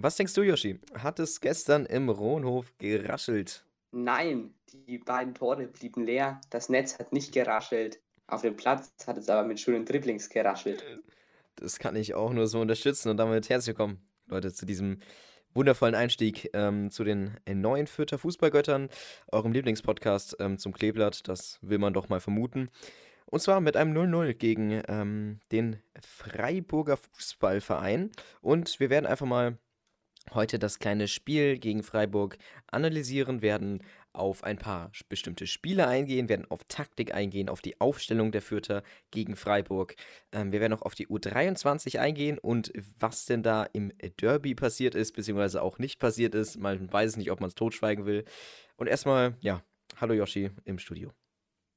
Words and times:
Was 0.00 0.14
denkst 0.14 0.34
du, 0.34 0.42
Yoshi? 0.42 0.78
Hat 0.94 1.18
es 1.18 1.40
gestern 1.40 1.84
im 1.84 2.08
Rohnhof 2.08 2.72
geraschelt? 2.78 3.64
Nein, 3.90 4.54
die 4.86 4.98
beiden 4.98 5.34
Tore 5.34 5.66
blieben 5.66 6.06
leer. 6.06 6.40
Das 6.50 6.68
Netz 6.68 7.00
hat 7.00 7.12
nicht 7.12 7.32
geraschelt. 7.32 7.98
Auf 8.28 8.42
dem 8.42 8.54
Platz 8.54 8.92
hat 9.08 9.18
es 9.18 9.28
aber 9.28 9.44
mit 9.44 9.58
schönen 9.58 9.84
Dribblings 9.84 10.28
geraschelt. 10.28 10.84
Das 11.56 11.80
kann 11.80 11.96
ich 11.96 12.14
auch 12.14 12.32
nur 12.32 12.46
so 12.46 12.60
unterstützen 12.60 13.08
und 13.08 13.16
damit 13.16 13.48
herzlich 13.48 13.76
willkommen, 13.76 14.00
Leute, 14.28 14.52
zu 14.52 14.66
diesem 14.66 15.00
wundervollen 15.52 15.96
Einstieg 15.96 16.48
ähm, 16.52 16.92
zu 16.92 17.02
den 17.02 17.36
neuen 17.52 17.88
Fürther 17.88 18.18
Fußballgöttern, 18.18 18.90
eurem 19.32 19.50
Lieblingspodcast 19.50 20.36
ähm, 20.38 20.58
zum 20.58 20.72
Kleeblatt. 20.72 21.26
Das 21.26 21.58
will 21.60 21.78
man 21.78 21.92
doch 21.92 22.08
mal 22.08 22.20
vermuten. 22.20 22.70
Und 23.26 23.40
zwar 23.40 23.60
mit 23.60 23.76
einem 23.76 23.96
0-0 23.96 24.34
gegen 24.34 24.80
ähm, 24.86 25.40
den 25.50 25.82
Freiburger 26.00 26.98
Fußballverein. 26.98 28.12
Und 28.40 28.78
wir 28.78 28.90
werden 28.90 29.06
einfach 29.06 29.26
mal 29.26 29.58
heute 30.34 30.58
das 30.58 30.78
kleine 30.78 31.08
Spiel 31.08 31.58
gegen 31.58 31.82
Freiburg 31.82 32.38
analysieren, 32.66 33.42
werden 33.42 33.82
auf 34.12 34.42
ein 34.42 34.58
paar 34.58 34.90
bestimmte 35.08 35.46
Spiele 35.46 35.86
eingehen, 35.86 36.28
werden 36.28 36.50
auf 36.50 36.64
Taktik 36.64 37.14
eingehen, 37.14 37.48
auf 37.48 37.60
die 37.60 37.80
Aufstellung 37.80 38.32
der 38.32 38.42
Fürther 38.42 38.82
gegen 39.10 39.36
Freiburg. 39.36 39.94
Ähm, 40.32 40.52
wir 40.52 40.60
werden 40.60 40.72
auch 40.72 40.82
auf 40.82 40.94
die 40.94 41.06
U23 41.06 41.98
eingehen 41.98 42.38
und 42.38 42.72
was 42.98 43.26
denn 43.26 43.42
da 43.42 43.64
im 43.64 43.92
Derby 44.20 44.54
passiert 44.54 44.94
ist, 44.94 45.12
beziehungsweise 45.12 45.62
auch 45.62 45.78
nicht 45.78 45.98
passiert 45.98 46.34
ist. 46.34 46.58
Man 46.58 46.92
weiß 46.92 47.16
nicht, 47.16 47.30
ob 47.30 47.40
man 47.40 47.48
es 47.48 47.54
totschweigen 47.54 48.06
will. 48.06 48.24
Und 48.76 48.88
erstmal, 48.88 49.36
ja, 49.40 49.62
hallo 49.96 50.14
Yoshi 50.14 50.50
im 50.64 50.78
Studio. 50.78 51.12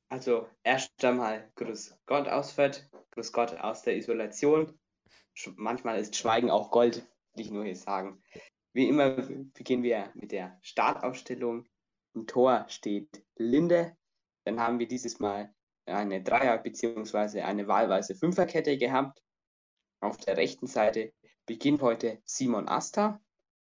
Also, 0.10 0.50
erst 0.64 1.04
einmal 1.06 1.50
Grüß 1.56 1.98
Gott 2.06 2.28
aus 2.28 2.52
Fett, 2.52 2.90
Grüß 3.12 3.32
Gott 3.32 3.54
aus 3.54 3.84
der 3.84 3.96
Isolation. 3.96 4.78
Manchmal 5.56 6.00
ist 6.00 6.18
Schweigen 6.18 6.50
auch 6.50 6.70
Gold, 6.72 7.08
ich 7.36 7.52
nur 7.52 7.64
hier 7.64 7.76
sagen. 7.76 8.22
Wie 8.74 8.88
immer 8.88 9.12
beginnen 9.54 9.84
wir 9.84 10.12
mit 10.16 10.32
der 10.32 10.58
Startaufstellung. 10.62 11.68
Im 12.14 12.28
Tor 12.28 12.66
steht 12.70 13.24
Linde. 13.38 13.96
Dann 14.46 14.60
haben 14.60 14.80
wir 14.80 14.88
dieses 14.88 15.20
Mal 15.20 15.54
eine 15.86 16.22
Dreier- 16.22 16.58
bzw. 16.58 17.42
eine 17.42 17.68
wahlweise 17.68 18.16
Fünferkette 18.16 18.78
gehabt. 18.78 19.22
Auf 20.02 20.18
der 20.18 20.38
rechten 20.38 20.68
Seite 20.68 21.14
beginnt 21.46 21.82
heute 21.82 22.22
Simon 22.26 22.68
Asta. 22.68 23.22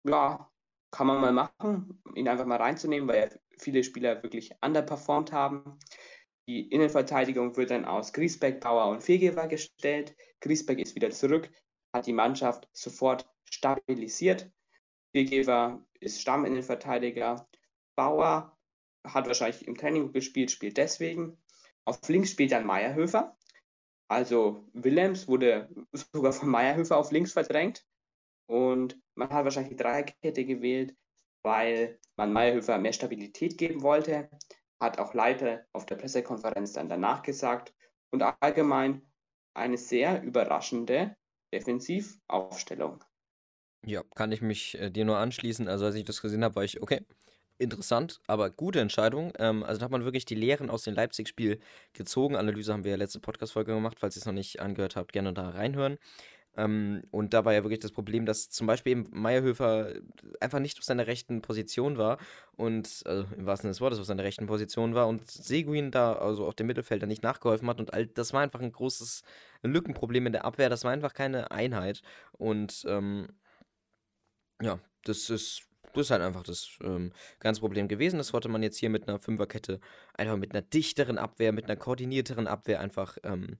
Ja, 0.05 0.49
kann 0.91 1.07
man 1.07 1.21
mal 1.21 1.33
machen, 1.33 2.01
ihn 2.15 2.27
einfach 2.27 2.45
mal 2.45 2.57
reinzunehmen, 2.57 3.09
weil 3.09 3.39
viele 3.57 3.83
Spieler 3.83 4.21
wirklich 4.21 4.51
underperformed 4.61 5.31
haben. 5.31 5.79
Die 6.47 6.69
Innenverteidigung 6.69 7.55
wird 7.57 7.71
dann 7.71 7.85
aus 7.85 8.13
Griesbeck, 8.13 8.59
Bauer 8.59 8.91
und 8.91 9.01
Fegewer 9.01 9.47
gestellt. 9.47 10.15
Griesbeck 10.41 10.79
ist 10.79 10.93
wieder 10.95 11.09
zurück, 11.09 11.49
hat 11.93 12.05
die 12.05 12.13
Mannschaft 12.13 12.69
sofort 12.73 13.32
stabilisiert. 13.53 14.51
Fegewer 15.11 15.85
ist 15.99 16.21
Stamminnenverteidiger. 16.21 17.47
Bauer 17.95 18.57
hat 19.05 19.27
wahrscheinlich 19.27 19.67
im 19.67 19.77
Training 19.77 20.11
gespielt, 20.11 20.51
spielt 20.51 20.77
deswegen. 20.77 21.37
Auf 21.85 21.99
links 22.07 22.31
spielt 22.31 22.51
dann 22.51 22.65
Meierhöfer. 22.65 23.37
Also 24.07 24.67
Willems 24.73 25.27
wurde 25.27 25.69
sogar 25.91 26.33
von 26.33 26.49
Meierhöfer 26.49 26.97
auf 26.97 27.11
links 27.11 27.33
verdrängt. 27.33 27.85
Und 28.47 28.99
man 29.15 29.29
hat 29.29 29.45
wahrscheinlich 29.45 29.77
die 29.77 29.83
Dreierkette 29.83 30.45
gewählt, 30.45 30.95
weil 31.43 31.99
man 32.15 32.33
Meierhöfer 32.33 32.77
mehr 32.77 32.93
Stabilität 32.93 33.57
geben 33.57 33.81
wollte 33.81 34.29
hat 34.83 34.99
auch 34.99 35.13
Leiter 35.13 35.65
auf 35.71 35.85
der 35.85 35.95
Pressekonferenz 35.95 36.73
dann 36.73 36.89
danach 36.89 37.23
gesagt 37.23 37.73
und 38.11 38.21
allgemein 38.41 39.01
eine 39.55 39.77
sehr 39.77 40.21
überraschende 40.21 41.15
Defensivaufstellung. 41.53 43.03
Ja, 43.85 44.03
kann 44.15 44.31
ich 44.31 44.41
mich 44.41 44.79
äh, 44.79 44.89
dir 44.89 45.05
nur 45.05 45.17
anschließen. 45.17 45.67
Also 45.67 45.85
als 45.85 45.95
ich 45.95 46.05
das 46.05 46.21
gesehen 46.21 46.43
habe, 46.43 46.55
war 46.55 46.63
ich, 46.63 46.81
okay, 46.81 47.01
interessant, 47.57 48.21
aber 48.27 48.49
gute 48.49 48.79
Entscheidung. 48.79 49.33
Ähm, 49.39 49.63
also 49.63 49.79
da 49.79 49.85
hat 49.85 49.91
man 49.91 50.05
wirklich 50.05 50.25
die 50.25 50.35
Lehren 50.35 50.69
aus 50.69 50.83
dem 50.83 50.95
Leipzig-Spiel 50.95 51.59
gezogen. 51.93 52.35
Analyse 52.35 52.73
haben 52.73 52.83
wir 52.83 52.91
ja 52.91 52.97
letzte 52.97 53.19
Podcast-Folge 53.19 53.73
gemacht. 53.73 53.97
Falls 53.99 54.15
ihr 54.15 54.21
es 54.21 54.25
noch 54.25 54.33
nicht 54.33 54.59
angehört 54.61 54.95
habt, 54.95 55.11
gerne 55.11 55.33
da 55.33 55.49
reinhören. 55.49 55.97
Ähm, 56.55 57.03
und 57.11 57.33
da 57.33 57.45
war 57.45 57.53
ja 57.53 57.63
wirklich 57.63 57.79
das 57.79 57.91
Problem, 57.91 58.25
dass 58.25 58.49
zum 58.49 58.67
Beispiel 58.67 58.91
eben 58.91 59.07
Meierhöfer 59.11 59.93
einfach 60.39 60.59
nicht 60.59 60.77
auf 60.77 60.83
seiner 60.83 61.07
rechten 61.07 61.41
Position 61.41 61.97
war 61.97 62.19
und, 62.55 63.01
also 63.05 63.25
im 63.35 63.45
wahrsten 63.45 63.63
Sinne 63.67 63.71
des 63.71 63.81
Wortes, 63.81 63.99
auf 63.99 64.05
seiner 64.05 64.23
rechten 64.23 64.45
Position 64.45 64.93
war 64.93 65.07
und 65.07 65.29
Seguin 65.29 65.89
da, 65.89 66.13
also 66.13 66.45
auf 66.45 66.53
dem 66.53 66.67
Mittelfeld, 66.67 67.01
da 67.01 67.07
nicht 67.07 67.23
nachgeholfen 67.23 67.67
hat 67.69 67.79
und 67.79 67.93
all, 67.93 68.05
das 68.05 68.33
war 68.33 68.41
einfach 68.41 68.61
ein 68.61 68.71
großes 68.71 69.23
Lückenproblem 69.63 70.27
in 70.27 70.33
der 70.33 70.45
Abwehr, 70.45 70.69
das 70.69 70.83
war 70.83 70.91
einfach 70.91 71.13
keine 71.15 71.49
Einheit 71.49 72.03
und, 72.33 72.85
ähm, 72.87 73.29
ja, 74.63 74.79
das 75.03 75.29
ist 75.29 75.67
das 75.93 76.07
ist 76.07 76.11
halt 76.11 76.21
einfach 76.23 76.43
das 76.43 76.77
ähm, 76.81 77.11
ganze 77.39 77.61
Problem 77.61 77.87
gewesen. 77.87 78.17
Das 78.17 78.33
wollte 78.33 78.49
man 78.49 78.63
jetzt 78.63 78.77
hier 78.77 78.89
mit 78.89 79.07
einer 79.07 79.19
Fünferkette, 79.19 79.79
einfach 80.15 80.37
mit 80.37 80.53
einer 80.53 80.63
dichteren 80.63 81.17
Abwehr, 81.17 81.51
mit 81.51 81.65
einer 81.65 81.75
koordinierteren 81.75 82.47
Abwehr 82.47 82.79
einfach 82.79 83.17
ähm, 83.23 83.59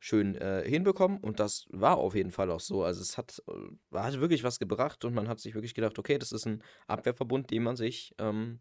schön 0.00 0.36
äh, 0.36 0.68
hinbekommen 0.68 1.18
und 1.18 1.40
das 1.40 1.66
war 1.70 1.96
auf 1.98 2.14
jeden 2.14 2.30
Fall 2.30 2.50
auch 2.50 2.60
so. 2.60 2.84
Also 2.84 3.00
es 3.00 3.18
hat, 3.18 3.42
äh, 3.48 3.96
hat 3.98 4.20
wirklich 4.20 4.44
was 4.44 4.58
gebracht 4.58 5.04
und 5.04 5.14
man 5.14 5.28
hat 5.28 5.40
sich 5.40 5.54
wirklich 5.54 5.74
gedacht, 5.74 5.98
okay, 5.98 6.18
das 6.18 6.32
ist 6.32 6.46
ein 6.46 6.62
Abwehrverbund, 6.86 7.50
den 7.50 7.62
man 7.62 7.76
sich, 7.76 8.14
ähm, 8.18 8.60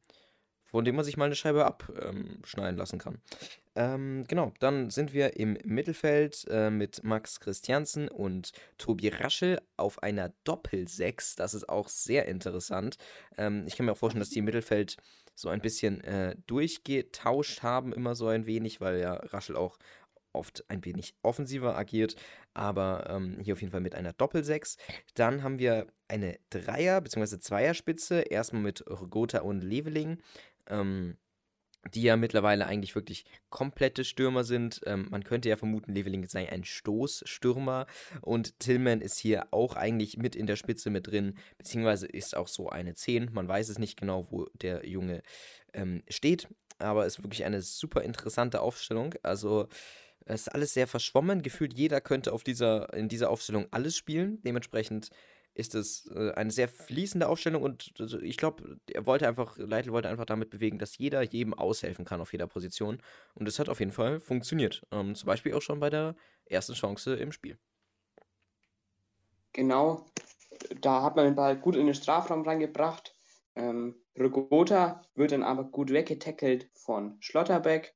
von 0.64 0.84
dem 0.84 0.96
man 0.96 1.06
sich 1.06 1.18
mal 1.18 1.26
eine 1.26 1.36
Scheibe 1.36 1.66
abschneiden 1.66 2.76
ähm, 2.76 2.78
lassen 2.78 3.00
kann. 3.00 3.22
Ähm, 3.78 4.26
genau, 4.28 4.54
dann 4.60 4.90
sind 4.90 5.14
wir 5.14 5.38
im 5.38 5.56
Mittelfeld 5.64 6.48
äh, 6.50 6.72
mit 6.72 7.04
Max 7.04 7.40
Christiansen 7.40 8.10
und 8.10 8.52
Tobi 8.80 9.10
Raschel 9.10 9.62
auf 9.78 10.02
einer 10.02 10.34
Doppel-6. 10.46 11.38
Das 11.38 11.54
ist 11.54 11.70
auch 11.70 11.88
sehr 11.88 12.28
interessant. 12.28 12.98
Ähm, 13.38 13.66
ich 13.68 13.78
kann 13.78 13.86
mir 13.86 13.92
auch 13.92 13.98
vorstellen, 13.98 14.22
dass 14.22 14.32
die 14.32 14.40
im 14.40 14.46
Mittelfeld 14.46 14.98
so 15.36 15.50
ein 15.50 15.62
bisschen 15.62 16.02
äh, 16.02 16.36
durchgetauscht 16.48 17.62
haben, 17.62 17.94
immer 17.94 18.16
so 18.16 18.26
ein 18.28 18.48
wenig, 18.48 18.82
weil 18.82 19.00
ja 19.00 19.14
Raschel 19.14 19.56
auch 19.56 19.78
oft 20.34 20.68
ein 20.72 20.84
wenig 20.84 21.14
offensiver 21.22 21.78
agiert, 21.78 22.16
aber 22.56 23.08
ähm, 23.12 23.38
hier 23.42 23.54
auf 23.54 23.62
jeden 23.62 23.72
Fall 23.72 23.82
mit 23.82 23.94
einer 23.94 24.14
Doppelsechs. 24.14 24.78
Dann 25.14 25.44
haben 25.44 25.60
wir 25.60 25.86
eine 26.08 26.40
Dreier- 26.50 27.02
bzw. 27.02 27.38
Zweierspitze, 27.38 28.22
erstmal 28.22 28.64
mit 28.64 28.84
Rogota 28.90 29.42
und 29.42 29.62
Leveling. 29.62 30.18
Ähm, 30.68 31.18
die 31.94 32.02
ja 32.02 32.18
mittlerweile 32.18 32.66
eigentlich 32.66 32.96
wirklich 32.96 33.26
komplette 33.50 34.04
Stürmer 34.04 34.44
sind. 34.44 34.82
Ähm, 34.86 35.08
man 35.10 35.24
könnte 35.24 35.50
ja 35.50 35.58
vermuten, 35.58 35.94
Leveling 35.94 36.28
sei 36.28 36.50
ein 36.50 36.64
Stoßstürmer 36.64 37.88
und 38.22 38.60
Tillman 38.60 39.02
ist 39.02 39.18
hier 39.18 39.48
auch 39.52 39.76
eigentlich 39.76 40.18
mit 40.18 40.36
in 40.36 40.48
der 40.48 40.56
Spitze 40.56 40.90
mit 40.90 41.08
drin, 41.08 41.38
beziehungsweise 41.58 42.08
ist 42.08 42.36
auch 42.36 42.48
so 42.48 42.70
eine 42.70 42.94
10. 42.94 43.30
Man 43.34 43.48
weiß 43.48 43.70
es 43.70 43.80
nicht 43.80 44.00
genau, 44.00 44.28
wo 44.32 44.48
der 44.54 44.88
Junge 44.88 45.22
ähm, 45.74 46.04
steht, 46.10 46.48
aber 46.80 47.06
ist 47.06 47.24
wirklich 47.24 47.46
eine 47.46 47.62
super 47.62 48.02
interessante 48.02 48.62
Aufstellung. 48.62 49.16
Also 49.24 49.68
es 50.26 50.42
ist 50.42 50.50
alles 50.50 50.74
sehr 50.74 50.88
verschwommen. 50.88 51.42
Gefühlt 51.42 51.74
jeder 51.74 52.02
könnte 52.02 52.34
auf 52.34 52.44
dieser, 52.44 52.94
in 52.94 53.08
dieser 53.08 53.30
Aufstellung 53.30 53.68
alles 53.72 53.96
spielen. 53.96 54.42
Dementsprechend 54.44 55.10
ist 55.58 55.74
es 55.74 56.10
äh, 56.14 56.32
eine 56.34 56.52
sehr 56.52 56.70
fließende 56.70 57.28
Aufstellung 57.28 57.64
und 57.64 57.94
also 58.00 58.20
ich 58.20 58.38
glaube, 58.38 58.78
er 58.92 59.06
wollte 59.08 59.28
einfach, 59.28 59.58
Leitl 59.58 59.92
wollte 59.92 60.08
einfach 60.08 60.26
damit 60.26 60.52
bewegen, 60.52 60.78
dass 60.78 60.98
jeder 60.98 61.24
jedem 61.24 61.54
aushelfen 61.56 62.06
kann 62.06 62.22
auf 62.22 62.32
jeder 62.32 62.48
Position. 62.48 63.02
Und 63.34 63.48
es 63.48 63.58
hat 63.58 63.68
auf 63.68 63.80
jeden 63.80 63.92
Fall 63.92 64.20
funktioniert. 64.20 64.86
Ähm, 64.92 65.16
zum 65.16 65.26
Beispiel 65.26 65.54
auch 65.56 65.62
schon 65.62 65.80
bei 65.80 65.90
der 65.90 66.16
ersten 66.46 66.74
Chance 66.74 67.16
im 67.16 67.32
Spiel. 67.32 67.58
Genau, 69.54 70.06
da 70.82 71.02
hat 71.02 71.16
man 71.16 71.26
den 71.26 71.36
Ball 71.36 71.58
gut 71.58 71.76
in 71.76 71.88
den 71.88 71.96
Strafraum 71.96 72.44
reingebracht. 72.44 73.16
Ähm, 73.56 73.96
Rogota 74.20 75.02
wird 75.16 75.32
dann 75.32 75.42
aber 75.42 75.64
gut 75.64 75.92
weggetackelt 75.92 76.70
von 76.76 77.18
Schlotterbeck 77.20 77.96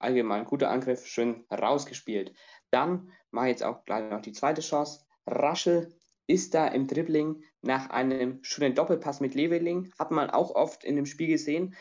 allgemein 0.00 0.44
guter 0.44 0.70
Angriff, 0.70 1.06
schön 1.06 1.44
rausgespielt. 1.50 2.34
Dann 2.70 3.12
mache 3.30 3.46
ich 3.46 3.50
jetzt 3.52 3.64
auch 3.64 3.84
gleich 3.84 4.10
noch 4.10 4.22
die 4.22 4.32
zweite 4.32 4.62
Chance. 4.62 5.04
Raschel 5.26 5.99
ist 6.30 6.54
da 6.54 6.68
im 6.68 6.86
Dribbling 6.86 7.42
nach 7.60 7.90
einem 7.90 8.38
schönen 8.42 8.74
Doppelpass 8.74 9.20
mit 9.20 9.34
Leveling. 9.34 9.92
Hat 9.98 10.12
man 10.12 10.30
auch 10.30 10.54
oft 10.54 10.84
in 10.84 10.94
dem 10.94 11.06
Spiel 11.06 11.26
gesehen, 11.26 11.74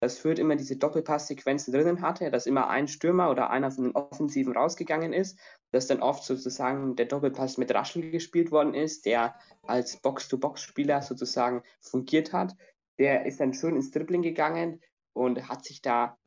dass 0.00 0.18
Fürth 0.18 0.40
immer 0.40 0.56
diese 0.56 0.76
Doppelpasssequenzen 0.76 1.72
drinnen 1.72 2.02
hatte, 2.02 2.32
dass 2.32 2.46
immer 2.46 2.68
ein 2.68 2.88
Stürmer 2.88 3.30
oder 3.30 3.50
einer 3.50 3.70
von 3.70 3.84
den 3.84 3.94
Offensiven 3.94 4.56
rausgegangen 4.56 5.12
ist, 5.12 5.38
dass 5.70 5.86
dann 5.86 6.02
oft 6.02 6.24
sozusagen 6.24 6.96
der 6.96 7.06
Doppelpass 7.06 7.56
mit 7.56 7.72
Raschel 7.72 8.10
gespielt 8.10 8.50
worden 8.50 8.74
ist, 8.74 9.06
der 9.06 9.36
als 9.62 9.98
Box-to-Box-Spieler 9.98 11.02
sozusagen 11.02 11.62
fungiert 11.80 12.32
hat. 12.32 12.56
Der 12.98 13.26
ist 13.26 13.38
dann 13.38 13.54
schön 13.54 13.76
ins 13.76 13.92
Dribbling 13.92 14.22
gegangen 14.22 14.80
und 15.12 15.48
hat 15.48 15.64
sich 15.64 15.80
da 15.80 16.18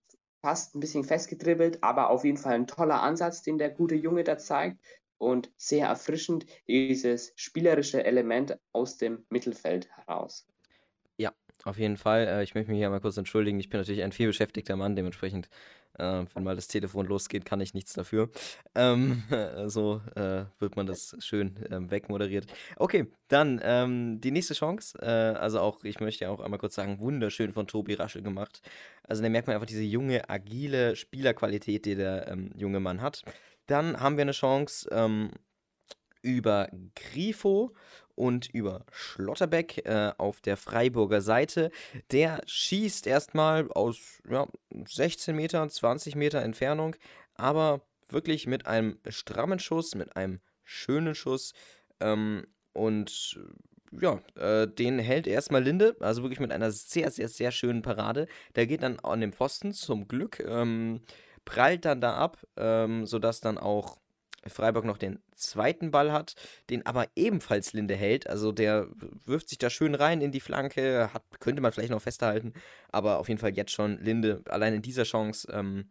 fast 0.41 0.75
ein 0.75 0.79
bisschen 0.79 1.03
festgedribbelt, 1.03 1.83
aber 1.83 2.09
auf 2.09 2.23
jeden 2.23 2.37
Fall 2.37 2.53
ein 2.53 2.67
toller 2.67 3.01
Ansatz, 3.01 3.41
den 3.41 3.57
der 3.57 3.71
gute 3.71 3.95
Junge 3.95 4.23
da 4.23 4.37
zeigt 4.37 4.79
und 5.17 5.51
sehr 5.57 5.87
erfrischend 5.87 6.45
dieses 6.67 7.33
spielerische 7.35 8.03
Element 8.03 8.57
aus 8.73 8.97
dem 8.97 9.25
Mittelfeld 9.29 9.89
heraus. 9.91 10.47
Ja, 11.17 11.31
auf 11.63 11.77
jeden 11.77 11.97
Fall. 11.97 12.27
Äh, 12.27 12.43
ich 12.43 12.55
möchte 12.55 12.71
mich 12.71 12.79
hier 12.79 12.89
mal 12.89 12.99
kurz 12.99 13.17
entschuldigen. 13.17 13.59
Ich 13.59 13.69
bin 13.69 13.79
natürlich 13.79 14.03
ein 14.03 14.11
vielbeschäftigter 14.11 14.75
Mann, 14.75 14.95
dementsprechend, 14.95 15.49
äh, 15.97 16.25
wenn 16.33 16.43
mal 16.43 16.55
das 16.55 16.67
Telefon 16.67 17.05
losgeht, 17.05 17.45
kann 17.45 17.61
ich 17.61 17.73
nichts 17.73 17.93
dafür. 17.93 18.29
Ähm, 18.75 19.23
so 19.67 20.01
äh, 20.15 20.45
wird 20.59 20.75
man 20.75 20.85
das 20.85 21.15
schön 21.19 21.55
ähm, 21.71 21.89
wegmoderiert. 21.89 22.47
Okay, 22.75 23.07
dann 23.29 23.61
ähm, 23.63 24.19
die 24.19 24.31
nächste 24.31 24.53
Chance. 24.53 25.01
Also 25.01 25.61
auch, 25.61 25.83
ich 25.83 25.99
möchte 25.99 26.25
ja 26.25 26.31
auch 26.31 26.41
einmal 26.41 26.59
kurz 26.59 26.75
sagen, 26.75 26.99
wunderschön 26.99 27.53
von 27.53 27.67
Tobi 27.67 27.93
Raschel 27.93 28.21
gemacht. 28.21 28.61
Also 29.03 29.23
da 29.23 29.29
merkt 29.29 29.47
man 29.47 29.55
einfach 29.55 29.67
diese 29.67 29.83
junge, 29.83 30.29
agile 30.29 30.95
Spielerqualität, 30.95 31.85
die 31.85 31.95
der 31.95 32.37
junge 32.55 32.79
Mann 32.79 33.01
hat. 33.01 33.23
Dann 33.67 33.99
haben 33.99 34.17
wir 34.17 34.23
eine 34.23 34.31
Chance 34.31 34.87
ähm, 34.91 35.31
über 36.21 36.69
Grifo 36.95 37.73
und 38.15 38.49
über 38.53 38.85
Schlotterbeck 38.91 39.85
äh, 39.85 40.11
auf 40.17 40.41
der 40.41 40.57
Freiburger 40.57 41.21
Seite. 41.21 41.71
Der 42.11 42.41
schießt 42.45 43.07
erstmal 43.07 43.69
aus 43.71 44.21
ja, 44.29 44.47
16 44.87 45.35
Meter, 45.35 45.67
20 45.67 46.15
Meter 46.15 46.41
Entfernung, 46.41 46.95
aber 47.35 47.81
wirklich 48.09 48.47
mit 48.47 48.65
einem 48.65 48.99
strammen 49.09 49.59
Schuss, 49.59 49.95
mit 49.95 50.15
einem 50.15 50.39
schönen 50.63 51.15
Schuss. 51.15 51.53
Ähm, 51.99 52.47
und 52.73 53.39
ja, 54.01 54.19
äh, 54.35 54.67
den 54.67 54.99
hält 54.99 55.27
erstmal 55.27 55.63
Linde, 55.63 55.95
also 55.99 56.23
wirklich 56.23 56.39
mit 56.39 56.51
einer 56.51 56.71
sehr, 56.71 57.11
sehr, 57.11 57.29
sehr 57.29 57.51
schönen 57.51 57.81
Parade. 57.81 58.27
Der 58.55 58.67
geht 58.67 58.83
dann 58.83 58.99
an 58.99 59.21
den 59.21 59.33
Pfosten 59.33 59.73
zum 59.73 60.07
Glück, 60.07 60.39
ähm, 60.39 61.01
prallt 61.45 61.85
dann 61.85 62.01
da 62.01 62.15
ab, 62.15 62.37
ähm, 62.57 63.05
sodass 63.05 63.39
dann 63.39 63.57
auch 63.57 63.97
Freiburg 64.47 64.85
noch 64.85 64.97
den 64.97 65.19
zweiten 65.35 65.91
Ball 65.91 66.11
hat, 66.11 66.35
den 66.69 66.85
aber 66.85 67.07
ebenfalls 67.15 67.73
Linde 67.73 67.95
hält. 67.95 68.27
Also 68.27 68.51
der 68.51 68.87
wirft 69.25 69.49
sich 69.49 69.57
da 69.57 69.69
schön 69.69 69.95
rein 69.95 70.21
in 70.21 70.31
die 70.31 70.39
Flanke, 70.39 71.09
hat, 71.13 71.23
könnte 71.39 71.61
man 71.61 71.71
vielleicht 71.71 71.91
noch 71.91 72.01
festhalten, 72.01 72.53
aber 72.91 73.17
auf 73.19 73.27
jeden 73.27 73.39
Fall 73.39 73.55
jetzt 73.55 73.71
schon 73.71 73.99
Linde 73.99 74.43
allein 74.49 74.73
in 74.73 74.81
dieser 74.81 75.03
Chance 75.03 75.47
ähm, 75.51 75.89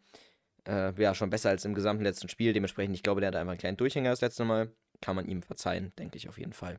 äh, 0.66 0.92
ja 1.00 1.14
schon 1.14 1.30
besser 1.30 1.50
als 1.50 1.64
im 1.64 1.74
gesamten 1.74 2.04
letzten 2.04 2.28
Spiel. 2.28 2.52
Dementsprechend, 2.52 2.94
ich 2.94 3.02
glaube, 3.02 3.20
der 3.20 3.28
hat 3.28 3.36
einfach 3.36 3.52
einen 3.52 3.58
kleinen 3.58 3.76
Durchhänger 3.76 4.10
das 4.10 4.20
letzte 4.20 4.44
Mal. 4.44 4.70
Kann 5.00 5.16
man 5.16 5.26
ihm 5.26 5.42
verzeihen, 5.42 5.92
denke 5.98 6.16
ich 6.16 6.28
auf 6.28 6.38
jeden 6.38 6.52
Fall. 6.52 6.78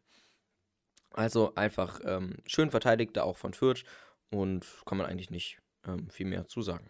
Also 1.11 1.53
einfach 1.55 1.99
ähm, 2.05 2.37
schön 2.45 2.71
verteidigt, 2.71 3.15
da 3.15 3.23
auch 3.23 3.37
von 3.37 3.53
Fürth 3.53 3.83
und 4.31 4.65
kann 4.85 4.97
man 4.97 5.07
eigentlich 5.07 5.29
nicht 5.29 5.59
ähm, 5.85 6.09
viel 6.09 6.25
mehr 6.25 6.47
zu 6.47 6.61
sagen. 6.61 6.89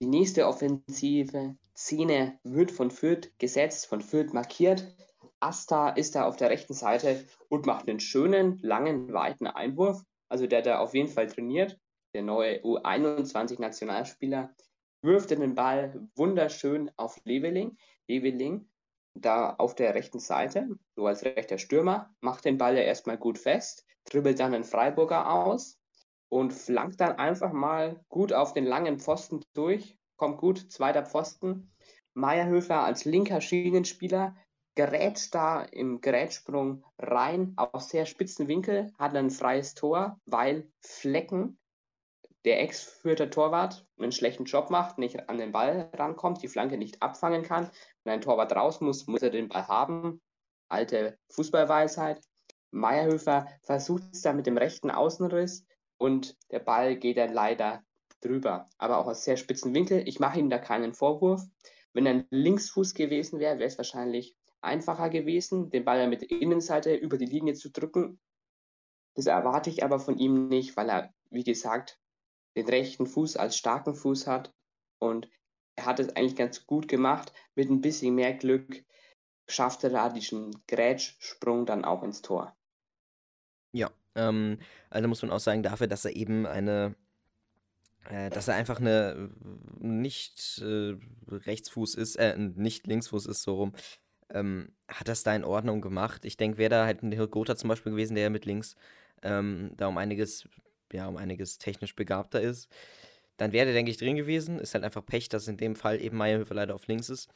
Die 0.00 0.06
nächste 0.06 0.46
offensive 0.46 1.56
Szene 1.76 2.38
wird 2.44 2.70
von 2.70 2.90
Fürth 2.90 3.30
gesetzt, 3.38 3.86
von 3.86 4.00
Fürth 4.00 4.32
markiert. 4.32 4.94
Asta 5.40 5.88
ist 5.90 6.14
da 6.14 6.26
auf 6.26 6.36
der 6.36 6.50
rechten 6.50 6.74
Seite 6.74 7.24
und 7.48 7.66
macht 7.66 7.88
einen 7.88 8.00
schönen, 8.00 8.58
langen, 8.62 9.12
weiten 9.12 9.46
Einwurf. 9.46 10.02
Also 10.28 10.46
der 10.46 10.62
da 10.62 10.78
auf 10.78 10.94
jeden 10.94 11.08
Fall 11.08 11.26
trainiert. 11.26 11.78
Der 12.14 12.22
neue 12.22 12.60
U21-Nationalspieler 12.62 14.54
wirft 15.02 15.30
den 15.30 15.54
Ball 15.54 16.08
wunderschön 16.14 16.90
auf 16.96 17.20
Leveling. 17.24 17.76
Leveling 18.06 18.68
da 19.14 19.54
auf 19.54 19.74
der 19.74 19.94
rechten 19.94 20.20
Seite, 20.20 20.68
so 20.94 21.06
als 21.06 21.24
rechter 21.24 21.58
Stürmer, 21.58 22.14
macht 22.20 22.44
den 22.44 22.58
Ball 22.58 22.76
ja 22.76 22.82
erstmal 22.82 23.18
gut 23.18 23.38
fest, 23.38 23.84
dribbelt 24.04 24.38
dann 24.38 24.54
einen 24.54 24.64
Freiburger 24.64 25.30
aus, 25.30 25.77
und 26.28 26.52
flankt 26.52 27.00
dann 27.00 27.12
einfach 27.12 27.52
mal 27.52 28.00
gut 28.08 28.32
auf 28.32 28.52
den 28.52 28.64
langen 28.64 28.98
Pfosten 28.98 29.42
durch. 29.54 29.96
Kommt 30.16 30.38
gut, 30.38 30.70
zweiter 30.70 31.04
Pfosten. 31.04 31.70
Meierhöfer 32.14 32.82
als 32.82 33.04
linker 33.04 33.40
Schienenspieler 33.40 34.34
gerät 34.78 35.34
da 35.34 35.62
im 35.62 36.00
Gerätsprung 36.00 36.84
rein 36.98 37.52
aus 37.56 37.88
sehr 37.88 38.06
spitzen 38.06 38.46
Winkel, 38.46 38.92
hat 38.96 39.16
ein 39.16 39.30
freies 39.30 39.74
Tor, 39.74 40.20
weil 40.24 40.70
Flecken, 40.80 41.58
der 42.44 42.62
ex-führte 42.62 43.28
Torwart, 43.28 43.84
einen 43.98 44.12
schlechten 44.12 44.44
Job 44.44 44.70
macht, 44.70 44.98
nicht 44.98 45.28
an 45.28 45.36
den 45.36 45.50
Ball 45.50 45.90
rankommt, 45.94 46.44
die 46.44 46.48
Flanke 46.48 46.78
nicht 46.78 47.02
abfangen 47.02 47.42
kann. 47.42 47.68
Wenn 48.04 48.14
ein 48.14 48.20
Torwart 48.20 48.54
raus 48.54 48.80
muss, 48.80 49.08
muss 49.08 49.20
er 49.20 49.30
den 49.30 49.48
Ball 49.48 49.66
haben. 49.66 50.20
Alte 50.68 51.18
Fußballweisheit. 51.30 52.20
Meierhöfer 52.70 53.48
versucht 53.62 54.04
es 54.12 54.22
da 54.22 54.32
mit 54.32 54.46
dem 54.46 54.58
rechten 54.58 54.92
Außenriss, 54.92 55.66
und 55.98 56.36
der 56.50 56.60
Ball 56.60 56.96
geht 56.96 57.18
dann 57.18 57.32
leider 57.32 57.84
drüber. 58.20 58.68
Aber 58.78 58.98
auch 58.98 59.06
aus 59.06 59.24
sehr 59.24 59.36
spitzen 59.36 59.74
Winkel. 59.74 60.06
Ich 60.08 60.20
mache 60.20 60.38
ihm 60.38 60.50
da 60.50 60.58
keinen 60.58 60.94
Vorwurf. 60.94 61.42
Wenn 61.92 62.06
er 62.06 62.14
ein 62.14 62.26
Linksfuß 62.30 62.94
gewesen 62.94 63.40
wäre, 63.40 63.58
wäre 63.58 63.68
es 63.68 63.78
wahrscheinlich 63.78 64.36
einfacher 64.60 65.10
gewesen, 65.10 65.70
den 65.70 65.84
Ball 65.84 66.08
mit 66.08 66.22
der 66.22 66.30
Innenseite 66.30 66.94
über 66.94 67.16
die 67.16 67.26
Linie 67.26 67.54
zu 67.54 67.70
drücken. 67.70 68.20
Das 69.14 69.26
erwarte 69.26 69.70
ich 69.70 69.84
aber 69.84 69.98
von 69.98 70.18
ihm 70.18 70.48
nicht, 70.48 70.76
weil 70.76 70.88
er, 70.90 71.14
wie 71.30 71.44
gesagt, 71.44 71.98
den 72.56 72.68
rechten 72.68 73.06
Fuß 73.06 73.36
als 73.36 73.56
starken 73.56 73.94
Fuß 73.94 74.26
hat. 74.26 74.54
Und 74.98 75.28
er 75.76 75.86
hat 75.86 76.00
es 76.00 76.14
eigentlich 76.16 76.36
ganz 76.36 76.66
gut 76.66 76.88
gemacht. 76.88 77.32
Mit 77.54 77.70
ein 77.70 77.80
bisschen 77.80 78.14
mehr 78.14 78.34
Glück 78.34 78.84
schafft 79.48 79.84
er 79.84 79.90
da 79.90 80.08
diesen 80.08 80.62
Grätschsprung 80.66 81.66
dann 81.66 81.84
auch 81.84 82.02
ins 82.02 82.22
Tor. 82.22 82.57
Ja, 84.18 84.28
ähm, 84.28 84.58
also 84.90 85.08
muss 85.08 85.22
man 85.22 85.30
auch 85.30 85.40
sagen, 85.40 85.62
dafür, 85.62 85.86
dass 85.86 86.04
er 86.04 86.16
eben 86.16 86.46
eine, 86.46 86.94
äh, 88.08 88.30
dass 88.30 88.48
er 88.48 88.54
einfach 88.54 88.80
eine 88.80 89.30
nicht 89.78 90.62
äh, 90.64 90.96
Rechtsfuß 91.28 91.94
ist, 91.94 92.16
äh, 92.16 92.36
nicht 92.36 92.86
Linksfuß 92.86 93.26
ist, 93.26 93.42
so 93.42 93.54
rum, 93.56 93.72
ähm, 94.30 94.72
hat 94.88 95.08
das 95.08 95.22
da 95.22 95.34
in 95.34 95.44
Ordnung 95.44 95.80
gemacht. 95.80 96.24
Ich 96.24 96.36
denke, 96.36 96.58
wäre 96.58 96.70
da 96.70 96.86
halt 96.86 97.02
ein 97.02 97.12
Hirgota 97.12 97.56
zum 97.56 97.68
Beispiel 97.68 97.92
gewesen, 97.92 98.14
der 98.14 98.30
mit 98.30 98.44
links 98.44 98.76
ähm, 99.22 99.72
da 99.76 99.88
um 99.88 99.98
einiges, 99.98 100.48
ja, 100.92 101.06
um 101.08 101.16
einiges 101.16 101.58
technisch 101.58 101.94
begabter 101.96 102.40
ist, 102.40 102.68
dann 103.36 103.52
wäre 103.52 103.66
der, 103.66 103.74
denke 103.74 103.90
ich, 103.90 103.98
drin 103.98 104.16
gewesen. 104.16 104.58
Ist 104.58 104.74
halt 104.74 104.84
einfach 104.84 105.04
Pech, 105.04 105.28
dass 105.28 105.48
in 105.48 105.56
dem 105.56 105.76
Fall 105.76 106.00
eben 106.00 106.16
Meierhöfer 106.16 106.54
leider 106.54 106.74
auf 106.74 106.86
links 106.88 107.08
ist. 107.08 107.30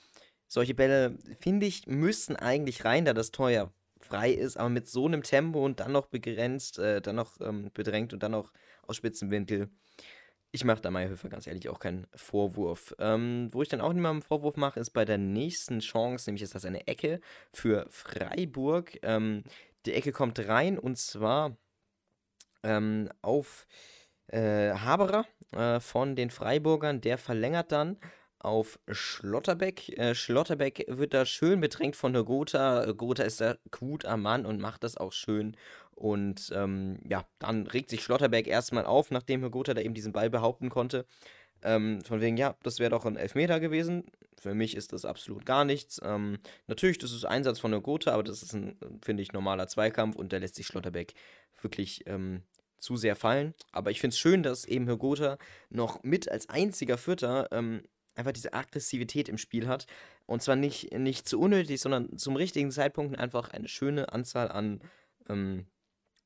Solche 0.48 0.74
Bälle, 0.74 1.16
finde 1.40 1.66
ich, 1.66 1.86
müssten 1.86 2.36
eigentlich 2.36 2.84
rein, 2.84 3.04
da 3.04 3.14
das 3.14 3.32
ja 3.38 3.72
frei 4.04 4.32
ist, 4.32 4.56
aber 4.56 4.68
mit 4.68 4.88
so 4.88 5.06
einem 5.06 5.22
Tempo 5.22 5.64
und 5.64 5.80
dann 5.80 5.92
noch 5.92 6.06
begrenzt, 6.06 6.78
äh, 6.78 7.00
dann 7.00 7.16
noch 7.16 7.40
ähm, 7.40 7.70
bedrängt 7.72 8.12
und 8.12 8.22
dann 8.22 8.32
noch 8.32 8.52
aus 8.86 8.96
Spitzenwinkel. 8.96 9.70
Ich 10.50 10.64
mache 10.64 10.82
da 10.82 10.90
Meyerhöfer 10.90 11.30
ganz 11.30 11.46
ehrlich 11.46 11.68
auch 11.70 11.78
keinen 11.78 12.06
Vorwurf. 12.14 12.94
Ähm, 12.98 13.48
wo 13.52 13.62
ich 13.62 13.68
dann 13.68 13.80
auch 13.80 13.92
niemandem 13.92 14.16
einen 14.16 14.22
Vorwurf 14.22 14.56
mache, 14.56 14.80
ist 14.80 14.90
bei 14.90 15.06
der 15.06 15.16
nächsten 15.16 15.80
Chance, 15.80 16.28
nämlich 16.28 16.42
ist 16.42 16.54
das 16.54 16.66
eine 16.66 16.86
Ecke 16.86 17.20
für 17.52 17.86
Freiburg. 17.88 18.98
Ähm, 19.02 19.44
die 19.86 19.94
Ecke 19.94 20.12
kommt 20.12 20.38
rein 20.46 20.78
und 20.78 20.98
zwar 20.98 21.56
ähm, 22.62 23.08
auf 23.22 23.66
äh, 24.26 24.72
Haberer 24.74 25.26
äh, 25.52 25.80
von 25.80 26.16
den 26.16 26.30
Freiburgern. 26.30 27.00
Der 27.00 27.18
verlängert 27.18 27.72
dann 27.72 27.98
auf 28.44 28.78
Schlotterbeck. 28.90 29.96
Äh, 29.98 30.14
Schlotterbeck 30.14 30.84
wird 30.88 31.14
da 31.14 31.24
schön 31.26 31.60
bedrängt 31.60 31.96
von 31.96 32.12
der 32.12 32.24
Gotha. 32.24 32.92
Gotha 32.92 33.22
ist 33.22 33.40
da 33.40 33.56
gut 33.70 34.04
am 34.04 34.22
Mann 34.22 34.46
und 34.46 34.60
macht 34.60 34.84
das 34.84 34.96
auch 34.96 35.12
schön. 35.12 35.56
Und 35.94 36.50
ähm, 36.54 36.98
ja, 37.08 37.24
dann 37.38 37.66
regt 37.66 37.90
sich 37.90 38.02
Schlotterbeck 38.02 38.46
erstmal 38.46 38.86
auf, 38.86 39.10
nachdem 39.10 39.48
Gotha 39.50 39.74
da 39.74 39.80
eben 39.80 39.94
diesen 39.94 40.12
Ball 40.12 40.30
behaupten 40.30 40.68
konnte. 40.68 41.06
Ähm, 41.62 42.02
von 42.02 42.20
wegen, 42.20 42.36
ja, 42.36 42.56
das 42.62 42.78
wäre 42.78 42.90
doch 42.90 43.04
ein 43.04 43.16
Elfmeter 43.16 43.60
gewesen. 43.60 44.04
Für 44.40 44.54
mich 44.54 44.76
ist 44.76 44.92
das 44.92 45.04
absolut 45.04 45.46
gar 45.46 45.64
nichts. 45.64 46.00
Ähm, 46.02 46.38
natürlich, 46.66 46.98
das 46.98 47.12
ist 47.12 47.24
Einsatz 47.24 47.60
von 47.60 47.70
der 47.70 47.80
Gotha, 47.80 48.12
aber 48.12 48.24
das 48.24 48.42
ist 48.42 48.52
ein, 48.54 48.76
finde 49.02 49.22
ich, 49.22 49.32
normaler 49.32 49.68
Zweikampf 49.68 50.16
und 50.16 50.32
da 50.32 50.38
lässt 50.38 50.56
sich 50.56 50.66
Schlotterbeck 50.66 51.14
wirklich 51.60 52.02
ähm, 52.06 52.42
zu 52.80 52.96
sehr 52.96 53.14
fallen. 53.14 53.54
Aber 53.70 53.92
ich 53.92 54.00
finde 54.00 54.14
es 54.14 54.18
schön, 54.18 54.42
dass 54.42 54.64
eben 54.64 54.86
Gotha 54.98 55.38
noch 55.70 56.02
mit 56.02 56.28
als 56.28 56.48
einziger 56.48 56.98
Vierter 56.98 57.48
ähm, 57.52 57.82
einfach 58.14 58.32
diese 58.32 58.52
Aggressivität 58.52 59.28
im 59.28 59.38
Spiel 59.38 59.68
hat. 59.68 59.86
Und 60.26 60.42
zwar 60.42 60.56
nicht, 60.56 60.92
nicht 60.92 61.28
zu 61.28 61.40
unnötig, 61.40 61.80
sondern 61.80 62.16
zum 62.18 62.36
richtigen 62.36 62.70
Zeitpunkt 62.70 63.18
einfach 63.18 63.50
eine 63.50 63.68
schöne 63.68 64.12
Anzahl 64.12 64.50
an 64.50 64.80
ähm, 65.28 65.66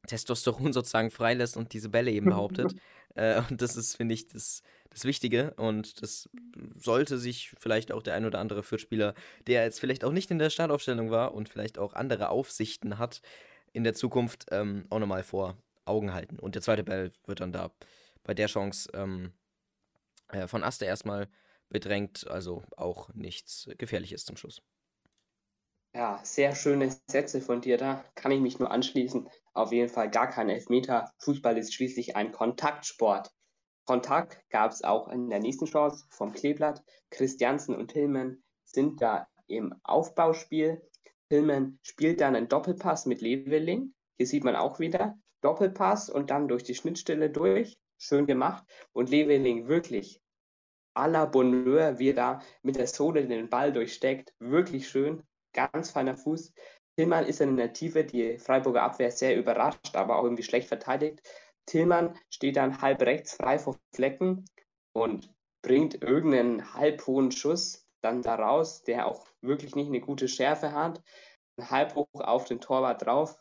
Testosteron 0.07 0.73
sozusagen 0.73 1.11
freilässt 1.11 1.57
und 1.57 1.73
diese 1.73 1.89
Bälle 1.89 2.11
eben 2.11 2.27
behauptet. 2.27 2.75
äh, 3.15 3.43
und 3.49 3.63
das 3.63 3.77
ist, 3.77 3.97
finde 3.97 4.15
ich, 4.15 4.29
das, 4.29 4.63
das 4.91 5.05
Wichtige. 5.05 5.55
Und 5.55 6.03
das 6.03 6.29
sollte 6.77 7.19
sich 7.19 7.55
vielleicht 7.59 7.93
auch 7.93 8.03
der 8.03 8.15
ein 8.15 8.25
oder 8.25 8.39
andere 8.39 8.63
Fürth-Spieler, 8.63 9.15
der 9.47 9.65
jetzt 9.65 9.81
vielleicht 9.81 10.05
auch 10.05 10.13
nicht 10.13 10.31
in 10.31 10.39
der 10.39 10.51
Startaufstellung 10.51 11.11
war 11.11 11.35
und 11.35 11.49
vielleicht 11.49 11.79
auch 11.79 11.95
andere 11.95 12.29
Aufsichten 12.29 12.99
hat, 12.99 13.23
in 13.73 13.85
der 13.85 13.95
Zukunft 13.95 14.47
ähm, 14.51 14.87
auch 14.91 14.99
nochmal 14.99 15.23
vor 15.23 15.57
Augen 15.85 16.13
halten. 16.13 16.39
Und 16.39 16.55
der 16.55 16.63
zweite 16.63 16.85
Ball 16.85 17.13
wird 17.27 17.41
dann 17.41 17.53
da 17.53 17.71
bei 18.25 18.35
der 18.35 18.47
Chance 18.47 18.91
ähm, 18.95 19.33
äh, 20.29 20.49
von 20.49 20.65
Aster 20.65 20.87
erstmal 20.87 21.29
bedrängt, 21.69 22.27
also 22.29 22.63
auch 22.77 23.13
nichts 23.15 23.69
Gefährliches 23.79 24.25
zum 24.25 24.37
Schluss. 24.37 24.63
Ja, 25.95 26.21
sehr 26.25 26.55
schöne 26.55 26.95
Sätze 27.07 27.41
von 27.41 27.63
dir 27.63 27.79
da. 27.79 28.05
Kann 28.15 28.31
ich 28.31 28.41
mich 28.41 28.59
nur 28.59 28.71
anschließen. 28.71 29.29
Auf 29.55 29.73
jeden 29.73 29.89
Fall 29.89 30.11
gar 30.11 30.29
kein 30.29 30.51
Elfmeter. 30.51 31.11
Fußball 31.21 31.57
ist 31.57 31.73
schließlich 31.73 32.17
ein 32.17 32.33
Kontaktsport. 32.33 33.33
Kontakt 33.87 34.39
gab 34.51 34.73
es 34.73 34.85
auch 34.85 35.09
in 35.09 35.31
der 35.31 35.39
nächsten 35.39 35.65
Chance 35.65 36.05
vom 36.11 36.33
Kleeblatt. 36.33 36.83
Christiansen 37.11 37.75
und 37.75 37.93
Tillmann 37.93 38.43
sind 38.65 39.01
da 39.01 39.27
im 39.47 39.75
Aufbauspiel. 39.85 40.83
Tillmann 41.31 41.79
spielt 41.83 42.21
dann 42.21 42.37
einen 42.37 42.49
Doppelpass 42.49 43.07
mit 43.07 43.23
Leveling. 43.23 43.95
Hier 44.19 44.27
sieht 44.27 44.45
man 44.45 44.57
auch 44.57 44.79
wieder 44.81 45.17
Doppelpass 45.41 46.11
und 46.11 46.31
dann 46.31 46.49
durch 46.49 46.63
die 46.63 46.75
Schnittstelle 46.75 47.31
durch. 47.31 47.79
Schön 47.97 48.27
gemacht. 48.27 48.67
Und 48.93 49.09
Leveling 49.09 49.69
wirklich 49.69 50.21
à 50.97 51.09
la 51.09 51.27
Bonheur, 51.27 51.99
wie 51.99 52.11
er 52.11 52.15
da 52.15 52.43
mit 52.63 52.77
der 52.77 52.87
Sohle 52.87 53.27
den 53.27 53.51
Ball 53.51 53.73
durchsteckt. 53.73 54.35
Wirklich 54.39 54.89
schön. 54.89 55.23
Ganz 55.53 55.91
feiner 55.91 56.17
Fuß. 56.17 56.53
Tillmann 56.97 57.27
ist 57.27 57.41
in 57.41 57.57
der 57.57 57.73
Tiefe, 57.73 58.05
die 58.05 58.39
Freiburger 58.39 58.83
Abwehr 58.83 59.11
sehr 59.11 59.37
überrascht, 59.37 59.95
aber 59.95 60.19
auch 60.19 60.25
irgendwie 60.25 60.43
schlecht 60.43 60.69
verteidigt. 60.69 61.21
Tillmann 61.67 62.19
steht 62.31 62.57
dann 62.57 62.81
halb 62.81 63.03
rechts 63.03 63.35
frei 63.35 63.59
vor 63.59 63.77
Flecken 63.95 64.45
und 64.95 65.33
bringt 65.63 66.03
irgendeinen 66.03 66.75
halbhohen 66.75 67.33
Schuss 67.33 67.87
dann 68.03 68.23
da 68.23 68.37
raus, 68.37 68.83
der 68.83 69.07
auch 69.07 69.27
wirklich 69.43 69.75
nicht 69.75 69.89
eine 69.89 70.01
gute 70.01 70.29
Schärfe 70.29 70.73
hat. 70.73 71.03
Halb 71.61 71.95
hoch 71.95 72.09
auf 72.15 72.45
den 72.45 72.61
Torwart 72.61 73.05
drauf. 73.05 73.39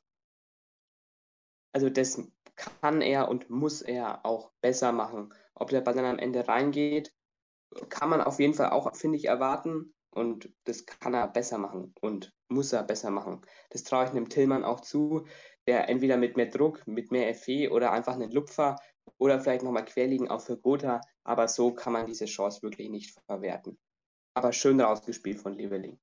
Also 1.74 1.90
das 1.90 2.22
kann 2.56 3.02
er 3.02 3.30
und 3.30 3.50
muss 3.50 3.82
er 3.82 4.26
auch 4.26 4.52
besser 4.62 4.92
machen. 4.92 5.34
Ob 5.54 5.70
der 5.70 5.82
Ball 5.82 5.94
dann 5.94 6.06
am 6.06 6.20
Ende 6.20 6.48
reingeht, 6.48 7.14
kann 7.90 8.10
man 8.10 8.22
auf 8.22 8.40
jeden 8.40 8.54
Fall 8.54 8.70
auch, 8.70 8.94
finde 8.96 9.18
ich, 9.18 9.26
erwarten. 9.26 9.94
Und 10.12 10.50
das 10.64 10.86
kann 10.86 11.14
er 11.14 11.28
besser 11.28 11.58
machen 11.58 11.94
und 12.00 12.34
muss 12.48 12.72
er 12.72 12.84
besser 12.84 13.12
machen. 13.12 13.42
Das 13.72 13.84
traue 13.84 14.06
ich 14.06 14.12
einem 14.12 14.30
Tillmann 14.30 14.64
auch 14.64 14.80
zu, 14.80 15.28
der 15.68 15.90
entweder 15.90 16.16
mit 16.16 16.38
mehr 16.38 16.46
Druck, 16.46 16.88
mit 16.88 17.12
mehr 17.12 17.36
FE 17.36 17.70
oder 17.70 17.92
einfach 17.92 18.14
einen 18.14 18.32
Lupfer 18.32 18.78
oder 19.18 19.42
vielleicht 19.42 19.64
nochmal 19.64 19.84
querliegen 19.84 20.30
auch 20.30 20.42
für 20.42 20.58
Gotha. 20.58 21.02
Aber 21.26 21.50
so 21.50 21.74
kann 21.74 21.92
man 21.92 22.06
diese 22.06 22.26
Chance 22.26 22.62
wirklich 22.62 22.90
nicht 22.90 23.20
verwerten. 23.26 23.78
Aber 24.36 24.54
schön 24.54 24.80
rausgespielt 24.80 25.40
von 25.40 25.54
Leveling. 25.54 26.00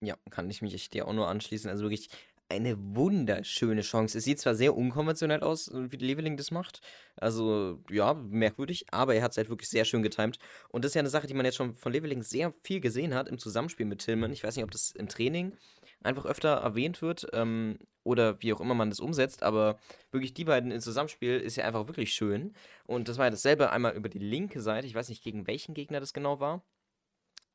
Ja, 0.00 0.16
kann 0.30 0.50
ich 0.50 0.60
mich 0.60 0.90
dir 0.90 1.06
auch 1.06 1.12
nur 1.12 1.28
anschließen. 1.28 1.70
Also 1.70 1.84
wirklich 1.84 2.10
eine 2.48 2.76
wunderschöne 2.78 3.80
Chance. 3.80 4.18
Es 4.18 4.24
sieht 4.24 4.38
zwar 4.38 4.54
sehr 4.54 4.76
unkonventionell 4.76 5.40
aus, 5.40 5.70
wie 5.72 5.96
Leveling 5.96 6.36
das 6.36 6.50
macht. 6.50 6.80
Also, 7.16 7.80
ja, 7.90 8.14
merkwürdig, 8.14 8.86
aber 8.90 9.14
er 9.14 9.22
hat 9.22 9.32
es 9.32 9.36
halt 9.36 9.48
wirklich 9.48 9.68
sehr 9.68 9.84
schön 9.84 10.02
getimt. 10.02 10.38
Und 10.68 10.84
das 10.84 10.90
ist 10.90 10.94
ja 10.94 11.00
eine 11.00 11.08
Sache, 11.08 11.26
die 11.26 11.34
man 11.34 11.46
jetzt 11.46 11.56
schon 11.56 11.74
von 11.74 11.92
Leveling 11.92 12.22
sehr 12.22 12.52
viel 12.62 12.80
gesehen 12.80 13.14
hat 13.14 13.28
im 13.28 13.38
Zusammenspiel 13.38 13.86
mit 13.86 14.00
Tillman. 14.00 14.32
Ich 14.32 14.44
weiß 14.44 14.56
nicht, 14.56 14.64
ob 14.64 14.70
das 14.70 14.92
im 14.92 15.08
Training 15.08 15.56
einfach 16.02 16.26
öfter 16.26 16.50
erwähnt 16.50 17.02
wird 17.02 17.26
ähm, 17.32 17.78
oder 18.04 18.40
wie 18.42 18.52
auch 18.52 18.60
immer 18.60 18.74
man 18.74 18.90
das 18.90 19.00
umsetzt, 19.00 19.42
aber 19.42 19.78
wirklich 20.10 20.34
die 20.34 20.44
beiden 20.44 20.70
im 20.70 20.80
Zusammenspiel 20.80 21.40
ist 21.40 21.56
ja 21.56 21.64
einfach 21.64 21.86
wirklich 21.86 22.12
schön. 22.12 22.54
Und 22.86 23.08
das 23.08 23.16
war 23.18 23.26
ja 23.26 23.30
dasselbe 23.30 23.70
einmal 23.70 23.94
über 23.94 24.08
die 24.08 24.18
linke 24.18 24.60
Seite. 24.60 24.86
Ich 24.86 24.94
weiß 24.94 25.08
nicht, 25.08 25.24
gegen 25.24 25.46
welchen 25.46 25.74
Gegner 25.74 26.00
das 26.00 26.12
genau 26.12 26.40
war. 26.40 26.62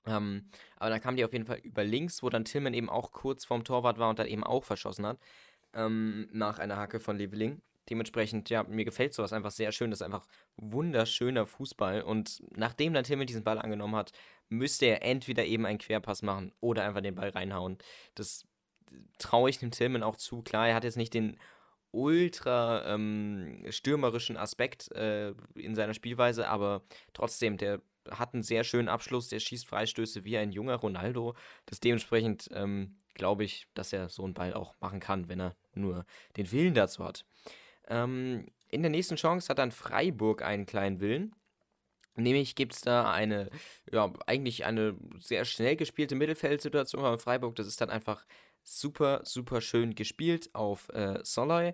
Ähm, 0.10 0.50
aber 0.78 0.90
dann 0.90 1.02
kam 1.02 1.16
die 1.16 1.26
auf 1.26 1.34
jeden 1.34 1.46
Fall 1.46 1.60
über 1.60 1.84
links, 1.84 2.24
wo 2.24 2.30
dann 2.30 2.46
Tillman 2.46 2.74
eben 2.74 2.90
auch 2.90 3.12
kurz 3.12 3.46
vorm 3.46 3.64
Torwart 3.64 3.98
war 3.98 4.10
und 4.10 4.20
dann 4.20 4.28
eben 4.28 4.44
auch 4.44 4.64
verschossen 4.64 5.06
hat. 5.06 5.20
Ähm, 5.74 6.28
nach 6.32 6.60
einer 6.60 6.78
Hacke 6.78 7.00
von 7.00 7.18
Leveling. 7.18 7.62
Dementsprechend, 7.90 8.50
ja, 8.50 8.64
mir 8.64 8.86
gefällt 8.86 9.14
sowas 9.14 9.34
einfach 9.34 9.52
sehr 9.52 9.72
schön. 9.72 9.90
Das 9.90 10.02
ist 10.02 10.06
einfach 10.06 10.26
wunderschöner 10.58 11.48
Fußball. 11.48 12.02
Und 12.04 12.42
nachdem 12.56 12.94
dann 12.94 13.04
Tillman 13.04 13.28
diesen 13.28 13.44
Ball 13.44 13.60
angenommen 13.60 13.96
hat, 13.96 14.12
müsste 14.50 14.86
er 14.86 15.04
entweder 15.04 15.46
eben 15.46 15.66
einen 15.66 15.80
Querpass 15.80 16.22
machen 16.22 16.52
oder 16.60 16.84
einfach 16.84 17.02
den 17.02 17.16
Ball 17.16 17.30
reinhauen. 17.30 17.78
Das 18.16 18.46
traue 19.18 19.50
ich 19.50 19.60
dem 19.60 19.72
Tillman 19.72 20.04
auch 20.04 20.16
zu. 20.16 20.42
Klar, 20.42 20.68
er 20.68 20.76
hat 20.76 20.84
jetzt 20.84 20.98
nicht 20.98 21.14
den 21.14 21.38
ultra 21.92 22.86
ähm, 22.94 23.66
stürmerischen 23.70 24.38
Aspekt 24.38 24.92
äh, 24.92 25.34
in 25.56 25.76
seiner 25.76 25.94
Spielweise, 25.94 26.48
aber 26.48 26.84
trotzdem, 27.14 27.58
der 27.58 27.82
hat 28.12 28.34
einen 28.34 28.44
sehr 28.44 28.64
schönen 28.64 28.90
Abschluss, 28.90 29.30
der 29.30 29.40
schießt 29.40 29.68
Freistöße 29.68 30.24
wie 30.24 30.38
ein 30.38 30.52
junger 30.52 30.76
Ronaldo. 30.76 31.36
Das 31.66 31.80
dementsprechend 31.80 32.50
ähm, 32.54 32.98
glaube 33.14 33.44
ich, 33.44 33.68
dass 33.74 33.94
er 33.94 34.10
so 34.10 34.24
einen 34.24 34.34
Ball 34.34 34.54
auch 34.54 34.76
machen 34.80 35.00
kann, 35.00 35.30
wenn 35.30 35.40
er 35.40 35.56
nur 35.74 36.06
den 36.38 36.52
Willen 36.52 36.74
dazu 36.74 37.04
hat. 37.04 37.26
Ähm, 37.88 38.48
in 38.70 38.82
der 38.82 38.92
nächsten 38.92 39.16
Chance 39.16 39.50
hat 39.50 39.60
dann 39.60 39.72
Freiburg 39.72 40.42
einen 40.42 40.66
kleinen 40.66 41.00
Willen. 41.00 41.36
Nämlich 42.16 42.56
gibt 42.56 42.74
es 42.74 42.82
da 42.82 43.12
eine, 43.12 43.50
ja, 43.92 44.12
eigentlich 44.28 44.66
eine 44.66 44.98
sehr 45.20 45.46
schnell 45.46 45.76
gespielte 45.76 46.16
Mittelfeldsituation 46.16 47.02
bei 47.02 47.18
Freiburg. 47.18 47.56
Das 47.56 47.68
ist 47.68 47.82
dann 47.82 47.90
einfach 47.90 48.26
super, 48.64 49.22
super 49.24 49.62
schön 49.62 49.96
gespielt 49.96 50.50
auf 50.54 50.90
äh, 50.90 51.20
Soloi. 51.24 51.74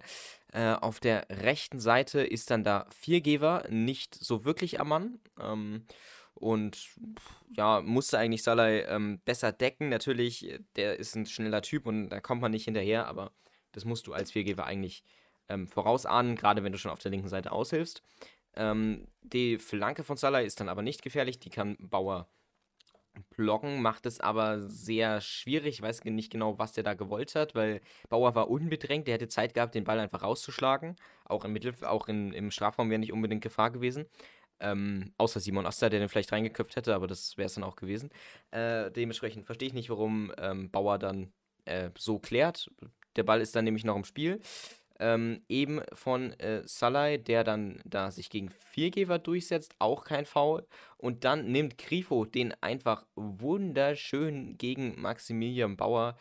Äh, 0.54 0.74
auf 0.74 1.00
der 1.00 1.28
rechten 1.30 1.80
Seite 1.80 2.22
ist 2.22 2.52
dann 2.52 2.64
da 2.64 2.88
Viergeber, 2.90 3.66
nicht 3.70 4.16
so 4.16 4.46
wirklich 4.46 4.80
am 4.80 4.90
Mann. 4.90 5.20
Ähm, 5.40 5.86
und 6.36 6.90
ja, 7.56 7.82
musste 7.82 8.20
eigentlich 8.20 8.44
Salai 8.44 8.82
ähm, 8.84 9.20
besser 9.26 9.52
decken. 9.52 9.90
Natürlich, 9.90 10.60
der 10.76 11.00
ist 11.00 11.16
ein 11.16 11.26
schneller 11.26 11.62
Typ 11.62 11.88
und 11.88 12.10
da 12.10 12.20
kommt 12.20 12.42
man 12.42 12.52
nicht 12.52 12.66
hinterher, 12.66 13.08
aber 13.08 13.32
das 13.72 13.86
musst 13.86 14.08
du 14.08 14.14
als 14.14 14.32
Viergeber 14.32 14.66
eigentlich 14.66 15.04
ähm, 15.50 15.68
vorausahnen, 15.68 16.36
gerade 16.36 16.64
wenn 16.64 16.72
du 16.72 16.78
schon 16.78 16.92
auf 16.92 17.00
der 17.00 17.12
linken 17.12 17.30
Seite 17.30 17.52
aushilfst. 17.52 18.04
Ähm, 18.56 19.08
die 19.22 19.58
Flanke 19.58 20.04
von 20.04 20.18
Salai 20.18 20.46
ist 20.46 20.60
dann 20.60 20.70
aber 20.70 20.82
nicht 20.82 21.02
gefährlich, 21.02 21.40
die 21.40 21.50
kann 21.50 21.78
Bauer 21.80 22.28
blocken, 23.36 23.82
macht 23.82 24.06
es 24.06 24.20
aber 24.20 24.62
sehr 24.62 25.22
schwierig. 25.22 25.76
Ich 25.76 25.82
weiß 25.82 26.04
nicht 26.06 26.32
genau, 26.32 26.60
was 26.60 26.74
der 26.74 26.84
da 26.84 26.94
gewollt 26.94 27.36
hat, 27.36 27.56
weil 27.56 27.82
Bauer 28.10 28.36
war 28.36 28.50
unbedrängt, 28.50 29.08
der 29.08 29.16
hätte 29.16 29.28
Zeit 29.28 29.54
gehabt, 29.54 29.76
den 29.76 29.84
Ball 29.84 30.00
einfach 30.00 30.24
rauszuschlagen. 30.24 30.96
Auch, 31.24 31.46
im, 31.46 31.54
Mittel, 31.54 31.74
auch 31.86 32.08
in, 32.08 32.34
im 32.34 32.52
Strafraum 32.52 32.90
wäre 32.90 33.00
nicht 33.00 33.14
unbedingt 33.14 33.42
Gefahr 33.42 33.72
gewesen. 33.72 34.06
Ähm, 34.60 35.14
außer 35.18 35.40
Simon 35.40 35.66
Oster, 35.66 35.90
der 35.90 36.00
den 36.00 36.10
vielleicht 36.10 36.32
reingeköpft 36.32 36.76
hätte, 36.76 36.96
aber 36.96 37.08
das 37.08 37.38
wäre 37.38 37.48
es 37.48 37.56
dann 37.56 37.64
auch 37.64 37.76
gewesen. 37.76 38.10
Äh, 38.52 38.92
dementsprechend 38.92 39.46
verstehe 39.46 39.68
ich 39.68 39.74
nicht, 39.74 39.90
warum 39.90 40.32
ähm, 40.38 40.72
Bauer 40.72 40.98
dann 40.98 41.32
äh, 41.66 41.90
so 41.98 42.20
klärt. 42.20 42.70
Der 43.16 43.24
Ball 43.24 43.42
ist 43.42 43.56
dann 43.56 43.66
nämlich 43.66 43.84
noch 43.84 43.96
im 43.96 44.06
Spiel. 44.06 44.40
Ähm, 44.98 45.42
eben 45.50 45.82
von 45.92 46.32
äh, 46.40 46.62
Salai, 46.66 47.18
der 47.18 47.44
dann 47.44 47.82
da 47.84 48.12
sich 48.12 48.30
gegen 48.30 48.50
Viergeber 48.50 49.20
durchsetzt, 49.20 49.76
auch 49.80 50.06
kein 50.06 50.26
Foul. 50.26 50.66
Und 50.98 51.26
dann 51.26 51.52
nimmt 51.52 51.78
Grifo 51.78 52.24
den 52.24 52.54
einfach 52.62 53.06
wunderschön 53.16 54.58
gegen 54.58 55.00
Maximilian 55.02 55.76
Bauer 55.76 56.16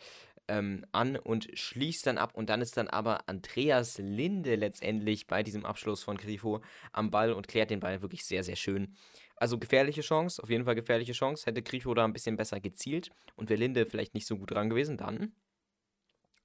ähm, 0.47 0.85
an 0.91 1.17
und 1.17 1.49
schließt 1.53 2.05
dann 2.07 2.17
ab. 2.17 2.33
Und 2.35 2.49
dann 2.49 2.61
ist 2.61 2.77
dann 2.77 2.87
aber 2.87 3.27
Andreas 3.27 3.97
Linde 3.97 4.55
letztendlich 4.55 5.27
bei 5.27 5.43
diesem 5.43 5.65
Abschluss 5.65 6.03
von 6.03 6.17
Grifo 6.17 6.61
am 6.91 7.11
Ball 7.11 7.33
und 7.33 7.47
klärt 7.47 7.69
den 7.69 7.79
Ball 7.79 8.01
wirklich 8.01 8.25
sehr, 8.25 8.43
sehr 8.43 8.55
schön. 8.55 8.95
Also 9.37 9.57
gefährliche 9.57 10.01
Chance, 10.01 10.41
auf 10.41 10.49
jeden 10.49 10.65
Fall 10.65 10.75
gefährliche 10.75 11.13
Chance. 11.13 11.45
Hätte 11.45 11.61
Grifo 11.61 11.93
da 11.93 12.05
ein 12.05 12.13
bisschen 12.13 12.37
besser 12.37 12.59
gezielt 12.59 13.11
und 13.35 13.49
wäre 13.49 13.59
Linde 13.59 13.85
vielleicht 13.85 14.13
nicht 14.13 14.27
so 14.27 14.37
gut 14.37 14.51
dran 14.51 14.69
gewesen, 14.69 14.97
dann 14.97 15.33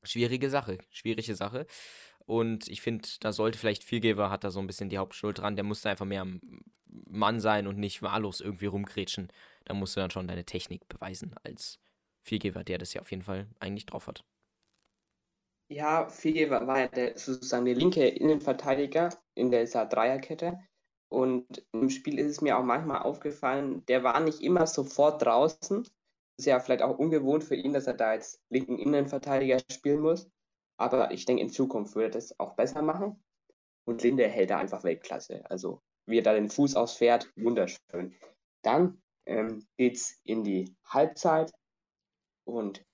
schwierige 0.02 0.50
Sache, 0.50 0.78
schwierige 0.90 1.34
Sache. 1.34 1.66
Und 2.26 2.68
ich 2.68 2.80
finde, 2.80 3.08
da 3.20 3.32
sollte 3.32 3.58
vielleicht 3.58 3.84
Viergeber 3.84 4.30
hat 4.30 4.44
da 4.44 4.50
so 4.50 4.60
ein 4.60 4.66
bisschen 4.66 4.88
die 4.88 4.98
Hauptschuld 4.98 5.38
dran. 5.38 5.56
Der 5.56 5.64
musste 5.64 5.90
einfach 5.90 6.06
mehr 6.06 6.26
Mann 6.86 7.40
sein 7.40 7.66
und 7.66 7.78
nicht 7.78 8.02
wahllos 8.02 8.40
irgendwie 8.40 8.66
rumkretschen. 8.66 9.32
Da 9.64 9.74
musst 9.74 9.96
du 9.96 10.00
dann 10.00 10.10
schon 10.10 10.28
deine 10.28 10.44
Technik 10.44 10.88
beweisen 10.88 11.34
als 11.42 11.78
Viergeber, 12.22 12.64
der 12.64 12.78
das 12.78 12.94
ja 12.94 13.00
auf 13.00 13.10
jeden 13.10 13.22
Fall 13.22 13.48
eigentlich 13.58 13.86
drauf 13.86 14.06
hat. 14.06 14.24
Ja, 15.68 16.08
Viergeber 16.08 16.66
war 16.66 16.80
ja 16.80 16.88
der, 16.88 17.18
sozusagen 17.18 17.64
der 17.64 17.76
linke 17.76 18.06
Innenverteidiger 18.06 19.10
in 19.34 19.50
dieser 19.50 19.86
Dreierkette. 19.86 20.58
Und 21.08 21.64
im 21.72 21.90
Spiel 21.90 22.18
ist 22.18 22.26
es 22.26 22.40
mir 22.40 22.58
auch 22.58 22.64
manchmal 22.64 23.02
aufgefallen, 23.02 23.84
der 23.86 24.04
war 24.04 24.20
nicht 24.20 24.40
immer 24.40 24.66
sofort 24.66 25.22
draußen. 25.22 25.88
Ist 26.38 26.46
ja 26.46 26.60
vielleicht 26.60 26.82
auch 26.82 26.98
ungewohnt 26.98 27.44
für 27.44 27.56
ihn, 27.56 27.72
dass 27.72 27.86
er 27.86 27.94
da 27.94 28.10
als 28.10 28.42
linken 28.48 28.78
Innenverteidiger 28.78 29.58
spielen 29.70 30.00
muss. 30.00 30.30
Aber 30.76 31.10
ich 31.10 31.24
denke, 31.24 31.42
in 31.42 31.50
Zukunft 31.50 31.94
würde 31.94 32.08
er 32.08 32.12
das 32.12 32.38
auch 32.40 32.54
besser 32.54 32.82
machen. 32.82 33.22
Und 33.84 34.02
Linde 34.02 34.28
hält 34.28 34.50
da 34.50 34.58
einfach 34.58 34.84
Weltklasse. 34.84 35.48
Also, 35.50 35.82
wie 36.06 36.18
er 36.18 36.22
da 36.22 36.32
den 36.32 36.48
Fuß 36.48 36.76
ausfährt, 36.76 37.30
wunderschön. 37.36 38.14
Dann 38.62 39.02
ähm, 39.26 39.66
geht 39.76 39.96
es 39.96 40.20
in 40.24 40.44
die 40.44 40.74
Halbzeit. 40.84 41.52
Und 42.50 42.84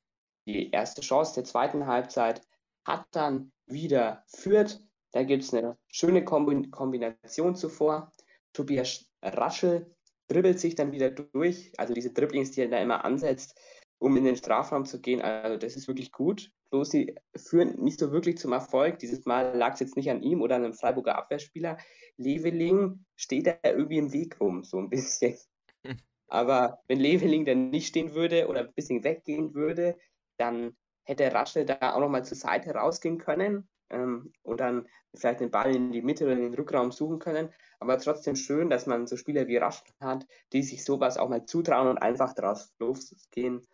die 0.46 0.70
erste 0.70 1.00
Chance 1.00 1.34
der 1.34 1.44
zweiten 1.44 1.86
Halbzeit 1.86 2.42
hat 2.84 3.06
dann 3.10 3.52
wieder 3.66 4.24
Fürth. 4.28 4.80
Da 5.12 5.22
gibt 5.22 5.42
es 5.42 5.52
eine 5.52 5.76
schöne 5.88 6.24
Kombination 6.24 7.56
zuvor. 7.56 8.12
Tobias 8.52 9.06
Raschel 9.22 9.94
dribbelt 10.28 10.60
sich 10.60 10.74
dann 10.74 10.92
wieder 10.92 11.10
durch. 11.10 11.72
Also 11.76 11.94
diese 11.94 12.12
Dribblings, 12.12 12.52
die 12.52 12.62
er 12.62 12.68
da 12.68 12.78
immer 12.78 13.04
ansetzt, 13.04 13.58
um 13.98 14.16
in 14.16 14.24
den 14.24 14.36
Strafraum 14.36 14.84
zu 14.84 15.00
gehen. 15.00 15.20
Also 15.22 15.56
das 15.56 15.76
ist 15.76 15.88
wirklich 15.88 16.12
gut. 16.12 16.50
Bloß 16.70 16.90
sie 16.90 17.14
führen 17.36 17.82
nicht 17.82 17.98
so 17.98 18.12
wirklich 18.12 18.38
zum 18.38 18.52
Erfolg. 18.52 18.98
Dieses 18.98 19.24
Mal 19.24 19.56
lag 19.56 19.74
es 19.74 19.80
jetzt 19.80 19.96
nicht 19.96 20.10
an 20.10 20.22
ihm 20.22 20.42
oder 20.42 20.56
an 20.56 20.64
einem 20.64 20.74
Freiburger 20.74 21.16
Abwehrspieler. 21.16 21.78
Leveling 22.16 23.04
steht 23.14 23.46
da 23.46 23.56
irgendwie 23.62 23.98
im 23.98 24.12
Weg 24.12 24.40
rum, 24.40 24.64
so 24.64 24.78
ein 24.78 24.90
bisschen. 24.90 25.36
Aber 26.28 26.80
wenn 26.88 26.98
Leveling 26.98 27.44
dann 27.44 27.70
nicht 27.70 27.88
stehen 27.88 28.14
würde 28.14 28.48
oder 28.48 28.60
ein 28.60 28.72
bisschen 28.74 29.04
weggehen 29.04 29.54
würde, 29.54 29.96
dann 30.36 30.76
hätte 31.04 31.32
Raschel 31.32 31.64
da 31.64 31.94
auch 31.94 32.00
nochmal 32.00 32.24
zur 32.24 32.36
Seite 32.36 32.74
rausgehen 32.74 33.18
können 33.18 33.68
ähm, 33.90 34.32
und 34.42 34.60
dann 34.60 34.88
vielleicht 35.14 35.40
den 35.40 35.50
Ball 35.50 35.74
in 35.74 35.92
die 35.92 36.02
Mitte 36.02 36.24
oder 36.24 36.34
in 36.34 36.42
den 36.42 36.54
Rückraum 36.54 36.92
suchen 36.92 37.18
können. 37.18 37.52
Aber 37.78 37.98
trotzdem 37.98 38.36
schön, 38.36 38.70
dass 38.70 38.86
man 38.86 39.06
so 39.06 39.16
Spieler 39.16 39.46
wie 39.46 39.56
Raschel 39.56 39.86
hat, 40.00 40.26
die 40.52 40.62
sich 40.62 40.84
sowas 40.84 41.16
auch 41.16 41.28
mal 41.28 41.44
zutrauen 41.44 41.88
und 41.88 41.98
einfach 41.98 42.34
drauf 42.34 42.68
losgehen. 42.78 43.66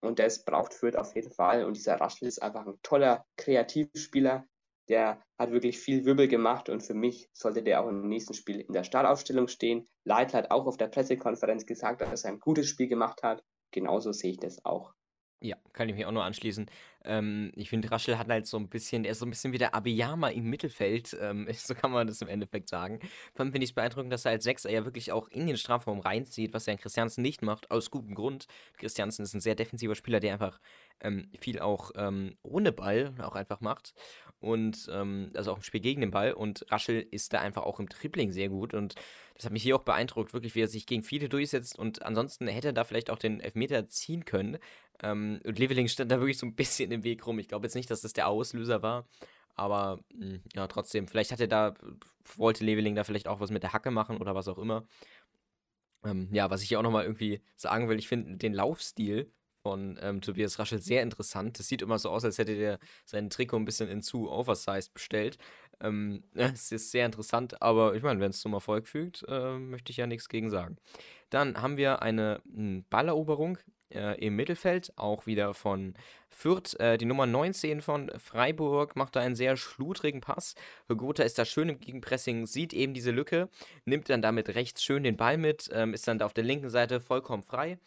Und 0.00 0.18
das 0.18 0.44
braucht 0.44 0.72
Fürth 0.72 0.96
auf 0.96 1.14
jeden 1.14 1.30
Fall. 1.30 1.64
Und 1.64 1.76
dieser 1.76 2.00
Raschel 2.00 2.26
ist 2.26 2.42
einfach 2.42 2.66
ein 2.66 2.78
toller 2.82 3.26
Kreativspieler, 3.36 4.46
Der 4.90 5.22
hat 5.38 5.52
wirklich 5.52 5.78
viel 5.78 6.04
Wirbel 6.04 6.26
gemacht 6.26 6.68
und 6.68 6.82
für 6.82 6.94
mich 6.94 7.30
sollte 7.32 7.62
der 7.62 7.80
auch 7.80 7.88
im 7.88 8.08
nächsten 8.08 8.34
Spiel 8.34 8.60
in 8.60 8.72
der 8.72 8.82
Startaufstellung 8.82 9.46
stehen. 9.46 9.88
Leitl 10.04 10.36
hat 10.36 10.50
auch 10.50 10.66
auf 10.66 10.76
der 10.76 10.88
Pressekonferenz 10.88 11.64
gesagt, 11.64 12.00
dass 12.00 12.24
er 12.24 12.32
ein 12.32 12.40
gutes 12.40 12.68
Spiel 12.68 12.88
gemacht 12.88 13.22
hat. 13.22 13.44
Genauso 13.70 14.10
sehe 14.10 14.32
ich 14.32 14.40
das 14.40 14.64
auch. 14.64 14.92
Ja, 15.42 15.56
kann 15.72 15.88
ich 15.88 15.94
mich 15.94 16.04
auch 16.04 16.12
nur 16.12 16.24
anschließen. 16.24 16.66
Ähm, 17.02 17.50
ich 17.56 17.70
finde, 17.70 17.90
Raschel 17.90 18.18
hat 18.18 18.28
halt 18.28 18.46
so 18.46 18.58
ein 18.58 18.68
bisschen, 18.68 19.06
er 19.06 19.12
ist 19.12 19.20
so 19.20 19.26
ein 19.26 19.30
bisschen 19.30 19.54
wie 19.54 19.58
der 19.58 19.74
Abiyama 19.74 20.28
im 20.28 20.50
Mittelfeld, 20.50 21.16
ähm, 21.18 21.48
so 21.54 21.74
kann 21.74 21.92
man 21.92 22.06
das 22.06 22.20
im 22.20 22.28
Endeffekt 22.28 22.68
sagen. 22.68 23.00
Vor 23.32 23.44
allem 23.44 23.52
finde 23.52 23.64
ich 23.64 23.70
es 23.70 23.74
beeindruckend, 23.74 24.12
dass 24.12 24.26
er 24.26 24.32
als 24.32 24.44
Sechser 24.44 24.70
ja 24.70 24.84
wirklich 24.84 25.12
auch 25.12 25.28
in 25.28 25.46
den 25.46 25.56
Strafraum 25.56 26.00
reinzieht, 26.00 26.52
was 26.52 26.66
er 26.66 26.74
in 26.74 26.78
Christiansen 26.78 27.22
nicht 27.22 27.40
macht, 27.40 27.70
aus 27.70 27.90
gutem 27.90 28.14
Grund. 28.14 28.48
Christiansen 28.76 29.22
ist 29.22 29.32
ein 29.32 29.40
sehr 29.40 29.54
defensiver 29.54 29.94
Spieler, 29.94 30.20
der 30.20 30.34
einfach 30.34 30.60
ähm, 31.00 31.30
viel 31.40 31.58
auch 31.58 31.92
ähm, 31.94 32.36
ohne 32.42 32.70
Ball 32.70 33.14
auch 33.22 33.34
einfach 33.34 33.62
macht. 33.62 33.94
Und 34.40 34.88
ähm, 34.92 35.30
also 35.34 35.52
auch 35.52 35.58
im 35.58 35.62
Spiel 35.62 35.80
gegen 35.80 36.00
den 36.00 36.10
Ball. 36.10 36.32
Und 36.32 36.64
Raschel 36.70 37.06
ist 37.10 37.32
da 37.32 37.40
einfach 37.40 37.62
auch 37.62 37.78
im 37.78 37.88
Tripling 37.88 38.32
sehr 38.32 38.48
gut. 38.48 38.74
Und 38.74 38.94
das 39.34 39.44
hat 39.44 39.52
mich 39.52 39.62
hier 39.62 39.76
auch 39.76 39.82
beeindruckt, 39.82 40.32
wirklich, 40.32 40.54
wie 40.54 40.62
er 40.62 40.68
sich 40.68 40.86
gegen 40.86 41.02
viele 41.02 41.28
durchsetzt. 41.28 41.78
Und 41.78 42.02
ansonsten 42.02 42.48
hätte 42.48 42.68
er 42.68 42.72
da 42.72 42.84
vielleicht 42.84 43.10
auch 43.10 43.18
den 43.18 43.40
Elfmeter 43.40 43.88
ziehen 43.88 44.24
können. 44.24 44.58
Ähm, 45.02 45.40
und 45.44 45.58
Leveling 45.58 45.88
stand 45.88 46.10
da 46.10 46.20
wirklich 46.20 46.38
so 46.38 46.46
ein 46.46 46.54
bisschen 46.54 46.90
im 46.90 47.04
Weg 47.04 47.26
rum. 47.26 47.38
Ich 47.38 47.48
glaube 47.48 47.66
jetzt 47.66 47.74
nicht, 47.74 47.90
dass 47.90 48.00
das 48.00 48.12
der 48.12 48.28
Auslöser 48.28 48.82
war. 48.82 49.06
Aber 49.54 50.00
mh, 50.14 50.26
hm, 50.26 50.42
ja, 50.54 50.66
trotzdem, 50.68 51.06
vielleicht 51.06 51.32
hatte 51.32 51.48
da, 51.48 51.74
wollte 52.36 52.64
Leveling 52.64 52.94
da 52.94 53.04
vielleicht 53.04 53.28
auch 53.28 53.40
was 53.40 53.50
mit 53.50 53.62
der 53.62 53.72
Hacke 53.72 53.90
machen 53.90 54.16
oder 54.18 54.34
was 54.34 54.48
auch 54.48 54.58
immer. 54.58 54.86
Ähm, 56.04 56.28
ja, 56.32 56.50
was 56.50 56.62
ich 56.62 56.68
hier 56.68 56.78
auch 56.78 56.82
nochmal 56.82 57.04
irgendwie 57.04 57.42
sagen 57.56 57.88
will, 57.88 57.98
ich 57.98 58.08
finde 58.08 58.36
den 58.36 58.54
Laufstil 58.54 59.30
von 59.62 59.98
ähm, 60.02 60.20
Tobias 60.20 60.58
Raschel 60.58 60.80
sehr 60.80 61.02
interessant. 61.02 61.58
Das 61.58 61.68
sieht 61.68 61.82
immer 61.82 61.98
so 61.98 62.10
aus, 62.10 62.24
als 62.24 62.38
hätte 62.38 62.56
der 62.56 62.78
seinen 63.04 63.30
Trikot 63.30 63.56
ein 63.56 63.64
bisschen 63.64 63.88
in 63.88 64.02
zu 64.02 64.30
oversized 64.30 64.94
bestellt. 64.94 65.38
Ähm, 65.80 66.22
es 66.34 66.72
ist 66.72 66.90
sehr 66.90 67.06
interessant, 67.06 67.60
aber 67.62 67.94
ich 67.94 68.02
meine, 68.02 68.20
wenn 68.20 68.30
es 68.30 68.40
zum 68.40 68.52
Erfolg 68.52 68.86
fügt, 68.86 69.24
äh, 69.28 69.58
möchte 69.58 69.90
ich 69.90 69.96
ja 69.96 70.06
nichts 70.06 70.28
gegen 70.28 70.50
sagen. 70.50 70.76
Dann 71.30 71.60
haben 71.60 71.76
wir 71.76 72.02
eine 72.02 72.40
hm, 72.52 72.84
Balleroberung 72.90 73.58
äh, 73.90 74.18
im 74.24 74.36
Mittelfeld, 74.36 74.92
auch 74.96 75.26
wieder 75.26 75.54
von 75.54 75.94
Fürth. 76.28 76.78
Äh, 76.78 76.98
die 76.98 77.04
Nummer 77.04 77.26
19 77.26 77.80
von 77.82 78.10
Freiburg 78.18 78.96
macht 78.96 79.16
da 79.16 79.20
einen 79.20 79.34
sehr 79.34 79.56
schludrigen 79.56 80.20
Pass. 80.20 80.54
Gotha 80.88 81.22
ist 81.22 81.38
da 81.38 81.44
schön 81.44 81.68
im 81.68 81.80
Gegenpressing, 81.80 82.46
sieht 82.46 82.72
eben 82.72 82.94
diese 82.94 83.10
Lücke, 83.10 83.48
nimmt 83.84 84.08
dann 84.08 84.22
damit 84.22 84.54
rechts 84.54 84.82
schön 84.82 85.02
den 85.02 85.16
Ball 85.16 85.38
mit, 85.38 85.70
ähm, 85.72 85.94
ist 85.94 86.06
dann 86.08 86.18
da 86.18 86.26
auf 86.26 86.34
der 86.34 86.44
linken 86.44 86.70
Seite 86.70 87.00
vollkommen 87.00 87.42
frei. 87.42 87.78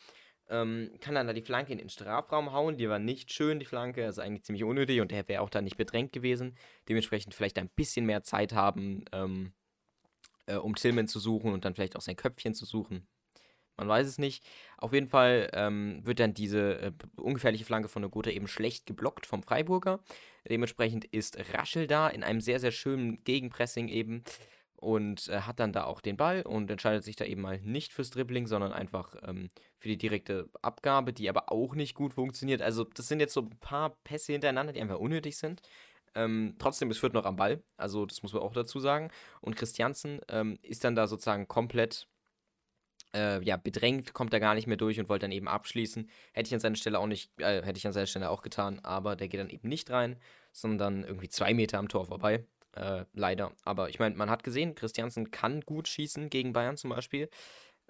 Ähm, 0.54 0.92
kann 1.02 1.16
dann 1.16 1.26
da 1.26 1.34
die 1.34 1.42
Flanke 1.42 1.72
in 1.72 1.80
den 1.80 1.90
Strafraum 1.90 2.54
hauen. 2.54 2.78
Die 2.78 2.88
war 2.88 3.00
nicht 3.00 3.34
schön, 3.34 3.60
die 3.60 3.66
Flanke. 3.66 4.06
Also 4.06 4.22
eigentlich 4.22 4.44
ziemlich 4.44 4.64
unnötig 4.64 5.02
und 5.02 5.10
der 5.10 5.28
wäre 5.28 5.42
auch 5.42 5.50
da 5.50 5.62
nicht 5.62 5.78
bedrängt 5.78 6.14
gewesen. 6.14 6.56
Dementsprechend 6.88 7.34
vielleicht 7.34 7.58
ein 7.58 7.70
bisschen 7.70 8.06
mehr 8.06 8.22
Zeit 8.22 8.54
haben, 8.54 9.04
ähm, 9.12 9.54
äh, 10.46 10.56
um 10.56 10.76
Tillman 10.76 11.08
zu 11.08 11.20
suchen 11.20 11.52
und 11.54 11.66
dann 11.66 11.74
vielleicht 11.74 11.96
auch 11.96 12.02
sein 12.02 12.16
Köpfchen 12.16 12.54
zu 12.54 12.66
suchen. 12.66 13.08
Man 13.78 13.88
weiß 13.88 14.06
es 14.06 14.20
nicht. 14.20 14.46
Auf 14.78 14.94
jeden 14.94 15.08
Fall 15.08 15.50
ähm, 15.54 16.02
wird 16.04 16.20
dann 16.20 16.36
diese 16.36 16.80
äh, 16.80 16.92
ungefährliche 17.16 17.66
Flanke 17.66 17.90
von 17.90 18.04
der 18.04 18.12
Gotha 18.12 18.30
eben 18.30 18.48
schlecht 18.48 18.86
geblockt 18.86 19.26
vom 19.26 19.42
Freiburger. 19.42 20.02
Dementsprechend 20.48 21.06
ist 21.06 21.38
Raschel 21.56 21.88
da 21.88 22.08
in 22.08 22.24
einem 22.24 22.42
sehr, 22.42 22.60
sehr 22.60 22.72
schönen 22.72 23.24
Gegenpressing 23.24 23.88
eben 23.88 24.24
und 24.84 25.30
äh, 25.30 25.42
hat 25.42 25.60
dann 25.60 25.72
da 25.72 25.86
auch 25.86 26.02
den 26.02 26.18
Ball 26.18 26.42
und 26.42 26.70
entscheidet 26.70 27.04
sich 27.04 27.16
da 27.16 27.26
eben 27.26 27.42
mal 27.42 27.60
nicht 27.62 27.94
fürs 27.94 28.10
Dribbling, 28.10 28.48
sondern 28.48 28.74
einfach 28.74 29.16
ähm, 29.26 29.50
für 29.78 29.88
die 29.88 29.98
direkte 29.98 30.50
Abgabe, 30.62 31.14
die 31.14 31.30
aber 31.30 31.52
auch 31.52 31.74
nicht 31.74 31.96
gut 31.96 32.14
funktioniert. 32.14 32.62
Also 32.62 32.84
das 32.84 33.08
sind 33.08 33.20
jetzt 33.20 33.34
so 33.34 33.42
ein 33.42 33.58
paar 33.60 33.98
Pässe 34.04 34.34
hintereinander, 34.34 34.74
die 34.74 34.82
einfach 34.82 35.00
unnötig 35.00 35.38
sind. 35.38 35.62
Ähm, 36.16 36.56
trotzdem, 36.60 36.92
es 36.92 37.00
führt 37.00 37.14
noch 37.14 37.26
am 37.26 37.38
Ball, 37.38 37.64
also 37.78 38.06
das 38.06 38.22
muss 38.22 38.34
man 38.34 38.44
auch 38.44 38.54
dazu 38.54 38.80
sagen. 38.80 39.10
Und 39.42 39.56
Christiansen 39.56 40.20
ähm, 40.30 40.60
ist 40.62 40.84
dann 40.84 40.96
da 40.96 41.08
sozusagen 41.08 41.48
komplett 41.48 42.08
äh, 43.16 43.44
ja, 43.44 43.58
bedrängt, 43.58 44.14
kommt 44.14 44.34
da 44.34 44.40
gar 44.40 44.56
nicht 44.56 44.68
mehr 44.68 44.78
durch 44.78 45.00
und 45.00 45.10
wollte 45.10 45.24
dann 45.24 45.32
eben 45.32 45.48
abschließen. 45.48 46.10
Hätte 46.34 46.48
ich 46.48 46.54
an 46.54 46.60
seiner 46.60 46.76
Stelle 46.76 47.00
auch 47.00 47.08
nicht, 47.08 47.32
äh, 47.40 47.64
hätte 47.64 47.78
ich 47.78 47.88
an 47.88 47.94
seiner 47.94 48.08
Stelle 48.08 48.30
auch 48.30 48.42
getan, 48.42 48.80
aber 48.84 49.16
der 49.16 49.28
geht 49.28 49.40
dann 49.40 49.50
eben 49.50 49.70
nicht 49.70 49.90
rein, 49.90 50.18
sondern 50.52 51.04
irgendwie 51.04 51.30
zwei 51.30 51.54
Meter 51.54 51.80
am 51.80 51.88
Tor 51.88 52.06
vorbei. 52.06 52.46
Äh, 52.76 53.06
leider. 53.14 53.52
Aber 53.64 53.90
ich 53.90 54.00
meine, 54.00 54.16
man 54.16 54.30
hat 54.30 54.44
gesehen, 54.44 54.76
Christiansen 54.76 55.32
kann 55.32 55.62
gut 55.62 55.88
schießen 55.88 56.30
gegen 56.30 56.54
Bayern 56.54 56.78
zum 56.78 56.90
Beispiel. 56.90 57.30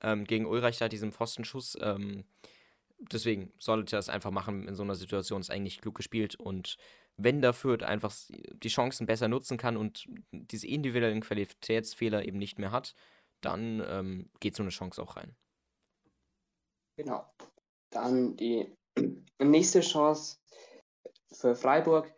Ähm, 0.02 0.26
gegen 0.26 0.46
Ulreich 0.46 0.78
da 0.78 0.90
diesen 0.90 1.12
Pfostenschuss. 1.12 1.78
Ähm, 1.82 2.26
deswegen 3.00 3.54
sollte 3.60 3.96
er 3.96 4.00
es 4.00 4.10
einfach 4.10 4.32
machen 4.32 4.68
in 4.68 4.76
so 4.76 4.84
einer 4.84 4.96
Situation. 4.96 5.42
Ist 5.42 5.52
eigentlich 5.52 5.82
klug 5.82 5.96
gespielt. 5.96 6.36
Und 6.36 6.78
wenn 7.18 7.42
dafür 7.42 7.82
einfach 7.88 8.14
die 8.30 8.70
Chancen 8.70 9.06
besser 9.06 9.28
nutzen 9.28 9.58
kann 9.58 9.78
und 9.78 10.06
diese 10.32 10.68
individuellen 10.68 11.22
Qualitätsfehler 11.22 12.26
eben 12.26 12.38
nicht 12.38 12.60
mehr 12.60 12.72
hat, 12.72 12.94
dann 13.42 13.84
ähm, 13.88 14.30
geht 14.40 14.56
so 14.56 14.64
eine 14.64 14.70
Chance 14.72 15.02
auch 15.02 15.16
rein. 15.16 15.36
Genau. 16.98 17.26
Dann 17.92 18.36
die 18.38 18.76
nächste 19.40 19.82
Chance 19.82 20.38
für 21.32 21.56
Freiburg. 21.56 22.14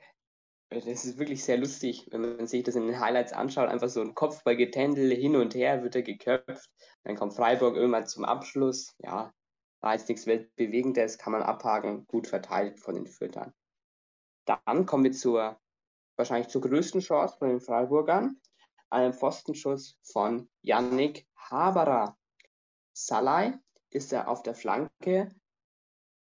Das 0.69 0.85
ist 0.85 1.17
wirklich 1.17 1.43
sehr 1.43 1.57
lustig, 1.57 2.07
wenn 2.11 2.21
man 2.21 2.47
sich 2.47 2.63
das 2.63 2.75
in 2.75 2.87
den 2.87 2.99
Highlights 2.99 3.33
anschaut. 3.33 3.69
Einfach 3.69 3.87
so 3.87 4.01
ein 4.01 4.15
Kopfballgetändel 4.15 5.11
hin 5.11 5.35
und 5.35 5.55
her 5.55 5.83
wird 5.83 5.95
er 5.95 6.01
geköpft. 6.01 6.69
Dann 7.03 7.15
kommt 7.15 7.35
Freiburg 7.35 7.75
irgendwann 7.75 8.07
zum 8.07 8.25
Abschluss. 8.25 8.95
Ja, 8.97 9.33
war 9.81 9.93
jetzt 9.93 10.09
nichts 10.09 10.25
Weltbewegendes, 10.25 11.17
kann 11.17 11.33
man 11.33 11.43
abhaken. 11.43 12.05
Gut 12.07 12.27
verteilt 12.27 12.79
von 12.79 12.95
den 12.95 13.07
Füttern. 13.07 13.53
Dann 14.45 14.85
kommen 14.85 15.03
wir 15.03 15.11
zur 15.11 15.59
wahrscheinlich 16.17 16.47
zur 16.47 16.61
größten 16.61 17.01
Chance 17.01 17.37
von 17.37 17.49
den 17.49 17.61
Freiburgern 17.61 18.39
einem 18.89 19.13
Pfostenschuss 19.13 19.97
von 20.03 20.49
Yannick 20.61 21.27
Haberer. 21.35 22.17
Salai 22.93 23.59
ist 23.89 24.13
er 24.13 24.29
auf 24.29 24.41
der 24.43 24.55
Flanke, 24.55 25.29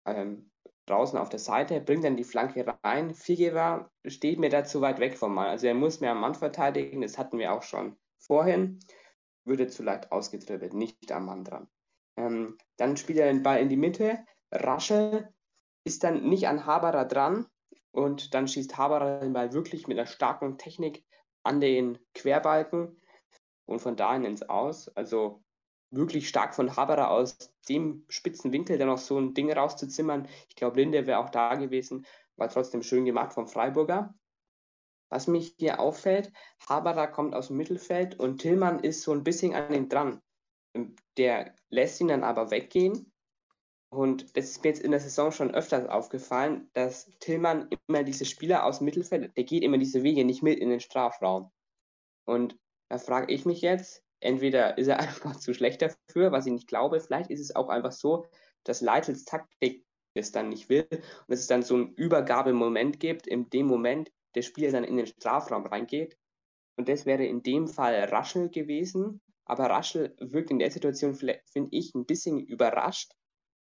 ähm, 0.06 0.52
draußen 0.90 1.18
auf 1.20 1.30
der 1.30 1.40
Seite, 1.40 1.80
bringt 1.82 2.04
dann 2.04 2.18
die 2.18 2.24
Flanke 2.24 2.66
rein. 2.84 3.14
Figueroa 3.14 3.90
steht 4.06 4.40
mir 4.40 4.50
da 4.50 4.64
zu 4.64 4.82
weit 4.82 5.00
weg 5.00 5.18
vom 5.18 5.34
Mann. 5.34 5.48
Also 5.48 5.68
er 5.68 5.74
muss 5.74 6.00
mehr 6.00 6.12
am 6.12 6.22
Mann 6.22 6.36
verteidigen, 6.36 7.02
das 7.02 7.18
hatten 7.18 7.38
wir 7.38 7.54
auch 7.54 7.64
schon 7.64 7.98
vorhin. 8.18 8.80
Würde 9.46 9.68
zu 9.68 9.84
leicht 9.84 10.12
ausgetribbelt, 10.12 10.74
nicht 10.74 11.12
am 11.12 11.26
Mann 11.26 11.44
dran. 11.44 11.68
Ähm, 12.18 12.58
dann 12.78 12.98
spielt 12.98 13.20
er 13.20 13.32
den 13.32 13.44
Ball 13.44 13.60
in 13.60 13.70
die 13.70 13.78
Mitte. 13.78 14.20
Rasche 14.52 15.30
ist 15.84 16.04
dann 16.04 16.28
nicht 16.28 16.48
an 16.48 16.66
Haberer 16.66 17.06
dran 17.06 17.48
und 17.92 18.34
dann 18.34 18.48
schießt 18.48 18.78
Haberer 18.78 19.22
den 19.22 19.34
Ball 19.34 19.54
wirklich 19.54 19.88
mit 19.88 19.98
einer 19.98 20.08
starken 20.08 20.58
Technik 20.58 21.06
an 21.44 21.62
den 21.62 21.98
Querbalken 22.14 23.00
und 23.66 23.80
von 23.80 23.96
dahin 23.96 24.26
ins 24.26 24.44
Aus. 24.44 24.90
Also 24.90 25.44
wirklich 25.92 26.30
stark 26.30 26.56
von 26.56 26.76
Haberer 26.76 27.10
aus 27.10 27.38
dem 27.68 28.06
spitzen 28.10 28.52
Winkel 28.52 28.78
dann 28.78 28.88
noch 28.88 28.98
so 28.98 29.18
ein 29.18 29.34
Ding 29.34 29.52
rauszuzimmern. 29.52 30.28
Ich 30.50 30.56
glaube, 30.56 30.80
Linde 30.80 31.08
wäre 31.08 31.20
auch 31.20 31.30
da 31.30 31.56
gewesen, 31.56 32.06
war 32.36 32.50
trotzdem 32.50 32.84
schön 32.84 33.06
gemacht 33.06 33.34
vom 33.34 33.48
Freiburger. 33.48 34.14
Was 35.10 35.28
mich 35.28 35.56
hier 35.58 35.80
auffällt, 35.80 36.32
Haberer 36.68 37.08
kommt 37.08 37.34
aus 37.34 37.48
dem 37.48 37.58
Mittelfeld 37.58 38.20
und 38.20 38.40
Tillmann 38.40 38.80
ist 38.80 39.02
so 39.02 39.12
ein 39.12 39.24
bisschen 39.24 39.56
an 39.56 39.74
ihm 39.74 39.90
dran. 39.90 40.22
Der 41.18 41.56
lässt 41.70 42.00
ihn 42.00 42.10
dann 42.10 42.24
aber 42.24 42.52
weggehen. 42.52 43.12
Und 43.92 44.38
das 44.38 44.52
ist 44.52 44.64
mir 44.64 44.70
jetzt 44.70 44.84
in 44.84 44.92
der 44.92 45.00
Saison 45.00 45.32
schon 45.32 45.56
öfters 45.56 45.90
aufgefallen, 45.90 46.70
dass 46.74 47.10
Tillmann 47.20 47.70
immer 47.88 48.04
diese 48.04 48.26
Spieler 48.26 48.66
aus 48.66 48.78
dem 48.78 48.86
Mittelfeld, 48.86 49.36
der 49.36 49.44
geht 49.44 49.64
immer 49.64 49.80
diese 49.80 50.04
Wege 50.04 50.24
nicht 50.26 50.44
mit 50.44 50.60
in 50.60 50.70
den 50.70 50.80
Strafraum. 50.80 51.52
Und 52.26 52.56
da 52.88 53.00
frage 53.00 53.34
ich 53.34 53.46
mich 53.46 53.62
jetzt, 53.62 54.04
entweder 54.20 54.78
ist 54.78 54.88
er 54.88 55.00
einfach 55.00 55.36
zu 55.36 55.54
schlecht 55.54 55.82
dafür, 55.82 56.32
was 56.32 56.46
ich 56.46 56.54
nicht 56.54 56.68
glaube, 56.68 57.00
vielleicht 57.00 57.30
ist 57.30 57.40
es 57.40 57.56
auch 57.56 57.70
einfach 57.70 57.92
so, 57.92 58.26
dass 58.64 58.82
Leitels 58.82 59.26
Taktik 59.26 59.86
es 60.14 60.32
dann 60.32 60.50
nicht 60.50 60.70
will 60.70 60.88
und 60.92 61.34
es 61.34 61.48
dann 61.48 61.64
so 61.64 61.76
einen 61.76 61.94
Übergabemoment 61.94 63.00
gibt, 63.00 63.28
in 63.28 63.50
dem 63.50 63.68
Moment 63.68 64.12
der 64.36 64.42
Spieler 64.42 64.72
dann 64.72 64.84
in 64.84 64.98
den 64.98 65.08
Strafraum 65.08 65.66
reingeht. 65.66 66.18
Und 66.78 66.90
das 66.90 67.06
wäre 67.06 67.26
in 67.26 67.44
dem 67.44 67.68
Fall 67.68 67.96
Raschel 68.06 68.50
gewesen. 68.50 69.22
Aber 69.46 69.66
Raschel 69.66 70.16
wirkt 70.20 70.52
in 70.52 70.60
der 70.60 70.72
Situation, 70.72 71.16
finde 71.16 71.70
ich, 71.72 71.94
ein 71.96 72.06
bisschen 72.06 72.40
überrascht 72.40 73.14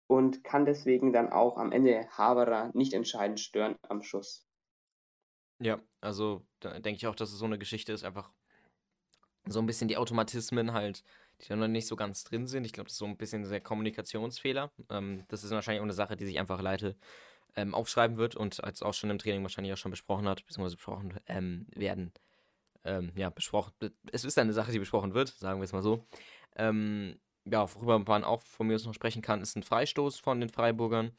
und 0.08 0.44
kann 0.44 0.64
deswegen 0.64 1.12
dann 1.12 1.30
auch 1.30 1.56
am 1.56 1.72
Ende 1.72 2.08
Haberer 2.10 2.70
nicht 2.74 2.92
entscheidend 2.92 3.40
stören 3.40 3.76
am 3.82 4.02
Schuss. 4.02 4.46
Ja, 5.58 5.80
also 6.00 6.46
da 6.60 6.78
denke 6.78 6.96
ich 6.96 7.06
auch, 7.06 7.14
dass 7.14 7.32
es 7.32 7.38
so 7.38 7.44
eine 7.44 7.58
Geschichte 7.58 7.92
ist, 7.92 8.04
einfach 8.04 8.32
so 9.48 9.60
ein 9.60 9.66
bisschen 9.66 9.88
die 9.88 9.96
Automatismen 9.96 10.72
halt, 10.72 11.02
die 11.40 11.48
da 11.48 11.56
noch 11.56 11.68
nicht 11.68 11.86
so 11.86 11.96
ganz 11.96 12.24
drin 12.24 12.46
sind. 12.46 12.64
Ich 12.64 12.72
glaube, 12.72 12.86
das 12.86 12.94
ist 12.94 12.98
so 12.98 13.06
ein 13.06 13.16
bisschen 13.16 13.48
der 13.48 13.60
Kommunikationsfehler. 13.60 14.70
Ähm, 14.90 15.24
das 15.28 15.44
ist 15.44 15.50
wahrscheinlich 15.50 15.80
auch 15.80 15.84
eine 15.84 15.92
Sache, 15.92 16.16
die 16.16 16.26
sich 16.26 16.38
einfach 16.38 16.60
Leite 16.60 16.96
ähm, 17.56 17.74
aufschreiben 17.74 18.16
wird 18.16 18.36
und 18.36 18.62
als 18.62 18.82
auch 18.82 18.94
schon 18.94 19.10
im 19.10 19.18
Training 19.18 19.42
wahrscheinlich 19.42 19.72
auch 19.72 19.78
schon 19.78 19.90
besprochen 19.90 20.28
hat, 20.28 20.44
beziehungsweise 20.46 20.76
besprochen 20.76 21.18
ähm, 21.26 21.66
werden. 21.74 22.12
Ähm, 22.84 23.12
ja, 23.16 23.30
besprochen. 23.30 23.72
Es 24.12 24.24
ist 24.24 24.38
eine 24.38 24.52
Sache, 24.52 24.72
die 24.72 24.78
besprochen 24.78 25.14
wird, 25.14 25.28
sagen 25.30 25.60
wir 25.60 25.64
es 25.64 25.72
mal 25.72 25.82
so. 25.82 26.06
Ähm, 26.56 27.18
ja, 27.44 27.72
worüber 27.74 27.98
man 27.98 28.24
auch 28.24 28.42
von 28.42 28.66
mir 28.66 28.74
aus 28.74 28.84
noch 28.84 28.94
sprechen 28.94 29.22
kann, 29.22 29.40
ist 29.40 29.56
ein 29.56 29.62
Freistoß 29.62 30.18
von 30.18 30.40
den 30.40 30.50
Freiburgern. 30.50 31.12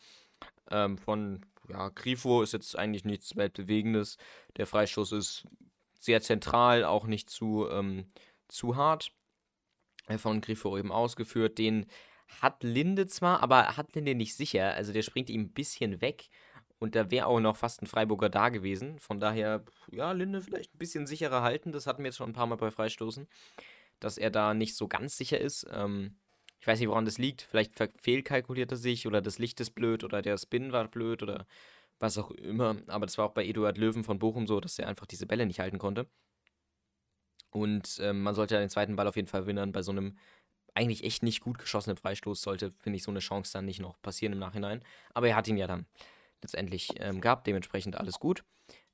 Ähm, 0.70 0.98
von 0.98 1.46
ja, 1.70 1.90
Grifo 1.90 2.42
ist 2.42 2.54
jetzt 2.54 2.78
eigentlich 2.78 3.06
nichts 3.06 3.36
Weltbewegendes. 3.36 4.18
Der 4.58 4.68
Freistoß 4.68 5.12
ist 5.14 5.46
sehr 6.00 6.22
zentral, 6.22 6.84
auch 6.84 7.06
nicht 7.06 7.30
zu, 7.30 7.68
ähm, 7.70 8.12
zu 8.48 8.76
hart. 8.76 9.12
Äh, 10.08 10.18
von 10.18 10.42
Griffo 10.42 10.78
eben 10.78 10.92
ausgeführt. 10.92 11.58
Den 11.58 11.86
hat 12.42 12.64
Linde 12.64 13.08
zwar, 13.08 13.42
aber 13.42 13.78
hat 13.78 13.94
Linde 13.96 14.16
nicht 14.16 14.36
sicher. 14.36 14.74
Also 14.74 14.94
der 14.94 15.04
springt 15.04 15.30
ihm 15.30 15.42
ein 15.42 15.54
bisschen 15.54 16.02
weg. 16.02 16.30
Und 16.80 16.96
da 16.96 17.10
wäre 17.10 17.26
auch 17.26 17.40
noch 17.40 17.58
fast 17.58 17.82
ein 17.82 17.88
Freiburger 17.88 18.30
da 18.30 18.50
gewesen. 18.50 19.00
Von 19.00 19.20
daher, 19.20 19.64
ja, 19.92 20.12
Linde 20.12 20.42
vielleicht 20.42 20.76
ein 20.76 20.78
bisschen 20.78 21.08
sicherer 21.08 21.42
halten. 21.42 21.72
Das 21.72 21.88
hatten 21.88 22.04
wir 22.04 22.08
jetzt 22.08 22.18
schon 22.18 22.30
ein 22.30 22.34
paar 22.34 22.48
Mal 22.48 22.56
bei 22.56 22.72
Freistoßen. 22.72 23.28
Dass 24.00 24.18
er 24.18 24.30
da 24.30 24.54
nicht 24.54 24.76
so 24.76 24.88
ganz 24.88 25.18
sicher 25.18 25.40
ist. 25.40 25.66
Ähm, 25.72 26.18
ich 26.60 26.68
weiß 26.68 26.80
nicht, 26.80 26.90
woran 26.90 27.06
das 27.06 27.18
liegt. 27.18 27.42
Vielleicht 27.42 27.74
fehlkalkuliert 28.00 28.72
er 28.72 28.78
sich 28.78 29.08
oder 29.08 29.22
das 29.22 29.40
Licht 29.40 29.60
ist 29.60 29.72
blöd 29.72 30.04
oder 30.04 30.22
der 30.22 30.38
Spin 30.38 30.72
war 30.72 30.88
blöd 30.88 31.24
oder 31.24 31.48
was 32.00 32.18
auch 32.18 32.32
immer. 32.32 32.78
Aber 32.88 33.06
das 33.06 33.18
war 33.18 33.26
auch 33.26 33.34
bei 33.34 33.46
Eduard 33.46 33.78
Löwen 33.78 34.04
von 34.04 34.20
Bochum 34.20 34.48
so, 34.48 34.60
dass 34.60 34.80
er 34.80 34.88
einfach 34.88 35.06
diese 35.06 35.26
Bälle 35.26 35.46
nicht 35.46 35.60
halten 35.60 35.80
konnte. 35.80 36.08
Und 37.50 38.00
ähm, 38.02 38.22
man 38.24 38.36
sollte 38.36 38.56
ja 38.56 38.60
den 38.60 38.70
zweiten 38.70 38.96
Ball 38.96 39.08
auf 39.08 39.16
jeden 39.16 39.28
Fall 39.28 39.42
gewinnen. 39.42 39.72
Bei 39.72 39.82
so 39.82 39.92
einem 39.92 40.18
eigentlich 40.76 41.04
echt 41.04 41.24
nicht 41.24 41.42
gut 41.42 41.58
geschossenen 41.58 41.98
Freistoß 41.98 42.42
sollte, 42.42 42.72
finde 42.80 42.98
ich, 42.98 43.04
so 43.04 43.12
eine 43.12 43.20
Chance 43.20 43.52
dann 43.54 43.66
nicht 43.66 43.80
noch 43.80 44.00
passieren 44.02 44.34
im 44.34 44.40
Nachhinein. 44.40 44.84
Aber 45.14 45.28
er 45.28 45.36
hat 45.36 45.48
ihn 45.48 45.58
ja 45.58 45.66
dann 45.66 45.88
letztendlich 46.42 46.90
ähm, 47.00 47.20
gehabt, 47.20 47.48
dementsprechend 47.48 47.96
alles 47.96 48.20
gut. 48.20 48.44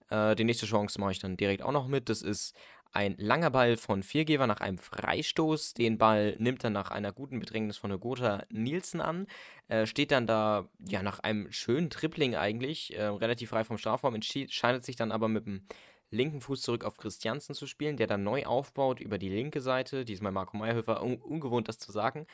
Äh, 0.09 0.35
die 0.35 0.45
nächste 0.45 0.65
Chance 0.65 0.99
mache 0.99 1.11
ich 1.11 1.19
dann 1.19 1.35
direkt 1.35 1.61
auch 1.61 1.71
noch 1.73 1.87
mit. 1.87 2.07
Das 2.07 2.21
ist 2.21 2.55
ein 2.93 3.15
langer 3.17 3.49
Ball 3.49 3.75
von 3.75 4.03
Viergeber 4.03 4.47
nach 4.47 4.61
einem 4.61 4.77
Freistoß. 4.77 5.73
Den 5.73 5.97
Ball 5.97 6.35
nimmt 6.37 6.63
er 6.63 6.69
nach 6.69 6.91
einer 6.91 7.11
guten 7.11 7.39
Bedrängnis 7.39 7.77
von 7.77 7.99
Gotha 7.99 8.43
Nielsen 8.49 9.01
an. 9.01 9.27
Äh, 9.67 9.87
steht 9.87 10.11
dann 10.11 10.27
da, 10.27 10.69
ja, 10.87 11.01
nach 11.01 11.19
einem 11.19 11.51
schönen 11.51 11.89
Tripling 11.89 12.35
eigentlich, 12.35 12.95
äh, 12.95 13.05
relativ 13.05 13.49
frei 13.49 13.63
vom 13.63 13.77
Strafraum, 13.79 14.15
entscheidet 14.15 14.85
sich 14.85 14.95
dann 14.95 15.11
aber 15.11 15.27
mit 15.27 15.45
dem 15.45 15.65
linken 16.13 16.41
Fuß 16.41 16.61
zurück 16.61 16.85
auf 16.85 16.97
Christiansen 16.97 17.55
zu 17.55 17.65
spielen, 17.65 17.97
der 17.97 18.07
dann 18.07 18.23
neu 18.23 18.45
aufbaut 18.45 18.99
über 18.99 19.17
die 19.17 19.29
linke 19.29 19.59
Seite. 19.59 20.05
Diesmal 20.05 20.31
Marco 20.31 20.55
Meyerhöfer, 20.55 21.01
un 21.01 21.17
ungewohnt 21.17 21.67
das 21.67 21.79
zu 21.79 21.91
sagen. 21.91 22.27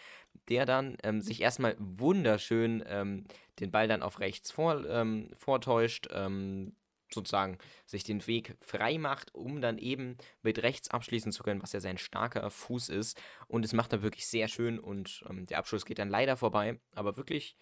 Der 0.50 0.65
dann 0.65 0.98
ähm, 1.04 1.22
sich 1.22 1.41
erstmal 1.41 1.76
wunderschön 1.80 2.84
ähm, 2.86 3.24
den 3.60 3.72
Ball 3.72 3.88
dann 3.88 4.04
auf 4.04 4.19
rechts 4.19 4.52
vor, 4.52 4.86
ähm, 4.88 5.30
vortäuscht, 5.38 6.10
ähm, 6.12 6.74
sozusagen 7.13 7.58
sich 7.86 8.04
den 8.04 8.26
Weg 8.28 8.56
frei 8.62 8.98
macht, 8.98 9.34
um 9.34 9.62
dann 9.62 9.78
eben 9.78 10.17
mit 10.41 10.63
rechts 10.63 10.89
abschließen 10.89 11.32
zu 11.32 11.43
können, 11.43 11.62
was 11.62 11.74
ja 11.74 11.80
sein 11.80 11.98
starker 11.98 12.50
Fuß 12.50 12.89
ist. 12.89 13.19
Und 13.48 13.65
es 13.65 13.74
macht 13.74 13.93
er 13.93 14.02
wirklich 14.02 14.28
sehr 14.28 14.48
schön 14.48 14.80
und 14.80 15.24
ähm, 15.30 15.45
der 15.45 15.58
Abschluss 15.60 15.86
geht 15.86 16.00
dann 16.00 16.10
leider 16.10 16.38
vorbei, 16.38 16.80
aber 16.93 17.17
wirklich 17.17 17.58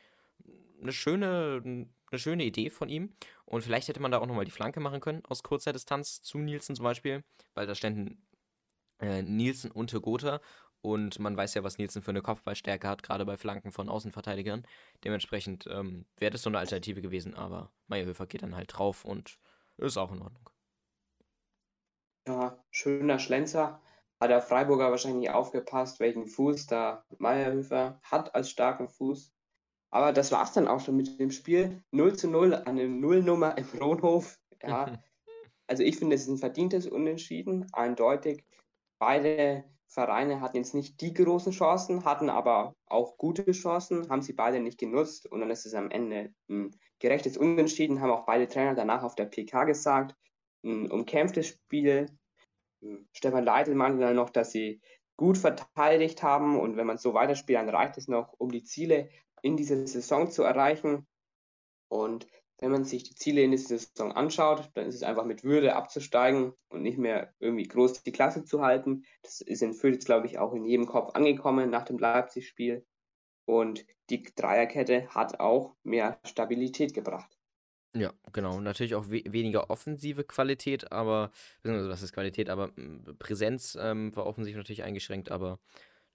eine 0.81 0.91
schöne, 0.91 1.61
eine 1.63 2.19
schöne 2.19 2.43
Idee 2.43 2.69
von 2.69 2.89
ihm. 2.89 3.15
Und 3.45 3.63
vielleicht 3.63 3.87
hätte 3.87 4.01
man 4.01 4.11
da 4.11 4.19
auch 4.19 4.27
nochmal 4.27 4.45
die 4.45 4.51
Flanke 4.51 4.79
machen 4.79 4.99
können 4.99 5.23
aus 5.25 5.43
kurzer 5.43 5.73
Distanz 5.73 6.21
zu 6.21 6.37
Nielsen 6.37 6.75
zum 6.75 6.83
Beispiel, 6.83 7.23
weil 7.53 7.67
da 7.67 7.75
ständen 7.75 8.27
äh, 8.99 9.21
Nielsen 9.21 9.71
und 9.71 9.93
Gotha 10.01 10.41
und 10.91 11.19
man 11.19 11.35
weiß 11.35 11.53
ja, 11.55 11.63
was 11.63 11.77
Nielsen 11.77 12.01
für 12.01 12.11
eine 12.11 12.21
Kopfballstärke 12.21 12.87
hat, 12.87 13.03
gerade 13.03 13.25
bei 13.25 13.37
Flanken 13.37 13.71
von 13.71 13.89
Außenverteidigern. 13.89 14.65
Dementsprechend 15.03 15.67
ähm, 15.69 16.05
wäre 16.17 16.31
das 16.31 16.41
so 16.41 16.49
eine 16.49 16.59
Alternative 16.59 17.01
gewesen, 17.01 17.33
aber 17.33 17.71
Meyerhöfer 17.87 18.25
geht 18.25 18.43
dann 18.43 18.55
halt 18.55 18.71
drauf 18.73 19.05
und 19.05 19.37
ist 19.77 19.97
auch 19.97 20.11
in 20.11 20.21
Ordnung. 20.21 20.49
Ja, 22.27 22.63
schöner 22.71 23.19
Schlenzer. 23.19 23.81
Hat 24.19 24.31
der 24.31 24.41
Freiburger 24.41 24.89
wahrscheinlich 24.89 25.29
aufgepasst, 25.29 25.99
welchen 25.99 26.25
Fuß 26.25 26.65
da 26.67 27.05
Meyerhöfer 27.19 27.99
hat 28.03 28.33
als 28.33 28.49
starken 28.49 28.89
Fuß. 28.89 29.31
Aber 29.91 30.11
das 30.11 30.31
war 30.31 30.43
es 30.43 30.53
dann 30.53 30.67
auch 30.67 30.79
schon 30.79 30.97
mit 30.97 31.19
dem 31.19 31.31
Spiel. 31.31 31.83
0 31.91 32.17
zu 32.17 32.27
0, 32.27 32.53
eine 32.53 32.87
Nullnummer 32.87 33.57
im 33.57 33.67
Rohnhof. 33.79 34.39
Ja. 34.61 34.97
Also 35.69 35.83
ich 35.83 35.97
finde, 35.97 36.15
es 36.15 36.21
ist 36.21 36.29
ein 36.29 36.37
verdientes 36.37 36.87
Unentschieden, 36.87 37.67
eindeutig. 37.73 38.45
Beide 38.99 39.65
Vereine 39.89 40.41
hatten 40.41 40.57
jetzt 40.57 40.73
nicht 40.73 40.99
die 41.01 41.13
großen 41.13 41.51
Chancen, 41.51 42.03
hatten 42.03 42.29
aber 42.29 42.75
auch 42.87 43.17
gute 43.17 43.51
Chancen, 43.51 44.09
haben 44.09 44.21
sie 44.21 44.33
beide 44.33 44.59
nicht 44.59 44.77
genutzt 44.77 45.25
und 45.31 45.39
dann 45.39 45.49
ist 45.49 45.65
es 45.65 45.73
am 45.73 45.89
Ende 45.89 46.33
ein 46.49 46.75
gerechtes 46.99 47.37
Unentschieden, 47.37 48.01
haben 48.01 48.11
auch 48.11 48.25
beide 48.25 48.47
Trainer 48.47 48.75
danach 48.75 49.03
auf 49.03 49.15
der 49.15 49.25
PK 49.25 49.63
gesagt. 49.63 50.15
Ein 50.63 50.91
umkämpftes 50.91 51.47
Spiel. 51.47 52.07
Stefan 53.13 53.45
Leitl 53.45 53.75
meinte 53.75 53.99
dann 53.99 54.15
noch, 54.15 54.29
dass 54.29 54.51
sie 54.51 54.81
gut 55.15 55.37
verteidigt 55.37 56.21
haben 56.21 56.59
und 56.59 56.77
wenn 56.77 56.87
man 56.87 56.97
so 56.97 57.13
weiterspielt, 57.13 57.57
dann 57.57 57.69
reicht 57.69 57.97
es 57.97 58.07
noch, 58.07 58.33
um 58.37 58.51
die 58.51 58.63
Ziele 58.63 59.09
in 59.41 59.57
dieser 59.57 59.87
Saison 59.87 60.29
zu 60.29 60.43
erreichen. 60.43 61.07
Und 61.89 62.27
wenn 62.59 62.71
man 62.71 62.85
sich 62.85 63.03
die 63.03 63.15
Ziele 63.15 63.41
in 63.41 63.51
dieser 63.51 63.77
Saison 63.77 64.11
anschaut, 64.11 64.69
dann 64.73 64.87
ist 64.87 64.95
es 64.95 65.03
einfach 65.03 65.25
mit 65.25 65.43
Würde 65.43 65.75
abzusteigen 65.75 66.53
und 66.69 66.81
nicht 66.81 66.97
mehr 66.97 67.33
irgendwie 67.39 67.67
groß 67.67 68.03
die 68.03 68.11
Klasse 68.11 68.45
zu 68.45 68.61
halten. 68.61 69.03
Das 69.21 69.41
ist 69.41 69.61
in 69.61 69.73
Fürth 69.73 70.05
glaube 70.05 70.25
ich, 70.27 70.39
auch 70.39 70.53
in 70.53 70.65
jedem 70.65 70.87
Kopf 70.87 71.15
angekommen 71.15 71.69
nach 71.69 71.83
dem 71.83 71.99
Leipzig-Spiel. 71.99 72.85
Und 73.45 73.85
die 74.09 74.23
Dreierkette 74.23 75.07
hat 75.09 75.39
auch 75.39 75.75
mehr 75.83 76.19
Stabilität 76.25 76.93
gebracht. 76.93 77.37
Ja, 77.93 78.13
genau. 78.33 78.59
Natürlich 78.59 78.95
auch 78.95 79.09
we 79.09 79.23
weniger 79.25 79.69
offensive 79.69 80.23
Qualität, 80.23 80.91
aber, 80.91 81.31
also 81.63 81.89
was 81.89 82.03
ist 82.03 82.13
Qualität, 82.13 82.49
aber 82.49 82.71
Präsenz 83.17 83.77
ähm, 83.79 84.15
war 84.15 84.25
offensiv 84.25 84.55
natürlich 84.55 84.83
eingeschränkt, 84.83 85.31
aber 85.31 85.59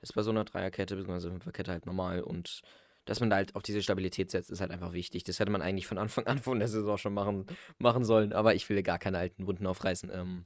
das 0.01 0.11
ist 0.11 0.15
bei 0.15 0.23
so 0.23 0.31
einer 0.31 0.45
Dreierkette, 0.45 0.97
bzw. 0.97 1.31
Fünferkette 1.31 1.71
halt 1.71 1.87
normal 1.87 2.23
und 2.23 2.63
dass 3.05 3.21
man 3.21 3.31
da 3.31 3.37
halt 3.37 3.55
auf 3.55 3.63
diese 3.63 3.83
Stabilität 3.83 4.31
setzt, 4.31 4.51
ist 4.51 4.61
halt 4.61 4.71
einfach 4.71 4.93
wichtig. 4.93 5.25
Das 5.25 5.39
hätte 5.41 5.51
man 5.51 5.63
eigentlich 5.63 5.87
von 5.87 5.99
Anfang 5.99 6.27
an 6.29 6.39
von 6.39 6.59
der 6.59 6.69
Saison 6.69 6.99
schon 6.99 7.15
machen, 7.15 7.47
machen 7.79 8.05
sollen, 8.05 8.33
aber 8.33 8.55
ich 8.55 8.69
will 8.69 8.83
gar 8.83 8.99
keine 8.99 9.19
alten 9.19 9.47
Wunden 9.47 9.67
aufreißen. 9.67 10.11
Ähm, 10.13 10.45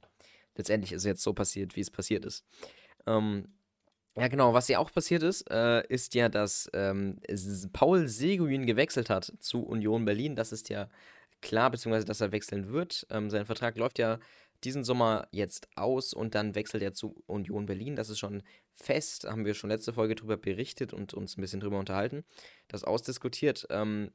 letztendlich 0.55 0.91
ist 0.91 1.01
es 1.01 1.05
jetzt 1.05 1.23
so 1.23 1.33
passiert, 1.33 1.75
wie 1.75 1.81
es 1.81 1.91
passiert 1.91 2.25
ist. 2.25 2.45
Ähm, 3.05 3.47
ja, 4.15 4.27
genau, 4.29 4.53
was 4.53 4.67
ja 4.67 4.79
auch 4.79 4.91
passiert 4.91 5.21
ist, 5.21 5.49
äh, 5.51 5.85
ist 5.87 6.15
ja, 6.15 6.27
dass 6.27 6.69
ähm, 6.73 7.19
Paul 7.71 8.07
Seguin 8.07 8.65
gewechselt 8.65 9.11
hat 9.11 9.31
zu 9.39 9.63
Union 9.63 10.05
Berlin. 10.05 10.35
Das 10.35 10.51
ist 10.51 10.69
ja 10.69 10.89
klar, 11.41 11.69
beziehungsweise 11.69 12.05
dass 12.05 12.21
er 12.21 12.31
wechseln 12.31 12.69
wird. 12.71 13.05
Ähm, 13.11 13.29
sein 13.29 13.45
Vertrag 13.45 13.77
läuft 13.77 13.99
ja 13.99 14.19
diesen 14.63 14.83
Sommer 14.83 15.27
jetzt 15.31 15.69
aus 15.75 16.13
und 16.13 16.35
dann 16.35 16.55
wechselt 16.55 16.83
er 16.83 16.93
zu 16.93 17.15
Union 17.25 17.65
Berlin. 17.65 17.95
Das 17.95 18.09
ist 18.09 18.19
schon 18.19 18.43
fest, 18.73 19.25
haben 19.25 19.45
wir 19.45 19.53
schon 19.53 19.69
letzte 19.69 19.93
Folge 19.93 20.15
darüber 20.15 20.37
berichtet 20.37 20.93
und 20.93 21.13
uns 21.13 21.37
ein 21.37 21.41
bisschen 21.41 21.59
drüber 21.59 21.79
unterhalten, 21.79 22.23
das 22.67 22.83
ausdiskutiert. 22.83 23.67
Ähm, 23.69 24.11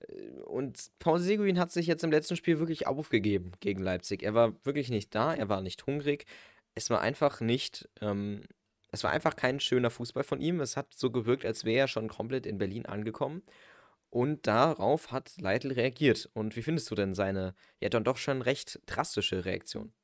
äh, 0.00 0.40
und 0.46 0.90
Paul 0.98 1.18
Seguin 1.18 1.58
hat 1.58 1.72
sich 1.72 1.86
jetzt 1.86 2.04
im 2.04 2.10
letzten 2.10 2.36
Spiel 2.36 2.58
wirklich 2.58 2.86
aufgegeben 2.86 3.52
gegen 3.60 3.82
Leipzig. 3.82 4.22
Er 4.22 4.34
war 4.34 4.54
wirklich 4.64 4.90
nicht 4.90 5.14
da, 5.14 5.34
er 5.34 5.48
war 5.48 5.60
nicht 5.60 5.86
hungrig. 5.86 6.26
Es 6.74 6.90
war 6.90 7.00
einfach 7.00 7.40
nicht, 7.40 7.88
ähm, 8.00 8.44
es 8.90 9.04
war 9.04 9.10
einfach 9.10 9.36
kein 9.36 9.60
schöner 9.60 9.90
Fußball 9.90 10.24
von 10.24 10.40
ihm. 10.40 10.60
Es 10.60 10.76
hat 10.76 10.92
so 10.94 11.10
gewirkt, 11.10 11.44
als 11.44 11.64
wäre 11.64 11.80
er 11.80 11.88
schon 11.88 12.08
komplett 12.08 12.46
in 12.46 12.58
Berlin 12.58 12.86
angekommen. 12.86 13.42
Und 14.12 14.46
darauf 14.46 15.10
hat 15.10 15.32
Leitl 15.40 15.72
reagiert. 15.72 16.28
Und 16.34 16.54
wie 16.54 16.62
findest 16.62 16.90
du 16.90 16.94
denn 16.94 17.14
seine, 17.14 17.54
ja 17.80 17.88
dann 17.88 18.04
doch 18.04 18.18
schon 18.18 18.42
recht 18.42 18.78
drastische 18.84 19.46
Reaktion? 19.46 19.94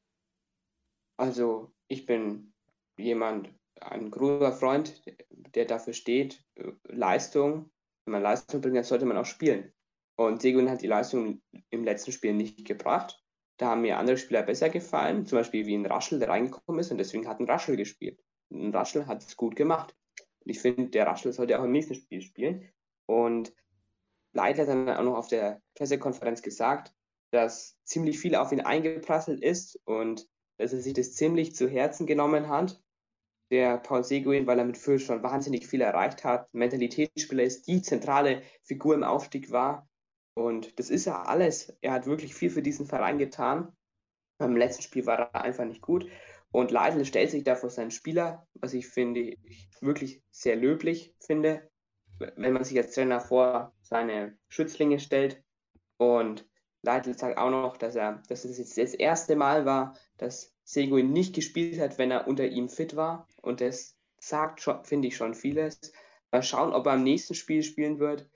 Also, 1.18 1.74
ich 1.88 2.06
bin 2.06 2.54
jemand, 2.98 3.50
ein 3.80 4.10
großer 4.10 4.52
Freund, 4.52 5.02
der 5.54 5.66
dafür 5.66 5.92
steht, 5.92 6.42
äh, 6.54 6.72
Leistung. 6.84 7.70
Wenn 8.06 8.12
man 8.12 8.22
Leistung 8.22 8.62
bringt, 8.62 8.76
dann 8.76 8.84
sollte 8.84 9.04
man 9.04 9.18
auch 9.18 9.26
spielen. 9.26 9.72
Und 10.16 10.40
Segun 10.40 10.70
hat 10.70 10.80
die 10.80 10.86
Leistung 10.86 11.42
im 11.68 11.84
letzten 11.84 12.12
Spiel 12.12 12.32
nicht 12.32 12.64
gebracht. 12.64 13.22
Da 13.58 13.66
haben 13.66 13.82
mir 13.82 13.98
andere 13.98 14.16
Spieler 14.16 14.42
besser 14.42 14.70
gefallen, 14.70 15.26
zum 15.26 15.38
Beispiel 15.38 15.66
wie 15.66 15.76
ein 15.76 15.86
Raschel, 15.86 16.18
der 16.18 16.30
reingekommen 16.30 16.80
ist 16.80 16.90
und 16.90 16.98
deswegen 16.98 17.28
hat 17.28 17.40
ein 17.40 17.46
Raschel 17.46 17.76
gespielt. 17.76 18.18
Ein 18.50 18.74
Raschel 18.74 19.06
hat 19.06 19.22
es 19.22 19.36
gut 19.36 19.54
gemacht. 19.54 19.94
Und 20.40 20.50
ich 20.50 20.60
finde, 20.60 20.88
der 20.88 21.06
Raschel 21.06 21.32
sollte 21.32 21.60
auch 21.60 21.64
im 21.64 21.72
nächsten 21.72 21.94
Spiel 21.94 22.22
spielen. 22.22 22.70
Und 23.06 23.52
Leiter 24.32 24.62
hat 24.62 24.68
dann 24.68 24.88
auch 24.88 25.02
noch 25.02 25.16
auf 25.16 25.28
der 25.28 25.60
Pressekonferenz 25.74 26.42
gesagt, 26.42 26.92
dass 27.30 27.76
ziemlich 27.84 28.18
viel 28.18 28.34
auf 28.34 28.52
ihn 28.52 28.60
eingeprasselt 28.60 29.42
ist 29.42 29.78
und 29.84 30.26
dass 30.58 30.72
er 30.72 30.80
sich 30.80 30.94
das 30.94 31.14
ziemlich 31.14 31.54
zu 31.54 31.68
Herzen 31.68 32.06
genommen 32.06 32.48
hat. 32.48 32.80
Der 33.50 33.78
Paul 33.78 34.04
Seguin, 34.04 34.46
weil 34.46 34.58
er 34.58 34.64
mit 34.64 34.76
Fürth 34.76 35.02
schon 35.02 35.22
wahnsinnig 35.22 35.66
viel 35.66 35.80
erreicht 35.80 36.24
hat, 36.24 36.52
Mentalitätsspieler 36.52 37.44
ist, 37.44 37.66
die 37.66 37.80
zentrale 37.80 38.42
Figur 38.62 38.94
im 38.94 39.04
Aufstieg 39.04 39.50
war. 39.50 39.88
Und 40.34 40.78
das 40.78 40.90
ist 40.90 41.06
ja 41.06 41.22
alles. 41.22 41.74
Er 41.80 41.92
hat 41.92 42.06
wirklich 42.06 42.34
viel 42.34 42.50
für 42.50 42.62
diesen 42.62 42.86
Verein 42.86 43.18
getan. 43.18 43.72
Beim 44.38 44.56
letzten 44.56 44.82
Spiel 44.82 45.06
war 45.06 45.18
er 45.18 45.42
einfach 45.42 45.64
nicht 45.64 45.80
gut. 45.80 46.06
Und 46.52 46.70
Leitl 46.70 47.04
stellt 47.04 47.30
sich 47.30 47.44
da 47.44 47.56
vor 47.56 47.70
seinen 47.70 47.90
Spieler, 47.90 48.46
was 48.54 48.74
ich 48.74 48.86
finde, 48.86 49.20
ich 49.20 49.68
wirklich 49.80 50.22
sehr 50.30 50.56
löblich 50.56 51.14
finde 51.20 51.68
wenn 52.18 52.52
man 52.52 52.64
sich 52.64 52.76
als 52.78 52.94
Trainer 52.94 53.20
vor 53.20 53.72
seine 53.88 54.36
Schützlinge 54.48 55.00
stellt. 55.00 55.42
Und 55.96 56.48
Leitl 56.82 57.16
sagt 57.16 57.38
auch 57.38 57.50
noch, 57.50 57.76
dass 57.76 57.96
er, 57.96 58.22
dass 58.28 58.44
es 58.44 58.58
jetzt 58.58 58.78
das 58.78 58.94
erste 58.94 59.34
Mal 59.34 59.64
war, 59.64 59.96
dass 60.16 60.54
Seguin 60.64 61.12
nicht 61.12 61.34
gespielt 61.34 61.80
hat, 61.80 61.98
wenn 61.98 62.10
er 62.10 62.28
unter 62.28 62.46
ihm 62.46 62.68
fit 62.68 62.94
war. 62.94 63.26
Und 63.42 63.60
das 63.60 63.96
sagt 64.20 64.62
finde 64.84 65.08
ich, 65.08 65.16
schon 65.16 65.34
vieles. 65.34 65.80
Mal 66.30 66.42
schauen, 66.42 66.72
ob 66.74 66.86
er 66.86 66.92
am 66.92 67.02
nächsten 67.02 67.34
Spiel 67.34 67.62
spielen 67.62 67.98
wird. 67.98 68.28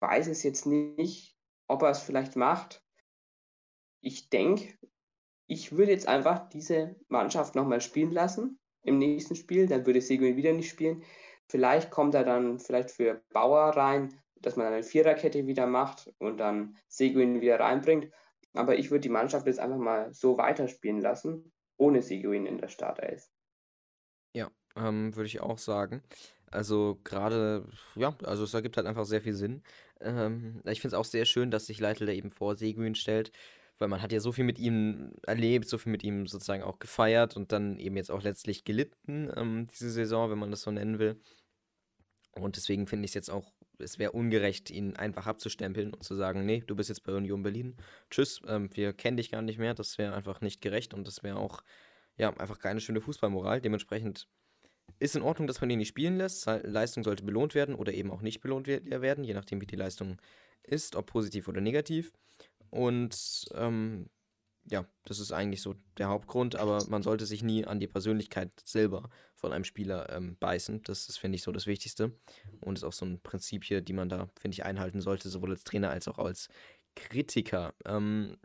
Weiß 0.00 0.28
es 0.28 0.42
jetzt 0.42 0.66
nicht, 0.66 1.36
ob 1.66 1.82
er 1.82 1.90
es 1.90 2.02
vielleicht 2.02 2.36
macht. 2.36 2.82
Ich 4.00 4.28
denke, 4.28 4.78
ich 5.46 5.72
würde 5.72 5.92
jetzt 5.92 6.08
einfach 6.08 6.48
diese 6.48 6.94
Mannschaft 7.08 7.54
nochmal 7.54 7.80
spielen 7.80 8.12
lassen 8.12 8.58
im 8.82 8.98
nächsten 8.98 9.34
Spiel. 9.34 9.66
Dann 9.66 9.84
würde 9.84 10.00
Seguin 10.00 10.36
wieder 10.36 10.52
nicht 10.52 10.70
spielen. 10.70 11.02
Vielleicht 11.48 11.90
kommt 11.90 12.14
er 12.14 12.24
dann 12.24 12.58
vielleicht 12.58 12.90
für 12.90 13.22
Bauer 13.32 13.70
rein, 13.76 14.18
dass 14.46 14.56
man 14.56 14.66
eine 14.66 14.82
Viererkette 14.82 15.46
wieder 15.46 15.66
macht 15.66 16.12
und 16.18 16.38
dann 16.38 16.76
Seguin 16.88 17.40
wieder 17.40 17.60
reinbringt. 17.60 18.10
Aber 18.52 18.78
ich 18.78 18.90
würde 18.90 19.00
die 19.00 19.08
Mannschaft 19.08 19.46
jetzt 19.46 19.58
einfach 19.58 19.78
mal 19.78 20.12
so 20.12 20.38
weiterspielen 20.38 21.00
lassen, 21.00 21.52
ohne 21.76 22.02
Seguin 22.02 22.46
in 22.46 22.58
der 22.58 22.68
Startelf. 22.68 23.28
Ja, 24.32 24.50
ähm, 24.76 25.14
würde 25.14 25.26
ich 25.26 25.40
auch 25.40 25.58
sagen. 25.58 26.02
Also 26.50 27.00
gerade, 27.02 27.66
ja, 27.96 28.16
also 28.22 28.44
es 28.44 28.54
ergibt 28.54 28.76
halt 28.76 28.86
einfach 28.86 29.04
sehr 29.06 29.20
viel 29.20 29.34
Sinn. 29.34 29.62
Ähm, 30.00 30.62
ich 30.66 30.80
finde 30.80 30.94
es 30.94 31.00
auch 31.00 31.04
sehr 31.04 31.24
schön, 31.24 31.50
dass 31.50 31.66
sich 31.66 31.80
Leitl 31.80 32.06
da 32.06 32.12
eben 32.12 32.30
vor 32.30 32.54
Seguin 32.56 32.94
stellt, 32.94 33.32
weil 33.78 33.88
man 33.88 34.02
hat 34.02 34.12
ja 34.12 34.20
so 34.20 34.30
viel 34.30 34.44
mit 34.44 34.60
ihm 34.60 35.12
erlebt, 35.26 35.68
so 35.68 35.78
viel 35.78 35.90
mit 35.90 36.04
ihm 36.04 36.26
sozusagen 36.28 36.62
auch 36.62 36.78
gefeiert 36.78 37.36
und 37.36 37.50
dann 37.50 37.78
eben 37.78 37.96
jetzt 37.96 38.10
auch 38.10 38.22
letztlich 38.22 38.64
gelitten, 38.64 39.32
ähm, 39.36 39.66
diese 39.72 39.90
Saison, 39.90 40.30
wenn 40.30 40.38
man 40.38 40.52
das 40.52 40.62
so 40.62 40.70
nennen 40.70 41.00
will. 41.00 41.20
Und 42.32 42.56
deswegen 42.56 42.86
finde 42.86 43.04
ich 43.06 43.10
es 43.10 43.14
jetzt 43.14 43.30
auch, 43.30 43.52
es 43.78 43.98
wäre 43.98 44.12
ungerecht, 44.12 44.70
ihn 44.70 44.96
einfach 44.96 45.26
abzustempeln 45.26 45.92
und 45.92 46.02
zu 46.02 46.14
sagen, 46.14 46.44
nee, 46.44 46.62
du 46.66 46.76
bist 46.76 46.88
jetzt 46.88 47.04
bei 47.04 47.12
Union 47.12 47.42
Berlin, 47.42 47.76
tschüss, 48.10 48.40
ähm, 48.46 48.70
wir 48.74 48.92
kennen 48.92 49.16
dich 49.16 49.30
gar 49.30 49.42
nicht 49.42 49.58
mehr. 49.58 49.74
Das 49.74 49.98
wäre 49.98 50.14
einfach 50.14 50.40
nicht 50.40 50.60
gerecht 50.60 50.94
und 50.94 51.06
das 51.06 51.22
wäre 51.22 51.36
auch, 51.36 51.62
ja, 52.16 52.30
einfach 52.36 52.58
keine 52.58 52.80
schöne 52.80 53.00
Fußballmoral. 53.00 53.60
Dementsprechend 53.60 54.28
ist 54.98 55.16
in 55.16 55.22
Ordnung, 55.22 55.46
dass 55.46 55.60
man 55.60 55.70
ihn 55.70 55.78
nicht 55.78 55.88
spielen 55.88 56.18
lässt. 56.18 56.46
Leistung 56.46 57.04
sollte 57.04 57.24
belohnt 57.24 57.54
werden 57.54 57.74
oder 57.74 57.92
eben 57.92 58.10
auch 58.10 58.22
nicht 58.22 58.40
belohnt 58.40 58.66
werden, 58.66 59.24
je 59.24 59.34
nachdem, 59.34 59.60
wie 59.60 59.66
die 59.66 59.76
Leistung 59.76 60.20
ist, 60.62 60.96
ob 60.96 61.06
positiv 61.06 61.48
oder 61.48 61.60
negativ. 61.60 62.12
Und 62.70 63.46
ähm, 63.54 64.08
ja, 64.70 64.86
das 65.04 65.18
ist 65.18 65.32
eigentlich 65.32 65.60
so 65.60 65.74
der 65.98 66.08
Hauptgrund, 66.08 66.56
aber 66.56 66.84
man 66.88 67.02
sollte 67.02 67.26
sich 67.26 67.42
nie 67.42 67.66
an 67.66 67.80
die 67.80 67.86
Persönlichkeit 67.86 68.50
selber 68.64 69.10
von 69.34 69.52
einem 69.52 69.64
Spieler 69.64 70.10
ähm, 70.10 70.36
beißen. 70.38 70.82
Das 70.84 71.08
ist, 71.08 71.18
finde 71.18 71.36
ich, 71.36 71.42
so 71.42 71.52
das 71.52 71.66
Wichtigste. 71.66 72.12
Und 72.60 72.78
ist 72.78 72.84
auch 72.84 72.92
so 72.92 73.04
ein 73.04 73.20
Prinzip 73.20 73.64
hier, 73.64 73.82
die 73.82 73.92
man 73.92 74.08
da, 74.08 74.30
finde 74.40 74.54
ich, 74.54 74.64
einhalten 74.64 75.00
sollte, 75.00 75.28
sowohl 75.28 75.50
als 75.50 75.64
Trainer 75.64 75.90
als 75.90 76.08
auch 76.08 76.18
als 76.18 76.48
Kritiker. 76.94 77.74
Ähm, 77.84 78.38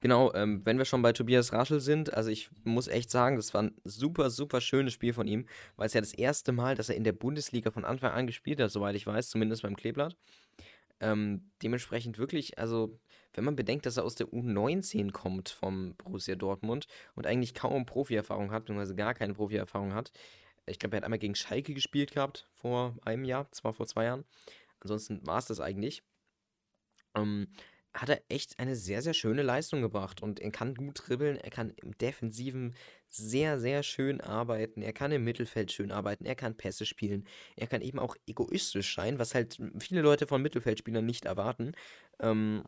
genau, 0.00 0.32
ähm, 0.34 0.62
wenn 0.64 0.78
wir 0.78 0.84
schon 0.84 1.02
bei 1.02 1.12
Tobias 1.12 1.52
Raschel 1.52 1.80
sind, 1.80 2.12
also 2.12 2.30
ich 2.30 2.50
muss 2.64 2.88
echt 2.88 3.10
sagen, 3.10 3.36
das 3.36 3.54
war 3.54 3.62
ein 3.62 3.76
super, 3.84 4.30
super 4.30 4.60
schönes 4.60 4.94
Spiel 4.94 5.12
von 5.12 5.28
ihm, 5.28 5.46
weil 5.76 5.86
es 5.86 5.94
ja 5.94 6.00
das 6.00 6.14
erste 6.14 6.50
Mal, 6.50 6.74
dass 6.74 6.88
er 6.88 6.96
in 6.96 7.04
der 7.04 7.12
Bundesliga 7.12 7.70
von 7.70 7.84
Anfang 7.84 8.12
an 8.12 8.26
gespielt 8.26 8.60
hat, 8.60 8.72
soweit 8.72 8.96
ich 8.96 9.06
weiß, 9.06 9.28
zumindest 9.28 9.62
beim 9.62 9.76
Kleeblatt. 9.76 10.16
Ähm, 11.00 11.50
dementsprechend 11.62 12.18
wirklich, 12.18 12.58
also 12.58 12.98
wenn 13.34 13.44
man 13.44 13.56
bedenkt, 13.56 13.86
dass 13.86 13.96
er 13.96 14.04
aus 14.04 14.14
der 14.14 14.28
U19 14.28 15.12
kommt 15.12 15.48
vom 15.50 15.94
Borussia 15.96 16.34
Dortmund 16.34 16.86
und 17.14 17.26
eigentlich 17.26 17.54
kaum 17.54 17.86
Profi-Erfahrung 17.86 18.50
hat, 18.50 18.64
beziehungsweise 18.64 18.94
gar 18.94 19.14
keine 19.14 19.34
Profi-Erfahrung 19.34 19.94
hat. 19.94 20.12
Ich 20.66 20.78
glaube, 20.78 20.96
er 20.96 20.98
hat 20.98 21.04
einmal 21.04 21.18
gegen 21.18 21.34
Schalke 21.34 21.74
gespielt 21.74 22.12
gehabt 22.12 22.48
vor 22.54 22.96
einem 23.04 23.24
Jahr, 23.24 23.50
zwar 23.52 23.74
vor 23.74 23.86
zwei 23.86 24.04
Jahren. 24.04 24.24
Ansonsten 24.80 25.26
war 25.26 25.38
es 25.38 25.46
das 25.46 25.60
eigentlich. 25.60 26.02
Ähm, 27.14 27.48
hat 27.94 28.08
er 28.08 28.22
echt 28.28 28.58
eine 28.58 28.74
sehr, 28.74 29.02
sehr 29.02 29.14
schöne 29.14 29.42
Leistung 29.42 29.80
gebracht 29.80 30.20
und 30.20 30.40
er 30.40 30.50
kann 30.50 30.74
gut 30.74 31.02
dribbeln, 31.06 31.36
er 31.36 31.50
kann 31.50 31.70
im 31.70 31.96
Defensiven 31.96 32.74
sehr, 33.08 33.60
sehr 33.60 33.84
schön 33.84 34.20
arbeiten, 34.20 34.82
er 34.82 34.92
kann 34.92 35.12
im 35.12 35.22
Mittelfeld 35.22 35.70
schön 35.70 35.92
arbeiten, 35.92 36.24
er 36.24 36.34
kann 36.34 36.56
Pässe 36.56 36.86
spielen, 36.86 37.24
er 37.54 37.68
kann 37.68 37.82
eben 37.82 38.00
auch 38.00 38.16
egoistisch 38.26 38.96
sein, 38.96 39.20
was 39.20 39.36
halt 39.36 39.58
viele 39.78 40.02
Leute 40.02 40.26
von 40.26 40.42
Mittelfeldspielern 40.42 41.06
nicht 41.06 41.24
erwarten. 41.24 41.72
Ähm, 42.18 42.64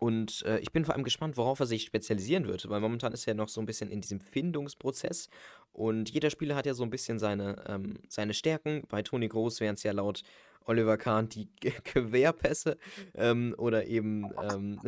und 0.00 0.44
äh, 0.46 0.60
ich 0.60 0.70
bin 0.70 0.84
vor 0.84 0.94
allem 0.94 1.02
gespannt, 1.02 1.36
worauf 1.36 1.58
er 1.58 1.66
sich 1.66 1.82
spezialisieren 1.82 2.46
wird, 2.46 2.68
weil 2.68 2.80
momentan 2.80 3.12
ist 3.12 3.26
er 3.26 3.34
noch 3.34 3.48
so 3.48 3.60
ein 3.60 3.66
bisschen 3.66 3.90
in 3.90 4.00
diesem 4.00 4.20
Findungsprozess. 4.20 5.28
Und 5.72 6.10
jeder 6.10 6.30
Spieler 6.30 6.54
hat 6.54 6.66
ja 6.66 6.74
so 6.74 6.84
ein 6.84 6.90
bisschen 6.90 7.18
seine, 7.18 7.64
ähm, 7.66 7.98
seine 8.08 8.32
Stärken. 8.32 8.84
Bei 8.88 9.02
Toni 9.02 9.26
Groß 9.26 9.58
wären 9.58 9.74
es 9.74 9.82
ja 9.82 9.90
laut 9.90 10.22
Oliver 10.66 10.98
Kahn 10.98 11.28
die 11.28 11.48
Querpässe 11.84 12.78
ähm, 13.16 13.56
oder 13.58 13.86
eben 13.86 14.30
ähm, 14.52 14.78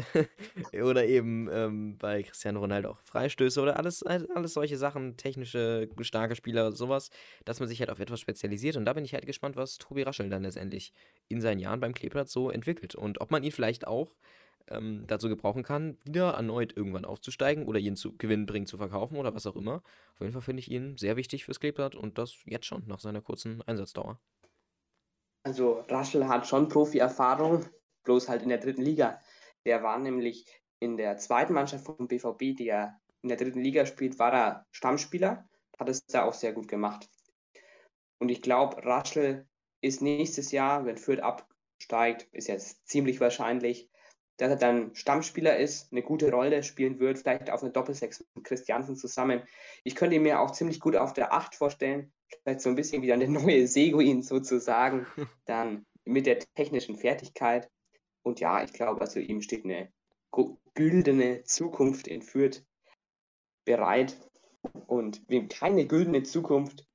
oder 0.80 1.04
eben 1.04 1.48
ähm, 1.50 1.98
bei 1.98 2.22
Cristiano 2.22 2.60
Ronaldo 2.60 2.90
auch 2.90 3.00
Freistöße 3.02 3.60
oder 3.60 3.78
alles, 3.78 4.04
alles 4.04 4.52
solche 4.52 4.76
Sachen, 4.76 5.16
technische, 5.16 5.88
starke 6.02 6.36
Spieler, 6.36 6.70
sowas, 6.70 7.10
dass 7.44 7.58
man 7.58 7.68
sich 7.68 7.80
halt 7.80 7.90
auf 7.90 7.98
etwas 7.98 8.20
spezialisiert. 8.20 8.76
Und 8.76 8.84
da 8.84 8.92
bin 8.92 9.04
ich 9.04 9.14
halt 9.14 9.26
gespannt, 9.26 9.56
was 9.56 9.78
Tobi 9.78 10.02
Raschel 10.02 10.28
dann 10.28 10.44
letztendlich 10.44 10.92
in 11.26 11.40
seinen 11.40 11.58
Jahren 11.58 11.80
beim 11.80 11.94
Kleeblatt 11.94 12.28
so 12.28 12.48
entwickelt. 12.48 12.94
Und 12.94 13.20
ob 13.20 13.32
man 13.32 13.42
ihn 13.42 13.50
vielleicht 13.50 13.88
auch 13.88 14.14
ähm, 14.68 15.04
dazu 15.06 15.28
gebrauchen 15.28 15.62
kann, 15.62 15.98
wieder 16.04 16.32
erneut 16.32 16.76
irgendwann 16.76 17.04
aufzusteigen 17.04 17.66
oder 17.66 17.78
ihn 17.78 17.96
zu 17.96 18.16
gewinnbringend 18.16 18.68
zu 18.68 18.76
verkaufen 18.76 19.16
oder 19.16 19.34
was 19.34 19.46
auch 19.46 19.56
immer. 19.56 19.82
Auf 20.14 20.20
jeden 20.20 20.32
Fall 20.32 20.42
finde 20.42 20.60
ich 20.60 20.70
ihn 20.70 20.96
sehr 20.96 21.16
wichtig 21.16 21.44
fürs 21.44 21.60
Kleeblatt 21.60 21.94
und 21.94 22.18
das 22.18 22.36
jetzt 22.44 22.66
schon 22.66 22.84
nach 22.86 23.00
seiner 23.00 23.20
kurzen 23.20 23.62
Einsatzdauer. 23.62 24.18
Also 25.42 25.84
Raschel 25.88 26.28
hat 26.28 26.46
schon 26.46 26.68
Profi-Erfahrung, 26.68 27.64
bloß 28.04 28.28
halt 28.28 28.42
in 28.42 28.50
der 28.50 28.58
dritten 28.58 28.82
Liga. 28.82 29.20
Der 29.64 29.82
war 29.82 29.98
nämlich 29.98 30.46
in 30.80 30.96
der 30.96 31.16
zweiten 31.18 31.52
Mannschaft 31.52 31.84
vom 31.84 32.08
BVB, 32.08 32.56
die 32.56 32.68
er 32.68 33.00
in 33.22 33.28
der 33.28 33.38
dritten 33.38 33.60
Liga 33.60 33.86
spielt, 33.86 34.18
war 34.18 34.32
er 34.32 34.66
Stammspieler, 34.70 35.48
hat 35.78 35.88
es 35.88 36.06
da 36.06 36.24
auch 36.24 36.34
sehr 36.34 36.52
gut 36.52 36.68
gemacht. 36.68 37.08
Und 38.18 38.28
ich 38.30 38.42
glaube, 38.42 38.84
Raschel 38.84 39.46
ist 39.80 40.02
nächstes 40.02 40.52
Jahr, 40.52 40.84
wenn 40.84 40.96
Fürth 40.96 41.20
absteigt, 41.20 42.28
ist 42.32 42.48
jetzt 42.48 42.86
ziemlich 42.86 43.20
wahrscheinlich, 43.20 43.90
dass 44.40 44.50
er 44.50 44.56
dann 44.56 44.94
Stammspieler 44.94 45.58
ist, 45.58 45.92
eine 45.92 46.02
gute 46.02 46.30
Rolle 46.30 46.62
spielen 46.62 46.98
wird, 46.98 47.18
vielleicht 47.18 47.50
auf 47.50 47.62
eine 47.62 47.72
Doppelsechs 47.72 48.24
mit 48.34 48.44
Christiansen 48.44 48.96
zusammen. 48.96 49.42
Ich 49.84 49.94
könnte 49.94 50.16
ihn 50.16 50.22
mir 50.22 50.40
auch 50.40 50.52
ziemlich 50.52 50.80
gut 50.80 50.96
auf 50.96 51.12
der 51.12 51.34
Acht 51.34 51.54
vorstellen, 51.54 52.10
vielleicht 52.42 52.62
so 52.62 52.70
ein 52.70 52.74
bisschen 52.74 53.02
wie 53.02 53.08
dann 53.08 53.20
der 53.20 53.28
neue 53.28 53.66
Seguin 53.66 54.22
sozusagen, 54.22 55.06
dann 55.44 55.84
mit 56.04 56.24
der 56.24 56.38
technischen 56.38 56.96
Fertigkeit. 56.96 57.68
Und 58.22 58.40
ja, 58.40 58.64
ich 58.64 58.72
glaube, 58.72 59.02
also 59.02 59.20
ihm 59.20 59.42
steht 59.42 59.64
eine 59.64 59.92
güldene 60.74 61.42
Zukunft 61.44 62.08
in 62.08 62.22
Fürth 62.22 62.64
bereit. 63.66 64.16
Und 64.86 65.22
wem 65.28 65.48
keine 65.48 65.86
güldene 65.86 66.22
Zukunft 66.22 66.86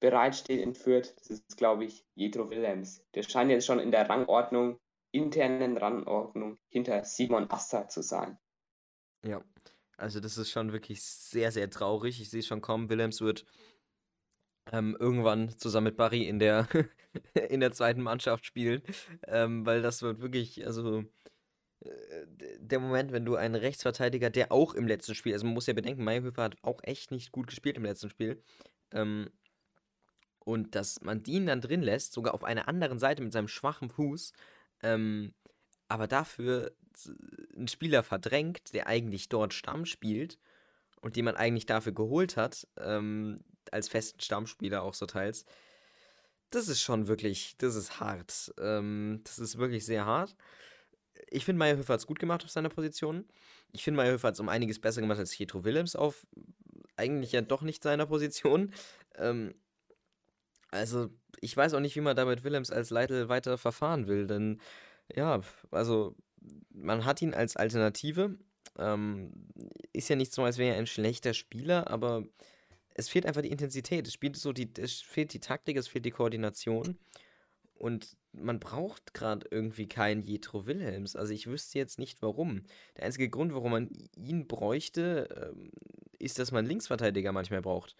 bereitsteht 0.00 0.60
in 0.60 0.74
Fürth, 0.74 1.14
das 1.18 1.30
ist, 1.30 1.56
glaube 1.56 1.84
ich, 1.84 2.04
Jetro 2.14 2.50
Wilhelms. 2.50 3.02
Der 3.14 3.22
scheint 3.22 3.50
jetzt 3.50 3.66
schon 3.66 3.78
in 3.78 3.90
der 3.90 4.08
Rangordnung 4.08 4.78
internen 5.14 5.76
Rangordnung 5.76 6.58
hinter 6.68 7.04
Simon 7.04 7.50
Assa 7.50 7.88
zu 7.88 8.02
sein. 8.02 8.38
Ja, 9.24 9.42
also 9.96 10.20
das 10.20 10.36
ist 10.36 10.50
schon 10.50 10.72
wirklich 10.72 11.02
sehr, 11.02 11.52
sehr 11.52 11.70
traurig. 11.70 12.20
Ich 12.20 12.30
sehe 12.30 12.42
schon 12.42 12.60
kommen, 12.60 12.90
Willems 12.90 13.20
wird 13.20 13.44
ähm, 14.72 14.96
irgendwann 14.98 15.56
zusammen 15.58 15.84
mit 15.84 15.96
Barry 15.96 16.24
in 16.24 16.38
der, 16.38 16.68
in 17.48 17.60
der 17.60 17.72
zweiten 17.72 18.02
Mannschaft 18.02 18.44
spielen, 18.44 18.82
ähm, 19.26 19.64
weil 19.64 19.82
das 19.82 20.02
wird 20.02 20.20
wirklich, 20.20 20.66
also 20.66 21.04
äh, 21.80 22.26
der 22.58 22.80
Moment, 22.80 23.12
wenn 23.12 23.24
du 23.24 23.36
einen 23.36 23.54
Rechtsverteidiger, 23.54 24.30
der 24.30 24.52
auch 24.52 24.74
im 24.74 24.86
letzten 24.86 25.14
Spiel, 25.14 25.32
also 25.32 25.46
man 25.46 25.54
muss 25.54 25.66
ja 25.66 25.74
bedenken, 25.74 26.04
Meyerhöfer 26.04 26.42
hat 26.42 26.56
auch 26.62 26.80
echt 26.82 27.10
nicht 27.10 27.30
gut 27.30 27.46
gespielt 27.46 27.76
im 27.76 27.84
letzten 27.84 28.10
Spiel, 28.10 28.42
ähm, 28.92 29.30
und 30.40 30.74
dass 30.74 31.00
man 31.00 31.22
den 31.22 31.46
dann 31.46 31.60
drin 31.60 31.82
lässt, 31.82 32.12
sogar 32.12 32.34
auf 32.34 32.44
einer 32.44 32.68
anderen 32.68 32.98
Seite 32.98 33.22
mit 33.22 33.32
seinem 33.32 33.48
schwachen 33.48 33.88
Fuß, 33.88 34.32
ähm, 34.84 35.34
aber 35.88 36.06
dafür 36.06 36.72
einen 37.56 37.68
Spieler 37.68 38.02
verdrängt, 38.02 38.72
der 38.72 38.86
eigentlich 38.86 39.28
dort 39.28 39.52
Stamm 39.52 39.84
spielt 39.86 40.38
und 41.00 41.16
den 41.16 41.24
man 41.24 41.36
eigentlich 41.36 41.66
dafür 41.66 41.92
geholt 41.92 42.36
hat, 42.36 42.66
ähm, 42.78 43.40
als 43.70 43.88
festen 43.88 44.20
Stammspieler 44.20 44.82
auch 44.82 44.94
so 44.94 45.06
teils. 45.06 45.44
Das 46.50 46.68
ist 46.68 46.82
schon 46.82 47.08
wirklich, 47.08 47.56
das 47.58 47.74
ist 47.74 47.98
hart. 47.98 48.54
Ähm, 48.60 49.20
das 49.24 49.38
ist 49.38 49.58
wirklich 49.58 49.84
sehr 49.84 50.06
hart. 50.06 50.36
Ich 51.30 51.44
finde, 51.44 51.58
Meyerhöfer 51.58 51.94
hat 51.94 52.00
es 52.00 52.06
gut 52.06 52.18
gemacht 52.18 52.44
auf 52.44 52.50
seiner 52.50 52.68
Position. 52.68 53.26
Ich 53.72 53.82
finde, 53.82 53.96
Meyerhöfer 53.96 54.28
hat 54.28 54.34
es 54.34 54.40
um 54.40 54.48
einiges 54.48 54.80
besser 54.80 55.00
gemacht 55.00 55.18
als 55.18 55.34
Pietro 55.34 55.64
Willems 55.64 55.96
auf 55.96 56.26
eigentlich 56.96 57.32
ja 57.32 57.40
doch 57.40 57.62
nicht 57.62 57.82
seiner 57.82 58.06
Position. 58.06 58.72
Ähm, 59.16 59.54
also, 60.74 61.10
ich 61.40 61.56
weiß 61.56 61.74
auch 61.74 61.80
nicht, 61.80 61.96
wie 61.96 62.00
man 62.00 62.16
da 62.16 62.24
mit 62.24 62.44
Willems 62.44 62.70
als 62.70 62.90
Leitl 62.90 63.28
weiter 63.28 63.58
verfahren 63.58 64.06
will, 64.06 64.26
denn 64.26 64.60
ja, 65.14 65.40
also 65.70 66.14
man 66.70 67.04
hat 67.04 67.22
ihn 67.22 67.34
als 67.34 67.56
Alternative. 67.56 68.38
Ähm, 68.78 69.32
ist 69.92 70.08
ja 70.08 70.16
nicht 70.16 70.32
so, 70.32 70.42
als 70.42 70.58
wäre 70.58 70.74
er 70.74 70.78
ein 70.78 70.86
schlechter 70.86 71.34
Spieler, 71.34 71.88
aber 71.88 72.24
es 72.94 73.08
fehlt 73.08 73.26
einfach 73.26 73.42
die 73.42 73.50
Intensität. 73.50 74.06
Es, 74.06 74.12
spielt 74.12 74.36
so 74.36 74.52
die, 74.52 74.70
es 74.78 75.00
fehlt 75.00 75.32
die 75.32 75.40
Taktik, 75.40 75.76
es 75.76 75.88
fehlt 75.88 76.04
die 76.04 76.10
Koordination. 76.10 76.98
Und 77.74 78.16
man 78.32 78.60
braucht 78.60 79.14
gerade 79.14 79.46
irgendwie 79.50 79.86
keinen 79.88 80.22
Jetro 80.22 80.66
Wilhelms. 80.66 81.16
Also 81.16 81.32
ich 81.32 81.46
wüsste 81.46 81.78
jetzt 81.78 81.98
nicht 81.98 82.22
warum. 82.22 82.62
Der 82.96 83.04
einzige 83.04 83.28
Grund, 83.28 83.52
warum 83.52 83.72
man 83.72 83.90
ihn 84.16 84.46
bräuchte, 84.46 85.28
ähm, 85.52 85.70
ist, 86.18 86.38
dass 86.38 86.52
man 86.52 86.66
Linksverteidiger 86.66 87.32
manchmal 87.32 87.62
braucht. 87.62 87.94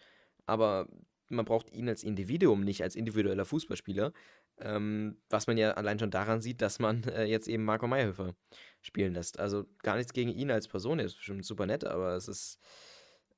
Aber 0.46 0.88
man 1.28 1.44
braucht 1.44 1.70
ihn 1.72 1.88
als 1.88 2.02
Individuum, 2.02 2.62
nicht 2.62 2.82
als 2.82 2.96
individueller 2.96 3.44
Fußballspieler. 3.44 4.12
Ähm, 4.58 5.16
was 5.30 5.46
man 5.46 5.56
ja 5.58 5.72
allein 5.72 5.98
schon 5.98 6.10
daran 6.10 6.40
sieht, 6.40 6.62
dass 6.62 6.78
man 6.78 7.04
äh, 7.04 7.24
jetzt 7.24 7.48
eben 7.48 7.64
Marco 7.64 7.86
Meyerhöfer 7.88 8.34
spielen 8.80 9.14
lässt. 9.14 9.40
Also 9.40 9.64
gar 9.82 9.96
nichts 9.96 10.12
gegen 10.12 10.30
ihn 10.30 10.50
als 10.50 10.68
Person, 10.68 10.98
er 10.98 11.06
ist 11.06 11.16
bestimmt 11.16 11.44
super 11.44 11.66
nett, 11.66 11.84
aber 11.84 12.14
es 12.14 12.28
ist, 12.28 12.60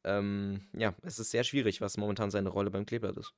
ähm, 0.05 0.69
ja, 0.75 0.95
es 1.03 1.19
ist 1.19 1.31
sehr 1.31 1.45
schwierig, 1.45 1.81
was 1.81 1.97
momentan 1.97 2.31
seine 2.31 2.51
Rolle 2.51 2.71
beim 2.71 2.85
Kleeblatt 2.85 3.17
ist. 3.17 3.35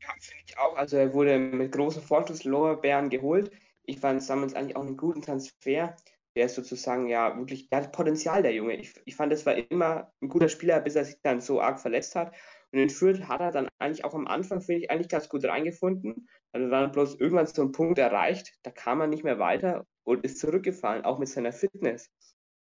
Ja, 0.00 0.08
finde 0.20 0.44
ich 0.46 0.58
auch. 0.58 0.76
Also 0.76 0.96
er 0.96 1.12
wurde 1.12 1.38
mit 1.38 1.72
großen 1.72 2.02
Forschungslorbeeren 2.02 3.10
geholt. 3.10 3.50
Ich 3.84 3.98
fand 4.00 4.20
es 4.20 4.26
damals 4.28 4.54
eigentlich 4.54 4.76
auch 4.76 4.86
einen 4.86 4.96
guten 4.96 5.22
Transfer. 5.22 5.96
Der 6.36 6.46
ist 6.46 6.54
sozusagen 6.54 7.08
ja 7.08 7.36
wirklich, 7.36 7.68
der 7.68 7.82
hat 7.82 7.92
Potenzial, 7.92 8.42
der 8.42 8.54
Junge. 8.54 8.76
Ich, 8.76 8.94
ich 9.04 9.16
fand, 9.16 9.32
es 9.32 9.44
war 9.44 9.56
immer 9.70 10.12
ein 10.22 10.28
guter 10.28 10.48
Spieler, 10.48 10.80
bis 10.80 10.94
er 10.94 11.04
sich 11.04 11.16
dann 11.22 11.40
so 11.40 11.60
arg 11.60 11.80
verletzt 11.80 12.14
hat. 12.14 12.34
Und 12.72 12.80
in 12.80 12.90
Fürth 12.90 13.28
hat 13.28 13.40
er 13.40 13.50
dann 13.50 13.68
eigentlich 13.78 14.04
auch 14.04 14.14
am 14.14 14.26
Anfang, 14.26 14.60
finde 14.60 14.82
ich, 14.82 14.90
eigentlich 14.90 15.08
ganz 15.08 15.28
gut 15.28 15.44
reingefunden. 15.44 16.28
Also 16.52 16.68
dann 16.68 16.92
bloß 16.92 17.18
irgendwann 17.18 17.46
so 17.46 17.62
einen 17.62 17.72
Punkt 17.72 17.98
erreicht, 17.98 18.54
da 18.62 18.70
kam 18.70 19.00
er 19.00 19.06
nicht 19.06 19.24
mehr 19.24 19.38
weiter 19.38 19.86
und 20.04 20.24
ist 20.24 20.38
zurückgefallen, 20.38 21.04
auch 21.04 21.18
mit 21.18 21.28
seiner 21.28 21.52
Fitness. 21.52 22.10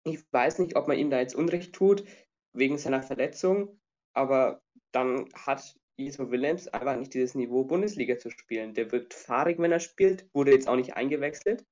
Ich 0.05 0.21
weiß 0.33 0.61
nicht, 0.61 0.77
ob 0.77 0.89
man 0.89 0.99
ihm 0.99 1.11
da 1.11 1.19
jetzt 1.19 1.35
Unrecht 1.35 1.75
tut, 1.75 2.05
wegen 2.53 2.79
seiner 2.79 3.03
Verletzung, 3.03 3.81
aber 4.15 4.63
dann 4.93 5.29
hat 5.35 5.75
Iso 5.97 6.31
Willems 6.31 6.69
einfach 6.69 6.97
nicht 6.97 7.13
dieses 7.15 7.35
Niveau, 7.35 7.65
Bundesliga 7.65 8.17
zu 8.19 8.31
spielen. 8.31 8.75
Der 8.75 8.91
wirkt 8.93 9.15
fahrig, 9.15 9.59
wenn 9.59 9.73
er 9.73 9.81
spielt, 9.81 10.29
wurde 10.33 10.53
jetzt 10.53 10.69
auch 10.69 10.77
nicht 10.77 10.95
eingewechselt. 10.95 11.65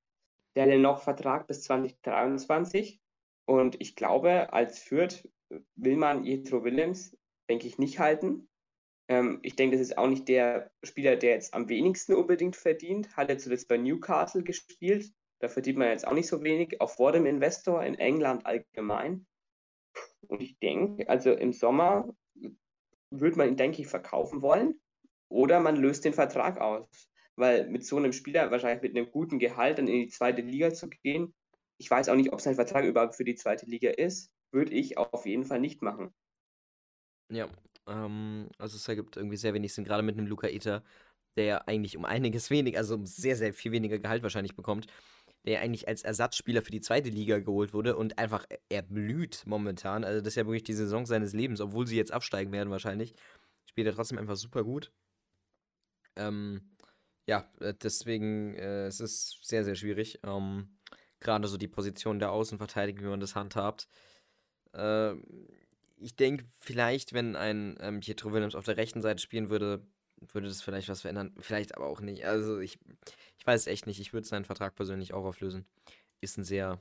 Der 0.57 0.65
hat 0.65 0.79
noch 0.81 1.03
Vertrag 1.03 1.47
bis 1.47 1.63
2023 1.63 3.01
und 3.47 3.81
ich 3.81 3.95
glaube, 3.95 4.53
als 4.53 4.81
Fürth 4.81 5.29
will 5.77 5.97
man 5.97 6.25
Jethro 6.25 6.65
Willems 6.65 7.17
denke 7.49 7.67
ich, 7.67 7.79
nicht 7.79 7.99
halten. 7.99 8.49
Ähm, 9.09 9.39
ich 9.43 9.57
denke, 9.57 9.77
das 9.77 9.87
ist 9.87 9.99
auch 9.99 10.09
nicht 10.09 10.29
der 10.29 10.71
Spieler, 10.83 11.17
der 11.17 11.33
jetzt 11.33 11.55
am 11.55 11.69
wenigsten 11.69 12.15
unbedingt 12.15 12.57
verdient. 12.57 13.17
Hat 13.17 13.31
er 13.31 13.39
zuletzt 13.39 13.69
bei 13.69 13.77
Newcastle 13.77 14.43
gespielt. 14.43 15.13
Da 15.41 15.49
verdient 15.49 15.79
man 15.79 15.89
jetzt 15.89 16.07
auch 16.07 16.15
nicht 16.15 16.29
so 16.29 16.43
wenig, 16.43 16.81
auch 16.81 16.91
vor 16.91 17.13
dem 17.13 17.27
Investor 17.27 17.85
in 17.85 17.95
England 17.97 18.47
allgemein. 18.47 19.27
Und 20.29 20.43
ich 20.43 20.59
denke, 20.59 21.09
also 21.09 21.33
im 21.33 21.53
Sommer 21.53 22.15
würde 23.11 23.37
man 23.37 23.49
ihn, 23.49 23.57
denke 23.57 23.83
ich, 23.83 23.87
verkaufen 23.87 24.43
wollen. 24.43 24.81
Oder 25.29 25.61
man 25.61 25.77
löst 25.77 26.05
den 26.05 26.15
Vertrag 26.15 26.61
aus. 26.61 26.89
Weil 27.37 27.69
mit 27.69 27.85
so 27.85 27.97
einem 27.97 28.13
Spieler, 28.13 28.51
wahrscheinlich 28.51 28.83
mit 28.83 28.97
einem 28.97 29.11
guten 29.11 29.39
Gehalt, 29.39 29.79
dann 29.79 29.89
in 29.89 30.01
die 30.01 30.09
zweite 30.09 30.41
Liga 30.41 30.73
zu 30.73 30.89
gehen, 30.89 31.35
ich 31.79 31.91
weiß 31.91 32.09
auch 32.09 32.15
nicht, 32.15 32.33
ob 32.33 32.41
sein 32.41 32.55
Vertrag 32.55 32.85
überhaupt 32.85 33.17
für 33.17 33.25
die 33.25 33.35
zweite 33.35 33.67
Liga 33.67 33.91
ist, 33.91 34.31
würde 34.51 34.73
ich 34.73 34.97
auf 34.97 35.27
jeden 35.27 35.45
Fall 35.45 35.61
nicht 35.61 35.83
machen. 35.83 36.15
Ja, 37.31 37.49
ähm, 37.87 38.49
also 38.59 38.77
es 38.77 38.87
ergibt 38.89 39.17
irgendwie 39.17 39.37
sehr 39.37 39.55
wenig 39.55 39.75
Sinn, 39.75 39.85
gerade 39.85 40.03
mit 40.03 40.17
einem 40.17 40.27
Luca 40.27 40.49
Ita, 40.49 40.83
der 41.37 41.69
eigentlich 41.69 41.97
um 41.97 42.05
einiges 42.05 42.51
weniger, 42.51 42.79
also 42.79 42.95
um 42.95 43.07
sehr, 43.07 43.37
sehr 43.37 43.53
viel 43.53 43.73
weniger 43.73 43.99
Gehalt 43.99 44.23
wahrscheinlich 44.23 44.57
bekommt, 44.57 44.87
der 45.47 45.61
eigentlich 45.61 45.89
als 45.89 46.03
Ersatzspieler 46.03 46.63
für 46.63 46.71
die 46.73 46.81
zweite 46.81 47.11
Liga 47.11 47.39
geholt 47.39 47.73
wurde 47.75 47.97
und 47.97 48.19
einfach, 48.19 48.47
er 48.69 48.83
blüht 48.83 49.43
momentan. 49.47 50.05
Also 50.05 50.21
das 50.21 50.29
ist 50.33 50.37
ja 50.37 50.47
wirklich 50.47 50.65
die 50.65 50.75
Saison 50.75 51.07
seines 51.07 51.33
Lebens, 51.33 51.61
obwohl 51.61 51.87
sie 51.87 51.97
jetzt 51.97 52.13
absteigen 52.13 52.53
werden 52.53 52.71
wahrscheinlich. 52.71 53.15
Spielt 53.67 53.87
er 53.89 53.95
trotzdem 53.95 54.19
einfach 54.19 54.37
super 54.37 54.65
gut. 54.65 54.93
Ähm, 56.17 56.77
ja, 57.27 57.51
äh, 57.61 57.75
deswegen, 57.75 58.55
äh, 58.55 58.87
es 58.87 59.01
ist 59.01 59.39
sehr, 59.43 59.65
sehr 59.65 59.75
schwierig. 59.75 60.21
Ähm, 60.25 60.79
gerade 61.21 61.49
so 61.49 61.57
die 61.59 61.69
Position 61.69 62.19
der 62.19 62.33
Außenverteidigung, 62.33 63.05
wie 63.05 63.11
man 63.11 63.21
das 63.21 63.35
handhabt. 63.35 63.89
Äh, 64.73 65.15
ich 65.97 66.17
denke, 66.17 66.45
vielleicht, 66.59 67.13
wenn 67.13 67.37
ein 67.37 67.77
ähm, 67.81 68.01
Pietro 68.01 68.33
Williams 68.33 68.55
auf 68.55 68.65
der 68.65 68.77
rechten 68.77 69.03
Seite 69.03 69.21
spielen 69.21 69.51
würde, 69.51 69.87
würde 70.21 70.49
das 70.49 70.63
vielleicht 70.63 70.89
was 70.89 71.03
verändern. 71.03 71.35
Vielleicht 71.41 71.77
aber 71.77 71.87
auch 71.87 72.01
nicht. 72.01 72.27
Also 72.27 72.59
ich, 72.59 72.79
ich 73.39 73.47
weiß 73.47 73.63
es 73.63 73.67
echt 73.67 73.87
nicht. 73.87 74.01
Ich 74.01 74.13
würde 74.13 74.27
seinen 74.27 74.45
Vertrag 74.45 74.75
persönlich 74.75 75.15
auch 75.15 75.25
auflösen. 75.25 75.67
Ist 76.21 76.39
ein 76.39 76.45
sehr 76.45 76.81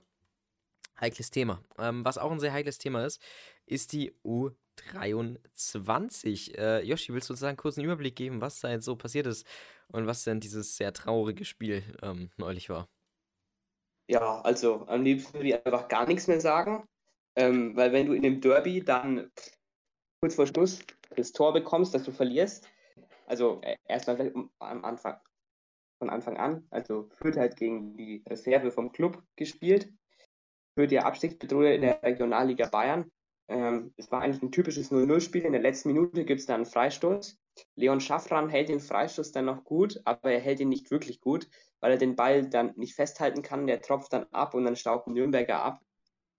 heikles 1.00 1.32
Thema. 1.32 1.62
Ähm, 1.78 2.06
was 2.06 2.18
auch 2.18 2.32
ein 2.32 2.40
sehr 2.40 2.54
heikles 2.54 2.78
Thema 2.78 3.06
ist, 3.06 3.22
ist 3.66 3.94
die 3.94 4.14
U23. 4.24 6.58
Äh, 6.58 6.86
Yoshi, 6.86 7.14
willst 7.14 7.30
du 7.30 7.34
uns 7.34 7.44
einen 7.44 7.58
kurzen 7.58 7.84
Überblick 7.84 8.16
geben, 8.16 8.42
was 8.42 8.62
da 8.62 8.70
jetzt 8.70 8.86
so 8.86 8.96
passiert 8.96 9.28
ist 9.28 9.46
und 9.90 10.08
was 10.08 10.24
denn 10.24 10.40
dieses 10.40 10.78
sehr 10.78 10.94
traurige 10.94 11.46
Spiel 11.46 11.84
ähm, 12.02 12.32
neulich 12.38 12.70
war? 12.70 12.88
Ja, 14.08 14.42
also 14.42 14.86
am 14.88 15.04
liebsten 15.04 15.34
würde 15.34 15.50
ich 15.50 15.66
einfach 15.66 15.88
gar 15.88 16.08
nichts 16.08 16.28
mehr 16.28 16.40
sagen. 16.40 16.88
Ähm, 17.36 17.76
weil 17.76 17.92
wenn 17.92 18.06
du 18.06 18.14
in 18.14 18.22
dem 18.22 18.42
Derby 18.42 18.84
dann 18.84 19.32
kurz 20.22 20.36
vor 20.36 20.48
Schluss 20.48 20.80
das 21.16 21.32
Tor 21.32 21.54
bekommst, 21.54 21.94
dass 21.94 22.04
du 22.04 22.12
verlierst, 22.12 22.68
also 23.28 23.60
äh, 23.62 23.76
erstmal 23.88 24.32
am 24.60 24.86
Anfang, 24.86 25.18
von 26.00 26.10
Anfang 26.10 26.38
an, 26.38 26.68
also 26.70 27.10
führt 27.16 27.38
halt 27.38 27.56
gegen 27.56 27.96
die 27.98 28.24
Reserve 28.30 28.72
vom 28.72 28.92
Club 28.92 29.22
gespielt, 29.36 29.92
für 30.78 30.88
die 30.88 31.00
Abstiegsbedrohung 31.00 31.66
in 31.66 31.82
der 31.82 32.04
Regionalliga 32.04 32.68
Bayern. 32.68 33.10
Ähm, 33.48 33.94
es 33.98 34.12
war 34.12 34.22
eigentlich 34.22 34.42
ein 34.42 34.52
typisches 34.52 34.92
0-0-Spiel. 34.92 35.44
In 35.44 35.54
der 35.54 35.62
letzten 35.62 35.90
Minute 35.90 36.26
gibt 36.26 36.42
es 36.42 36.48
dann 36.48 36.56
einen 36.56 36.66
Freistoß. 36.66 37.38
Leon 37.76 38.02
Schaffran 38.02 38.50
hält 38.50 38.70
den 38.70 38.80
Freistoß 38.80 39.32
dann 39.32 39.46
noch 39.46 39.64
gut, 39.64 40.02
aber 40.04 40.32
er 40.32 40.40
hält 40.40 40.60
ihn 40.60 40.70
nicht 40.70 40.92
wirklich 40.92 41.22
gut, 41.22 41.48
weil 41.80 41.92
er 41.92 41.98
den 41.98 42.16
Ball 42.16 42.50
dann 42.50 42.74
nicht 42.76 42.96
festhalten 42.96 43.42
kann. 43.42 43.68
Der 43.68 43.82
tropft 43.82 44.12
dann 44.14 44.26
ab 44.32 44.54
und 44.54 44.66
dann 44.66 44.76
staubt 44.76 45.08
Nürnberger 45.08 45.62
ab. 45.62 45.85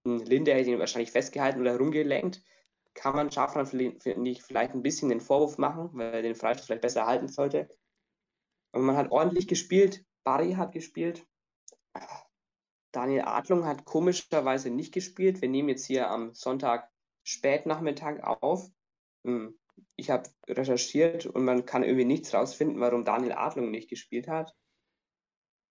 Linde 0.07 0.55
hätte 0.55 0.71
ihn 0.71 0.79
wahrscheinlich 0.79 1.11
festgehalten 1.11 1.61
oder 1.61 1.77
rumgelenkt. 1.77 2.43
Kann 2.95 3.15
man 3.15 3.31
Schafran, 3.31 3.67
vielleicht 3.67 4.75
ein 4.75 4.83
bisschen 4.83 5.11
den 5.11 5.21
Vorwurf 5.21 5.59
machen, 5.59 5.91
weil 5.93 6.15
er 6.15 6.23
den 6.23 6.35
Freistoß 6.35 6.67
vielleicht 6.67 6.83
besser 6.83 7.07
halten 7.07 7.29
sollte. 7.29 7.69
Aber 8.73 8.83
man 8.83 8.97
hat 8.97 9.11
ordentlich 9.11 9.49
gespielt. 9.49 10.05
Barry 10.25 10.55
hat 10.55 10.73
gespielt. 10.73 11.27
Daniel 12.93 13.23
Adlung 13.23 13.67
hat 13.67 13.85
komischerweise 13.85 14.71
nicht 14.71 14.93
gespielt. 14.95 15.43
Wir 15.43 15.49
nehmen 15.49 15.69
jetzt 15.69 15.87
hier 15.87 16.11
am 16.11 16.33
Sonntag 16.35 16.91
Spätnachmittag 17.25 18.23
auf. 18.23 18.71
Hm, 19.25 19.59
ich 19.97 20.11
habe 20.11 20.31
recherchiert 20.49 21.27
und 21.27 21.45
man 21.45 21.67
kann 21.67 21.83
irgendwie 21.83 22.05
nichts 22.05 22.33
rausfinden, 22.33 22.81
warum 22.81 23.05
Daniel 23.05 23.33
Adlung 23.33 23.71
nicht 23.71 23.91
gespielt 23.91 24.29
hat. 24.29 24.55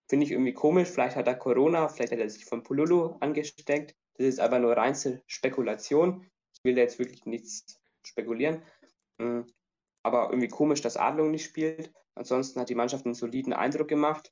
Finde 0.08 0.26
ich 0.26 0.32
irgendwie 0.32 0.54
komisch. 0.54 0.89
Vielleicht 0.89 1.15
hat 1.15 1.28
er 1.28 1.36
Corona, 1.36 1.88
vielleicht 1.89 2.12
hat 2.12 2.19
er 2.19 2.30
sich 2.30 2.45
von 2.45 2.63
Pululu 2.63 3.17
angesteckt. 3.19 3.95
Das 4.17 4.28
ist 4.28 4.39
aber 4.39 4.60
nur 4.60 4.78
reinste 4.78 5.23
Spekulation. 5.28 6.30
Ich 6.54 6.63
will 6.63 6.75
da 6.75 6.82
jetzt 6.82 6.99
wirklich 6.99 7.25
nichts 7.25 7.80
spekulieren. 8.06 8.62
Hm, 9.19 9.45
aber 10.04 10.30
irgendwie 10.30 10.47
komisch, 10.47 10.82
dass 10.82 10.97
Adlung 10.97 11.32
nicht 11.32 11.45
spielt. 11.45 11.91
Ansonsten 12.15 12.60
hat 12.60 12.69
die 12.69 12.75
Mannschaft 12.75 13.06
einen 13.06 13.15
soliden 13.15 13.54
Eindruck 13.54 13.88
gemacht. 13.88 14.32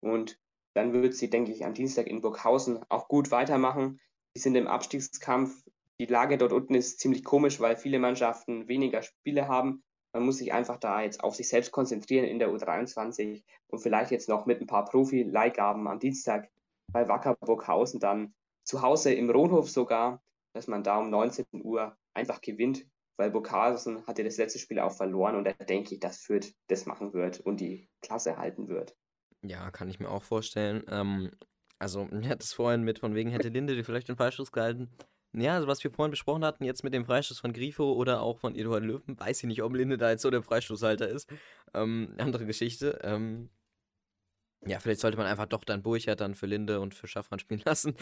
Und 0.00 0.38
dann 0.74 0.92
wird 0.92 1.14
sie, 1.14 1.30
denke 1.30 1.52
ich, 1.52 1.64
am 1.64 1.74
Dienstag 1.74 2.06
in 2.06 2.20
Burghausen 2.20 2.80
auch 2.88 3.08
gut 3.08 3.30
weitermachen. 3.30 4.00
Die 4.36 4.40
sind 4.40 4.54
im 4.54 4.66
Abstiegskampf. 4.66 5.64
Die 6.00 6.06
Lage 6.06 6.38
dort 6.38 6.52
unten 6.52 6.74
ist 6.74 7.00
ziemlich 7.00 7.24
komisch, 7.24 7.60
weil 7.60 7.76
viele 7.76 7.98
Mannschaften 7.98 8.68
weniger 8.68 9.02
Spiele 9.02 9.48
haben. 9.48 9.82
Man 10.14 10.24
muss 10.24 10.38
sich 10.38 10.52
einfach 10.52 10.76
da 10.76 11.02
jetzt 11.02 11.22
auf 11.22 11.34
sich 11.34 11.48
selbst 11.48 11.72
konzentrieren 11.72 12.26
in 12.26 12.38
der 12.38 12.50
U23 12.50 13.42
und 13.68 13.78
vielleicht 13.78 14.10
jetzt 14.10 14.28
noch 14.28 14.44
mit 14.44 14.60
ein 14.60 14.66
paar 14.66 14.84
Profi-Leihgaben 14.84 15.86
am 15.88 16.00
Dienstag 16.00 16.50
bei 16.92 17.08
Wacker 17.08 17.36
Burghausen 17.36 18.00
dann 18.00 18.34
zu 18.64 18.82
Hause 18.82 19.12
im 19.12 19.30
Rohnhof 19.30 19.70
sogar, 19.70 20.22
dass 20.54 20.66
man 20.66 20.82
da 20.82 20.98
um 20.98 21.10
19 21.10 21.46
Uhr 21.62 21.96
einfach 22.14 22.40
gewinnt, 22.40 22.84
weil 23.16 23.30
Burghausen 23.30 24.06
hatte 24.06 24.24
das 24.24 24.36
letzte 24.36 24.58
Spiel 24.58 24.78
auch 24.78 24.92
verloren 24.92 25.36
und 25.36 25.44
da 25.44 25.52
denke 25.52 25.94
ich, 25.94 26.00
dass 26.00 26.18
Fürth 26.18 26.52
das 26.68 26.86
machen 26.86 27.12
wird 27.12 27.40
und 27.40 27.60
die 27.60 27.88
Klasse 28.00 28.36
halten 28.36 28.68
wird. 28.68 28.96
Ja, 29.42 29.70
kann 29.70 29.88
ich 29.88 29.98
mir 29.98 30.10
auch 30.10 30.22
vorstellen. 30.22 30.84
Ähm, 30.88 31.30
also, 31.78 32.08
ich 32.20 32.28
hatte 32.28 32.44
es 32.44 32.52
vorhin 32.52 32.82
mit, 32.82 32.98
von 32.98 33.14
wegen 33.14 33.30
hätte 33.30 33.48
Linde 33.48 33.74
dir 33.74 33.84
vielleicht 33.84 34.08
den 34.08 34.16
Freistoß 34.16 34.52
gehalten. 34.52 34.90
Ja, 35.34 35.54
also 35.54 35.66
was 35.66 35.82
wir 35.82 35.90
vorhin 35.90 36.10
besprochen 36.10 36.44
hatten, 36.44 36.64
jetzt 36.64 36.84
mit 36.84 36.92
dem 36.92 37.06
Freistoß 37.06 37.38
von 37.38 37.54
Grifo 37.54 37.92
oder 37.92 38.20
auch 38.20 38.38
von 38.38 38.54
Eduard 38.54 38.84
Löwen, 38.84 39.18
weiß 39.18 39.38
ich 39.38 39.48
nicht, 39.48 39.62
ob 39.62 39.74
Linde 39.74 39.96
da 39.96 40.10
jetzt 40.10 40.22
so 40.22 40.30
der 40.30 40.42
Freistoßhalter 40.42 41.08
ist. 41.08 41.26
Ähm, 41.72 42.14
andere 42.18 42.44
Geschichte. 42.44 42.98
Ähm, 43.02 43.48
ja, 44.64 44.78
vielleicht 44.78 45.00
sollte 45.00 45.16
man 45.16 45.26
einfach 45.26 45.46
doch 45.46 45.64
dann 45.64 45.82
Burchard 45.82 46.20
dann 46.20 46.34
für 46.34 46.46
Linde 46.46 46.80
und 46.80 46.94
für 46.94 47.06
Schaffran 47.06 47.38
spielen 47.38 47.62
lassen. 47.64 47.94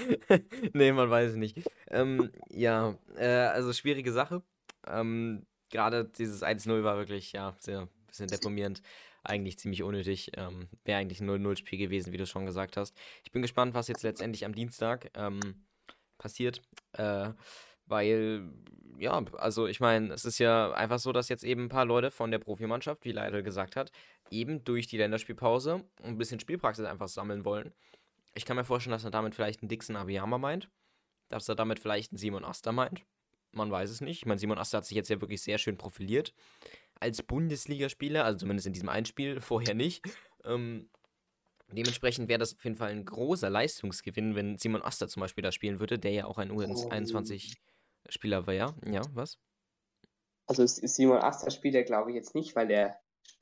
nee, 0.73 0.93
man 0.93 1.11
weiß 1.11 1.31
es 1.31 1.37
nicht. 1.37 1.59
Ähm, 1.89 2.31
ja, 2.51 2.97
äh, 3.17 3.27
also 3.27 3.73
schwierige 3.73 4.13
Sache. 4.13 4.43
Ähm, 4.87 5.47
Gerade 5.71 6.05
dieses 6.05 6.43
1-0 6.43 6.83
war 6.83 6.97
wirklich, 6.97 7.33
ja, 7.33 7.55
sehr 7.61 7.89
bisschen 8.11 8.29
deprimierend. 8.29 8.83
Eigentlich 9.23 9.59
ziemlich 9.59 9.83
unnötig. 9.83 10.33
Ähm, 10.37 10.69
Wäre 10.85 10.99
eigentlich 10.99 11.21
ein 11.21 11.31
0-0-Spiel 11.31 11.79
gewesen, 11.79 12.13
wie 12.13 12.17
du 12.17 12.27
schon 12.27 12.47
gesagt 12.47 12.77
hast. 12.77 12.97
Ich 13.25 13.33
bin 13.33 13.43
gespannt, 13.43 13.75
was 13.75 13.89
jetzt 13.89 14.03
letztendlich 14.03 14.45
am 14.45 14.55
Dienstag 14.55 15.11
ähm, 15.15 15.67
passiert. 16.19 16.63
Äh, 16.93 17.31
weil, 17.87 18.51
ja, 19.01 19.25
also 19.39 19.67
ich 19.67 19.81
meine, 19.81 20.13
es 20.13 20.27
ist 20.27 20.39
ja 20.39 20.73
einfach 20.73 20.99
so, 20.99 21.11
dass 21.13 21.31
jetzt 21.31 21.43
eben 21.43 21.65
ein 21.65 21.69
paar 21.71 21.87
Leute 21.87 22.11
von 22.11 22.31
der 22.31 22.39
Profimannschaft, 22.39 23.03
wie 23.07 23.13
Leidl 23.13 23.43
gesagt 23.43 23.75
hat, 23.75 23.91
eben 24.31 24.63
durch 24.63 24.89
die 24.89 24.99
Länderspielpause 24.99 25.83
ein 26.03 26.19
bisschen 26.19 26.39
Spielpraxis 26.39 26.85
einfach 26.85 27.09
sammeln 27.09 27.47
wollen. 27.47 27.73
Ich 28.35 28.45
kann 28.45 28.59
mir 28.59 28.65
vorstellen, 28.65 28.93
dass 28.93 29.05
er 29.05 29.11
damit 29.11 29.35
vielleicht 29.35 29.63
einen 29.63 29.71
Dixon 29.71 29.97
Abiyama 29.97 30.37
meint, 30.37 30.69
dass 31.31 31.49
er 31.49 31.55
damit 31.55 31.81
vielleicht 31.81 32.13
einen 32.13 32.19
Simon 32.19 32.45
Aster 32.45 32.73
meint. 32.73 33.03
Man 33.53 33.71
weiß 33.71 33.91
es 33.91 34.03
nicht. 34.03 34.19
Ich 34.19 34.27
meine, 34.27 34.39
Simon 34.39 34.59
Aster 34.59 34.79
hat 34.79 34.85
sich 34.85 34.97
jetzt 34.97 35.09
ja 35.09 35.21
wirklich 35.21 35.41
sehr 35.41 35.57
schön 35.57 35.79
profiliert. 35.79 36.35
als 37.01 37.23
Bundesligaspieler, 37.23 38.27
also 38.27 38.41
zumindest 38.41 38.67
in 38.67 38.75
diesem 38.75 38.91
Einspiel, 38.91 39.41
vorher 39.41 39.75
nicht. 39.75 40.05
Ähm, 40.45 40.91
dementsprechend 41.73 42.29
wäre 42.29 42.39
das 42.39 42.55
auf 42.55 42.65
jeden 42.65 42.77
Fall 42.77 42.91
ein 42.91 43.07
großer 43.07 43.49
Leistungsgewinn, 43.49 44.35
wenn 44.35 44.59
Simon 44.59 44.83
Oster 44.83 45.09
zum 45.09 45.21
Beispiel 45.21 45.41
da 45.41 45.53
spielen 45.53 45.81
würde, 45.81 45.99
der 45.99 46.13
ja 46.13 46.25
auch 46.27 46.37
ein 46.37 46.51
U21-Spieler 48.11 48.47
war, 48.47 48.55
ja? 48.55 48.75
Ja, 48.85 49.03
was? 49.15 49.39
Also 50.47 50.67
Simon 50.67 51.19
Oster 51.19 51.51
spielt 51.51 51.75
er, 51.75 51.85
glaube 51.85 52.11
ich, 52.11 52.17
jetzt 52.17 52.35
nicht, 52.35 52.57
weil 52.57 52.71
er 52.71 52.99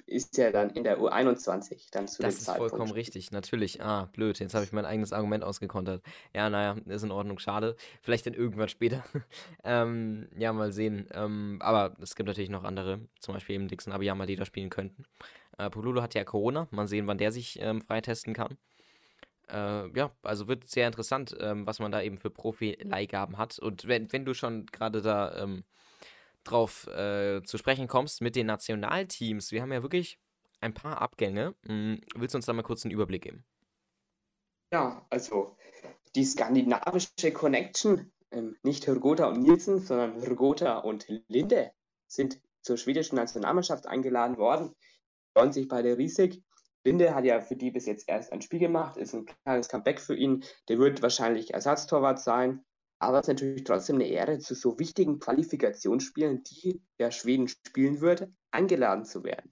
ist 0.07 0.37
ja 0.39 0.51
dann 0.51 0.71
in 0.71 0.85
der 0.85 0.99
U21 0.99 1.89
dann 1.91 2.09
zu 2.09 2.23
Das 2.23 2.35
dem 2.35 2.39
ist 2.39 2.45
Zeitpunkt. 2.45 2.71
vollkommen 2.71 2.93
richtig, 2.93 3.31
natürlich. 3.31 3.83
Ah, 3.83 4.07
blöd, 4.12 4.39
jetzt 4.39 4.55
habe 4.55 4.64
ich 4.64 4.73
mein 4.73 4.85
eigenes 4.85 5.12
Argument 5.12 5.45
ausgekontert. 5.45 6.03
Ja, 6.35 6.49
naja, 6.51 6.77
ist 6.87 7.03
in 7.03 7.11
Ordnung, 7.11 7.39
schade. 7.39 7.77
Vielleicht 8.03 8.27
dann 8.27 8.35
irgendwann 8.35 8.69
später. 8.69 9.05
ähm, 9.64 10.29
ja, 10.37 10.53
mal 10.53 10.73
sehen. 10.73 11.09
Ähm, 11.12 11.59
aber 11.61 11.97
es 12.01 12.14
gibt 12.14 12.27
natürlich 12.27 12.51
noch 12.51 12.64
andere, 12.64 13.01
zum 13.21 13.35
Beispiel 13.35 13.57
eben 13.57 13.69
Dixon 13.69 13.93
Abiyama, 13.93 14.27
die 14.27 14.37
da 14.37 14.45
spielen 14.45 14.71
könnten. 14.71 15.05
Äh, 15.59 15.71
Pululu 15.71 16.01
hat 16.03 16.14
ja 16.14 16.25
Corona, 16.25 16.69
mal 16.71 16.89
sehen, 16.89 17.07
wann 17.07 17.19
der 17.19 17.33
sich 17.33 17.59
ähm, 17.61 17.83
freitesten 17.83 18.33
kann. 18.35 18.57
Äh, 19.51 19.89
ja, 19.97 20.11
also 20.23 20.49
wird 20.49 20.69
sehr 20.69 20.87
interessant, 20.87 21.37
ähm, 21.41 21.67
was 21.67 21.79
man 21.79 21.93
da 21.93 22.03
eben 22.03 22.19
für 22.19 22.31
Profi-Leihgaben 22.31 23.39
hat. 23.39 23.59
Und 23.59 23.87
wenn, 23.87 24.13
wenn 24.13 24.25
du 24.25 24.35
schon 24.35 24.67
gerade 24.67 25.03
da 25.03 25.43
ähm, 25.43 25.65
drauf 26.49 26.87
äh, 26.89 27.43
zu 27.45 27.59
sprechen 27.59 27.89
kommst 27.89 28.21
mit 28.21 28.37
den 28.37 28.47
Nationalteams. 28.47 29.53
Wir 29.53 29.63
haben 29.63 29.73
ja 29.73 29.83
wirklich 29.83 30.19
ein 30.61 30.75
paar 30.75 31.01
Abgänge. 31.01 31.55
Hm, 31.67 32.01
willst 32.15 32.35
du 32.35 32.39
uns 32.39 32.47
da 32.47 32.53
mal 32.53 32.63
kurz 32.63 32.85
einen 32.85 32.93
Überblick 32.93 33.23
geben? 33.23 33.45
Ja, 34.73 35.07
also 35.11 35.57
die 36.15 36.25
skandinavische 36.25 37.33
Connection, 37.33 38.13
ähm, 38.31 38.57
nicht 38.63 38.87
Hurgota 38.87 39.29
und 39.29 39.43
Nielsen, 39.43 39.81
sondern 39.81 40.21
Hurgota 40.21 40.79
und 40.79 41.07
Linde 41.29 41.73
sind 42.07 42.41
zur 42.63 42.77
schwedischen 42.77 43.17
Nationalmannschaft 43.17 43.87
eingeladen 43.87 44.37
worden. 44.37 44.75
Freuen 45.35 45.53
sich 45.53 45.69
beide 45.69 45.97
riesig. 45.97 46.43
Linde 46.89 47.14
hat 47.14 47.26
ja 47.26 47.43
für 47.43 47.55
die 47.55 47.70
bis 47.70 47.84
jetzt 47.84 48.09
erst 48.09 48.32
ein 48.32 48.41
Spiel 48.41 48.61
gemacht, 48.61 48.97
ist 48.97 49.14
ein 49.14 49.26
kleines 49.45 49.68
Comeback 49.68 50.01
für 50.01 50.16
ihn. 50.16 50.43
Der 50.68 50.78
wird 50.78 51.03
wahrscheinlich 51.03 51.53
Ersatztorwart 51.53 52.18
sein. 52.18 52.64
Aber 52.99 53.18
es 53.18 53.24
ist 53.24 53.34
natürlich 53.34 53.64
trotzdem 53.64 53.97
eine 53.97 54.09
Ehre, 54.09 54.39
zu 54.39 54.55
so 54.55 54.78
wichtigen 54.78 55.18
Qualifikationsspielen, 55.18 56.43
die 56.45 56.82
der 56.99 57.11
Schweden 57.11 57.47
spielen 57.47 58.01
würde, 58.01 58.32
eingeladen 58.51 59.05
zu 59.05 59.22
werden. 59.22 59.51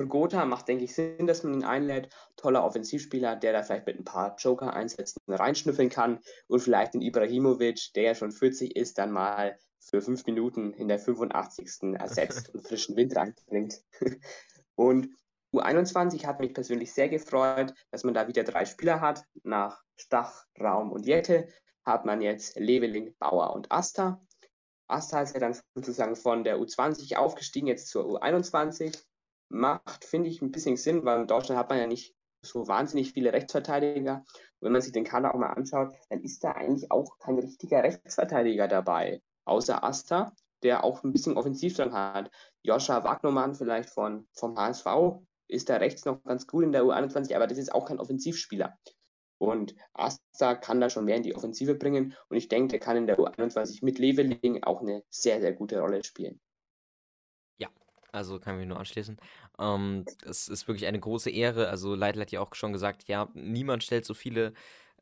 Für 0.00 0.08
Gotha 0.08 0.46
macht, 0.46 0.68
denke 0.68 0.84
ich, 0.84 0.94
Sinn, 0.94 1.26
dass 1.26 1.42
man 1.44 1.52
ihn 1.52 1.64
einlädt. 1.64 2.08
Toller 2.36 2.64
Offensivspieler, 2.64 3.36
der 3.36 3.52
da 3.52 3.62
vielleicht 3.62 3.86
mit 3.86 3.98
ein 3.98 4.04
paar 4.04 4.34
Joker-Einsätzen 4.38 5.20
reinschnüffeln 5.28 5.90
kann 5.90 6.18
und 6.48 6.60
vielleicht 6.60 6.94
den 6.94 7.02
Ibrahimovic, 7.02 7.92
der 7.94 8.02
ja 8.04 8.14
schon 8.14 8.32
40 8.32 8.74
ist, 8.74 8.96
dann 8.96 9.12
mal 9.12 9.58
für 9.78 10.00
fünf 10.00 10.24
Minuten 10.24 10.72
in 10.72 10.88
der 10.88 10.98
85. 10.98 11.94
ersetzt 11.94 12.48
und 12.54 12.66
frischen 12.66 12.96
Wind 12.96 13.14
reinbringt. 13.14 13.82
und 14.74 15.10
U21 15.52 16.26
hat 16.26 16.40
mich 16.40 16.54
persönlich 16.54 16.92
sehr 16.92 17.08
gefreut, 17.08 17.74
dass 17.90 18.04
man 18.04 18.14
da 18.14 18.26
wieder 18.26 18.42
drei 18.44 18.64
Spieler 18.64 19.00
hat, 19.00 19.24
nach 19.42 19.82
Stach, 19.96 20.46
Raum 20.58 20.90
und 20.92 21.06
Jette 21.06 21.48
hat 21.84 22.04
man 22.04 22.20
jetzt 22.20 22.58
Leveling, 22.58 23.14
Bauer 23.18 23.54
und 23.54 23.70
Asta. 23.70 24.20
Asta 24.88 25.22
ist 25.22 25.34
ja 25.34 25.40
dann 25.40 25.56
sozusagen 25.74 26.16
von 26.16 26.44
der 26.44 26.58
U20 26.58 27.16
aufgestiegen, 27.16 27.66
jetzt 27.66 27.88
zur 27.88 28.04
U21. 28.04 28.98
Macht, 29.48 30.04
finde 30.04 30.28
ich, 30.28 30.40
ein 30.40 30.50
bisschen 30.50 30.76
Sinn, 30.76 31.04
weil 31.04 31.20
in 31.20 31.26
Deutschland 31.26 31.58
hat 31.58 31.68
man 31.68 31.78
ja 31.78 31.86
nicht 31.86 32.14
so 32.44 32.66
wahnsinnig 32.68 33.12
viele 33.12 33.32
Rechtsverteidiger. 33.32 34.16
Und 34.16 34.26
wenn 34.60 34.72
man 34.72 34.80
sich 34.80 34.92
den 34.92 35.04
Kader 35.04 35.34
auch 35.34 35.38
mal 35.38 35.50
anschaut, 35.50 35.94
dann 36.08 36.22
ist 36.22 36.42
da 36.42 36.52
eigentlich 36.52 36.90
auch 36.90 37.18
kein 37.18 37.38
richtiger 37.38 37.82
Rechtsverteidiger 37.82 38.68
dabei, 38.68 39.22
außer 39.44 39.84
Asta, 39.84 40.32
der 40.62 40.84
auch 40.84 41.02
ein 41.04 41.12
bisschen 41.12 41.36
offensiv 41.36 41.76
dran 41.76 41.92
hat. 41.92 42.30
Joscha 42.62 43.04
Wagnermann 43.04 43.54
vielleicht 43.54 43.90
von, 43.90 44.26
vom 44.32 44.56
HSV 44.56 44.86
ist 45.48 45.68
da 45.68 45.76
rechts 45.76 46.04
noch 46.04 46.22
ganz 46.24 46.46
gut 46.46 46.64
in 46.64 46.72
der 46.72 46.82
U21, 46.82 47.34
aber 47.34 47.46
das 47.46 47.58
ist 47.58 47.74
auch 47.74 47.86
kein 47.86 48.00
Offensivspieler. 48.00 48.78
Und 49.38 49.74
Asta 49.92 50.54
kann 50.54 50.80
da 50.80 50.88
schon 50.88 51.04
mehr 51.04 51.16
in 51.16 51.24
die 51.24 51.34
Offensive 51.34 51.74
bringen. 51.74 52.14
Und 52.28 52.36
ich 52.36 52.48
denke, 52.48 52.68
der 52.68 52.78
kann 52.78 52.96
in 52.96 53.08
der 53.08 53.18
U21 53.18 53.84
mit 53.84 53.98
Leveling 53.98 54.62
auch 54.62 54.82
eine 54.82 55.02
sehr, 55.10 55.40
sehr 55.40 55.52
gute 55.52 55.80
Rolle 55.80 56.04
spielen. 56.04 56.40
Ja, 57.58 57.68
also 58.12 58.38
kann 58.38 58.60
ich 58.60 58.68
nur 58.68 58.78
anschließen. 58.78 59.18
Ähm, 59.58 60.04
es 60.24 60.46
ist 60.46 60.68
wirklich 60.68 60.86
eine 60.86 61.00
große 61.00 61.30
Ehre. 61.30 61.68
Also 61.68 61.96
Leitl 61.96 62.20
hat 62.20 62.30
ja 62.30 62.40
auch 62.40 62.54
schon 62.54 62.72
gesagt, 62.72 63.08
ja, 63.08 63.30
niemand 63.34 63.82
stellt 63.82 64.04
so 64.04 64.14
viele 64.14 64.52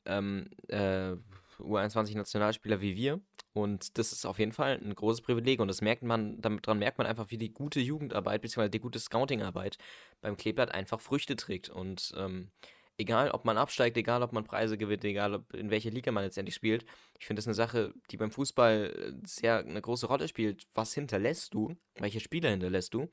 ähm, 0.07 0.49
äh, 0.69 1.17
U21-Nationalspieler 1.61 2.81
wie 2.81 2.97
wir. 2.97 3.21
Und 3.53 3.99
das 3.99 4.13
ist 4.13 4.27
auf 4.27 4.39
jeden 4.39 4.53
Fall 4.53 4.81
ein 4.83 4.95
großes 4.95 5.23
Privileg. 5.23 5.61
Und 5.61 5.69
das 5.69 5.81
merkt 5.81 6.03
man, 6.03 6.41
daran 6.41 6.79
merkt 6.79 6.99
man 6.99 7.07
einfach, 7.07 7.31
wie 7.31 7.39
die 7.39 7.53
gute 7.53 7.81
Jugendarbeit 7.81 8.43
bzw. 8.43 8.69
die 8.69 8.81
gute 8.81 8.99
Scoutingarbeit 8.99 9.79
beim 10.21 10.37
Kleeblatt 10.37 10.73
einfach 10.73 11.01
Früchte 11.01 11.37
trägt. 11.37 11.69
Und 11.69 12.13
ähm, 12.17 12.51
egal 12.99 13.31
ob 13.31 13.45
man 13.45 13.59
absteigt, 13.59 13.97
egal 13.97 14.23
ob 14.23 14.33
man 14.33 14.45
Preise 14.45 14.79
gewinnt, 14.79 15.05
egal 15.05 15.35
ob 15.35 15.55
in 15.55 15.71
welche 15.71 15.91
Liga 15.91 16.13
man 16.13 16.25
letztendlich 16.25 16.55
spielt. 16.55 16.85
Ich 17.19 17.27
finde 17.27 17.41
das 17.41 17.47
eine 17.47 17.55
Sache, 17.55 17.93
die 18.11 18.17
beim 18.17 18.31
Fußball 18.31 19.15
äh, 19.23 19.27
sehr 19.27 19.59
eine 19.59 19.81
große 19.81 20.07
Rolle 20.07 20.29
spielt. 20.29 20.67
Was 20.75 20.95
hinterlässt 20.95 21.55
du? 21.55 21.77
Welche 21.97 22.21
Spieler 22.21 22.51
hinterlässt 22.51 22.95
du? 22.95 23.09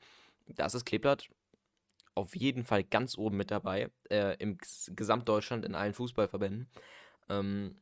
Das 0.46 0.74
ist 0.74 0.84
Kleeblatt 0.84 1.28
auf 2.14 2.34
jeden 2.34 2.64
Fall 2.64 2.82
ganz 2.82 3.16
oben 3.16 3.36
mit 3.36 3.52
dabei, 3.52 3.90
äh, 4.10 4.36
im 4.38 4.58
Gesamtdeutschland, 4.88 5.64
in 5.64 5.76
allen 5.76 5.94
Fußballverbänden 5.94 6.68
ähm, 7.28 7.76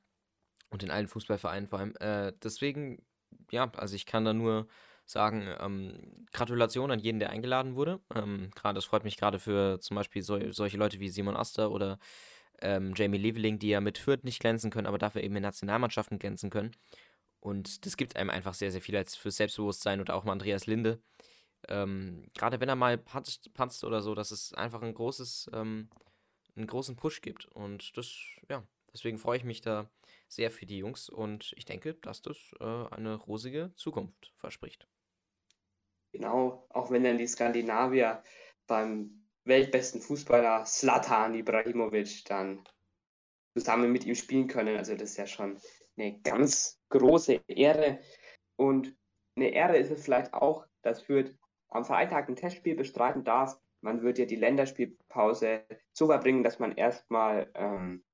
und 0.77 0.83
in 0.83 0.91
allen 0.91 1.09
Fußballvereinen 1.09 1.69
vor 1.69 1.79
allem. 1.79 1.97
Äh, 1.97 2.35
deswegen, 2.43 3.03
ja, 3.51 3.71
also 3.77 3.97
ich 3.97 4.05
kann 4.05 4.27
da 4.27 4.35
nur 4.35 4.69
sagen, 5.07 5.49
ähm, 5.59 6.27
Gratulation 6.33 6.91
an 6.91 6.99
jeden, 6.99 7.19
der 7.19 7.31
eingeladen 7.31 7.77
wurde. 7.77 8.01
Ähm, 8.15 8.51
gerade, 8.55 8.75
das 8.75 8.85
freut 8.85 9.05
mich 9.05 9.17
gerade 9.17 9.39
für 9.39 9.81
zum 9.81 9.95
Beispiel 9.95 10.23
so, 10.23 10.39
solche 10.53 10.77
Leute 10.77 11.01
wie 11.01 11.09
Simon 11.09 11.37
Aster 11.37 11.71
oder 11.71 11.99
ähm, 12.61 12.93
Jamie 12.95 13.17
Leveling, 13.17 13.59
die 13.59 13.71
ja 13.71 13.81
mit 13.81 13.97
Fürth 13.97 14.25
nicht 14.25 14.41
glänzen 14.41 14.71
können, 14.71 14.87
aber 14.87 14.99
dafür 14.99 15.23
eben 15.23 15.37
in 15.37 15.43
Nationalmannschaften 15.43 16.19
glänzen 16.19 16.51
können. 16.51 16.73
Und 17.41 17.87
das 17.87 17.97
gibt 17.97 18.17
einem 18.17 18.29
einfach 18.31 18.53
sehr, 18.53 18.71
sehr 18.71 18.83
viel 18.83 19.03
für 19.07 19.31
Selbstbewusstsein 19.31 20.01
oder 20.01 20.15
auch 20.15 20.25
mal 20.25 20.33
Andreas 20.33 20.67
Linde. 20.67 21.01
Ähm, 21.69 22.27
gerade 22.35 22.61
wenn 22.61 22.69
er 22.69 22.77
mal 22.77 22.99
patzt, 22.99 23.55
patzt, 23.55 23.83
oder 23.83 24.03
so, 24.03 24.15
dass 24.15 24.31
es 24.31 24.53
einfach 24.53 24.83
ein 24.83 24.93
großes, 24.93 25.51
ähm, 25.55 25.89
einen 26.55 26.67
großen 26.67 26.97
Push 26.97 27.23
gibt. 27.23 27.47
Und 27.47 27.97
das, 27.97 28.15
ja, 28.51 28.63
deswegen 28.93 29.17
freue 29.17 29.39
ich 29.39 29.45
mich 29.45 29.63
da 29.63 29.89
sehr 30.37 30.51
für 30.51 30.67
die 30.67 30.79
Jungs 30.79 31.09
und 31.09 31.53
ich 31.57 31.65
denke, 31.65 31.95
dass 31.95 32.23
das 32.23 32.37
äh, 32.61 32.65
eine 32.65 33.17
rosige 33.17 33.73
Zukunft 33.75 34.33
verspricht. 34.37 34.87
Genau, 36.13 36.67
auch 36.71 36.91
wenn 36.91 37.03
dann 37.03 37.19
die 37.19 37.27
Skandinavier 37.27 38.23
beim 38.67 39.27
weltbesten 39.45 40.01
Fußballer 40.01 40.65
Slatan 40.65 41.35
Ibrahimovic 41.35 42.25
dann 42.27 42.65
zusammen 43.57 43.93
mit 43.93 44.05
ihm 44.05 44.15
spielen 44.15 44.47
können. 44.47 44.77
Also 44.77 44.95
das 44.95 45.11
ist 45.11 45.17
ja 45.17 45.27
schon 45.27 45.59
eine 45.97 46.21
ganz 46.21 46.81
große 46.91 47.43
Ehre. 47.49 48.01
Und 48.57 48.95
eine 49.37 49.51
Ehre 49.51 49.77
ist 49.77 49.91
es 49.91 50.05
vielleicht 50.05 50.35
auch, 50.35 50.67
dass 50.83 51.03
Fürth 51.03 51.35
am 51.69 51.85
Freitag 51.85 52.29
ein 52.29 52.37
Testspiel 52.37 52.77
bestreiten 52.77 53.25
darf. 53.25 53.59
Man 53.83 54.03
wird 54.03 54.19
ja 54.19 54.25
die 54.25 54.37
Länderspielpause 54.37 55.65
so 55.93 56.07
verbringen, 56.07 56.43
dass 56.43 56.59
man 56.59 56.73
erstmal 56.73 57.51
ähm, 57.55 58.05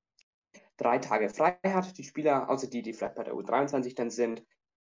drei 0.83 0.99
Tage 0.99 1.29
frei 1.29 1.57
hat, 1.65 1.97
die 1.97 2.05
Spieler, 2.05 2.51
außer 2.51 2.67
die, 2.67 2.83
die 2.83 2.93
vielleicht 2.93 3.15
bei 3.15 3.25
der 3.25 3.35
U23 3.35 3.95
dann 3.95 4.11
sind, 4.11 4.45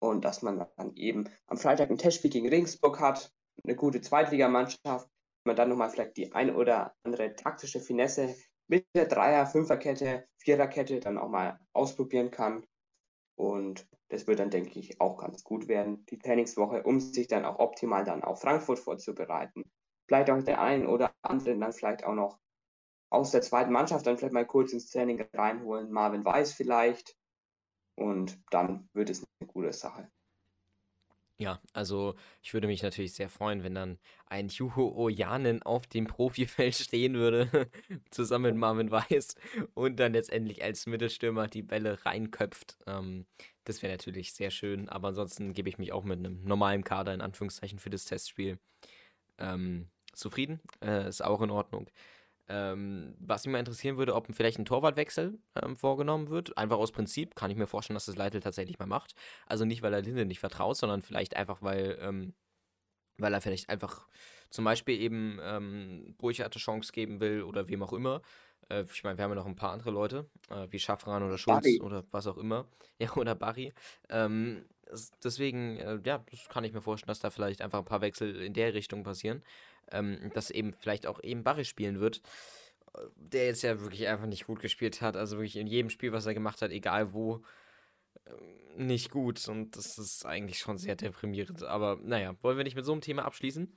und 0.00 0.24
dass 0.24 0.42
man 0.42 0.66
dann 0.76 0.96
eben 0.96 1.24
am 1.46 1.56
Freitag 1.56 1.90
ein 1.90 1.98
Testspiel 1.98 2.30
gegen 2.30 2.48
Regensburg 2.48 3.00
hat, 3.00 3.32
eine 3.62 3.76
gute 3.76 4.00
Zweitligamannschaft, 4.00 5.08
man 5.44 5.56
dann 5.56 5.68
nochmal 5.68 5.90
vielleicht 5.90 6.16
die 6.16 6.32
ein 6.32 6.54
oder 6.54 6.94
andere 7.04 7.34
taktische 7.34 7.80
Finesse 7.80 8.34
mit 8.66 8.86
der 8.94 9.06
Dreier-, 9.06 9.46
Fünferkette, 9.46 10.26
Viererkette 10.38 11.00
dann 11.00 11.18
auch 11.18 11.28
mal 11.28 11.58
ausprobieren 11.72 12.30
kann. 12.30 12.66
Und 13.36 13.86
das 14.08 14.26
wird 14.26 14.38
dann, 14.38 14.50
denke 14.50 14.78
ich, 14.78 15.00
auch 15.00 15.18
ganz 15.18 15.42
gut 15.42 15.68
werden, 15.68 16.06
die 16.06 16.18
Trainingswoche, 16.18 16.82
um 16.82 17.00
sich 17.00 17.26
dann 17.26 17.44
auch 17.44 17.58
optimal 17.58 18.04
dann 18.04 18.22
auf 18.22 18.40
Frankfurt 18.40 18.78
vorzubereiten. 18.78 19.64
Vielleicht 20.06 20.30
auch 20.30 20.42
der 20.42 20.60
ein 20.60 20.86
oder 20.86 21.12
andere 21.22 21.58
dann 21.58 21.72
vielleicht 21.72 22.04
auch 22.04 22.14
noch 22.14 22.38
aus 23.14 23.30
der 23.30 23.42
zweiten 23.42 23.72
Mannschaft 23.72 24.06
dann 24.06 24.18
vielleicht 24.18 24.34
mal 24.34 24.46
kurz 24.46 24.72
ins 24.72 24.90
Training 24.90 25.24
reinholen, 25.32 25.90
Marvin 25.90 26.24
Weiß 26.24 26.52
vielleicht, 26.52 27.16
und 27.96 28.38
dann 28.50 28.88
wird 28.92 29.10
es 29.10 29.24
eine 29.40 29.48
gute 29.48 29.72
Sache. 29.72 30.10
Ja, 31.36 31.60
also 31.72 32.14
ich 32.42 32.54
würde 32.54 32.68
mich 32.68 32.82
natürlich 32.84 33.14
sehr 33.14 33.28
freuen, 33.28 33.64
wenn 33.64 33.74
dann 33.74 33.98
ein 34.26 34.48
Juho 34.48 34.94
Ojanen 34.96 35.62
auf 35.62 35.86
dem 35.86 36.06
Profifeld 36.06 36.74
stehen 36.76 37.14
würde, 37.14 37.68
zusammen 38.10 38.52
mit 38.52 38.56
Marvin 38.56 38.90
Weiß 38.92 39.34
und 39.74 39.98
dann 39.98 40.12
letztendlich 40.12 40.62
als 40.62 40.86
Mittelstürmer 40.86 41.48
die 41.48 41.62
Bälle 41.62 42.04
reinköpft. 42.06 42.78
Ähm, 42.86 43.26
das 43.64 43.82
wäre 43.82 43.92
natürlich 43.92 44.32
sehr 44.32 44.50
schön, 44.50 44.88
aber 44.88 45.08
ansonsten 45.08 45.54
gebe 45.54 45.68
ich 45.68 45.78
mich 45.78 45.92
auch 45.92 46.04
mit 46.04 46.20
einem 46.20 46.44
normalen 46.44 46.84
Kader 46.84 47.12
in 47.12 47.20
Anführungszeichen 47.20 47.80
für 47.80 47.90
das 47.90 48.04
Testspiel 48.04 48.58
ähm, 49.38 49.88
zufrieden. 50.12 50.60
Äh, 50.82 51.08
ist 51.08 51.24
auch 51.24 51.42
in 51.42 51.50
Ordnung. 51.50 51.90
Ähm, 52.48 53.14
was 53.18 53.44
mich 53.46 53.52
mal 53.52 53.58
interessieren 53.58 53.96
würde, 53.96 54.14
ob 54.14 54.26
vielleicht 54.34 54.58
ein 54.58 54.66
Torwartwechsel 54.66 55.38
ähm, 55.62 55.76
vorgenommen 55.76 56.28
wird. 56.28 56.56
Einfach 56.58 56.76
aus 56.76 56.92
Prinzip 56.92 57.34
kann 57.34 57.50
ich 57.50 57.56
mir 57.56 57.66
vorstellen, 57.66 57.94
dass 57.94 58.06
das 58.06 58.16
Leitl 58.16 58.40
tatsächlich 58.40 58.78
mal 58.78 58.86
macht. 58.86 59.14
Also 59.46 59.64
nicht, 59.64 59.82
weil 59.82 59.94
er 59.94 60.02
Linde 60.02 60.26
nicht 60.26 60.40
vertraut, 60.40 60.76
sondern 60.76 61.00
vielleicht 61.00 61.36
einfach, 61.36 61.62
weil 61.62 61.98
ähm, 62.00 62.34
weil 63.18 63.32
er 63.32 63.40
vielleicht 63.40 63.68
einfach 63.68 64.08
zum 64.50 64.64
Beispiel 64.64 65.00
eben 65.00 65.38
ähm, 65.42 66.14
Burchard 66.18 66.54
eine 66.54 66.60
Chance 66.60 66.92
geben 66.92 67.20
will 67.20 67.42
oder 67.42 67.68
wem 67.68 67.82
auch 67.82 67.92
immer. 67.92 68.22
Äh, 68.68 68.84
ich 68.92 69.04
meine, 69.04 69.18
wir 69.18 69.24
haben 69.24 69.30
ja 69.30 69.36
noch 69.36 69.46
ein 69.46 69.56
paar 69.56 69.72
andere 69.72 69.90
Leute, 69.90 70.28
äh, 70.50 70.66
wie 70.70 70.78
Schaffran 70.78 71.22
oder 71.22 71.38
Schulz 71.38 71.62
Barry. 71.62 71.80
oder 71.80 72.04
was 72.10 72.26
auch 72.26 72.38
immer. 72.38 72.66
Ja, 73.00 73.12
oder 73.16 73.34
Barry. 73.34 73.72
Ähm, 74.08 74.66
deswegen, 75.24 75.78
äh, 75.78 75.98
ja, 76.04 76.24
das 76.30 76.48
kann 76.48 76.62
ich 76.62 76.72
mir 76.72 76.80
vorstellen, 76.80 77.08
dass 77.08 77.18
da 77.18 77.30
vielleicht 77.30 77.60
einfach 77.60 77.80
ein 77.80 77.84
paar 77.84 78.02
Wechsel 78.02 78.40
in 78.40 78.52
der 78.52 78.72
Richtung 78.72 79.02
passieren. 79.02 79.42
Ähm, 79.90 80.30
dass 80.34 80.50
eben 80.50 80.72
vielleicht 80.74 81.06
auch 81.06 81.22
eben 81.22 81.44
Barry 81.44 81.64
spielen 81.64 82.00
wird, 82.00 82.22
der 83.16 83.46
jetzt 83.46 83.62
ja 83.62 83.80
wirklich 83.80 84.06
einfach 84.08 84.26
nicht 84.26 84.46
gut 84.46 84.60
gespielt 84.60 85.00
hat. 85.00 85.16
Also 85.16 85.36
wirklich 85.36 85.56
in 85.56 85.66
jedem 85.66 85.90
Spiel, 85.90 86.12
was 86.12 86.26
er 86.26 86.34
gemacht 86.34 86.62
hat, 86.62 86.70
egal 86.70 87.12
wo, 87.12 87.42
ähm, 88.26 88.86
nicht 88.86 89.10
gut. 89.10 89.46
Und 89.48 89.76
das 89.76 89.98
ist 89.98 90.26
eigentlich 90.26 90.58
schon 90.58 90.78
sehr 90.78 90.96
deprimierend. 90.96 91.62
Aber 91.64 91.98
naja, 92.02 92.34
wollen 92.42 92.56
wir 92.56 92.64
nicht 92.64 92.76
mit 92.76 92.84
so 92.84 92.92
einem 92.92 93.00
Thema 93.00 93.24
abschließen, 93.24 93.76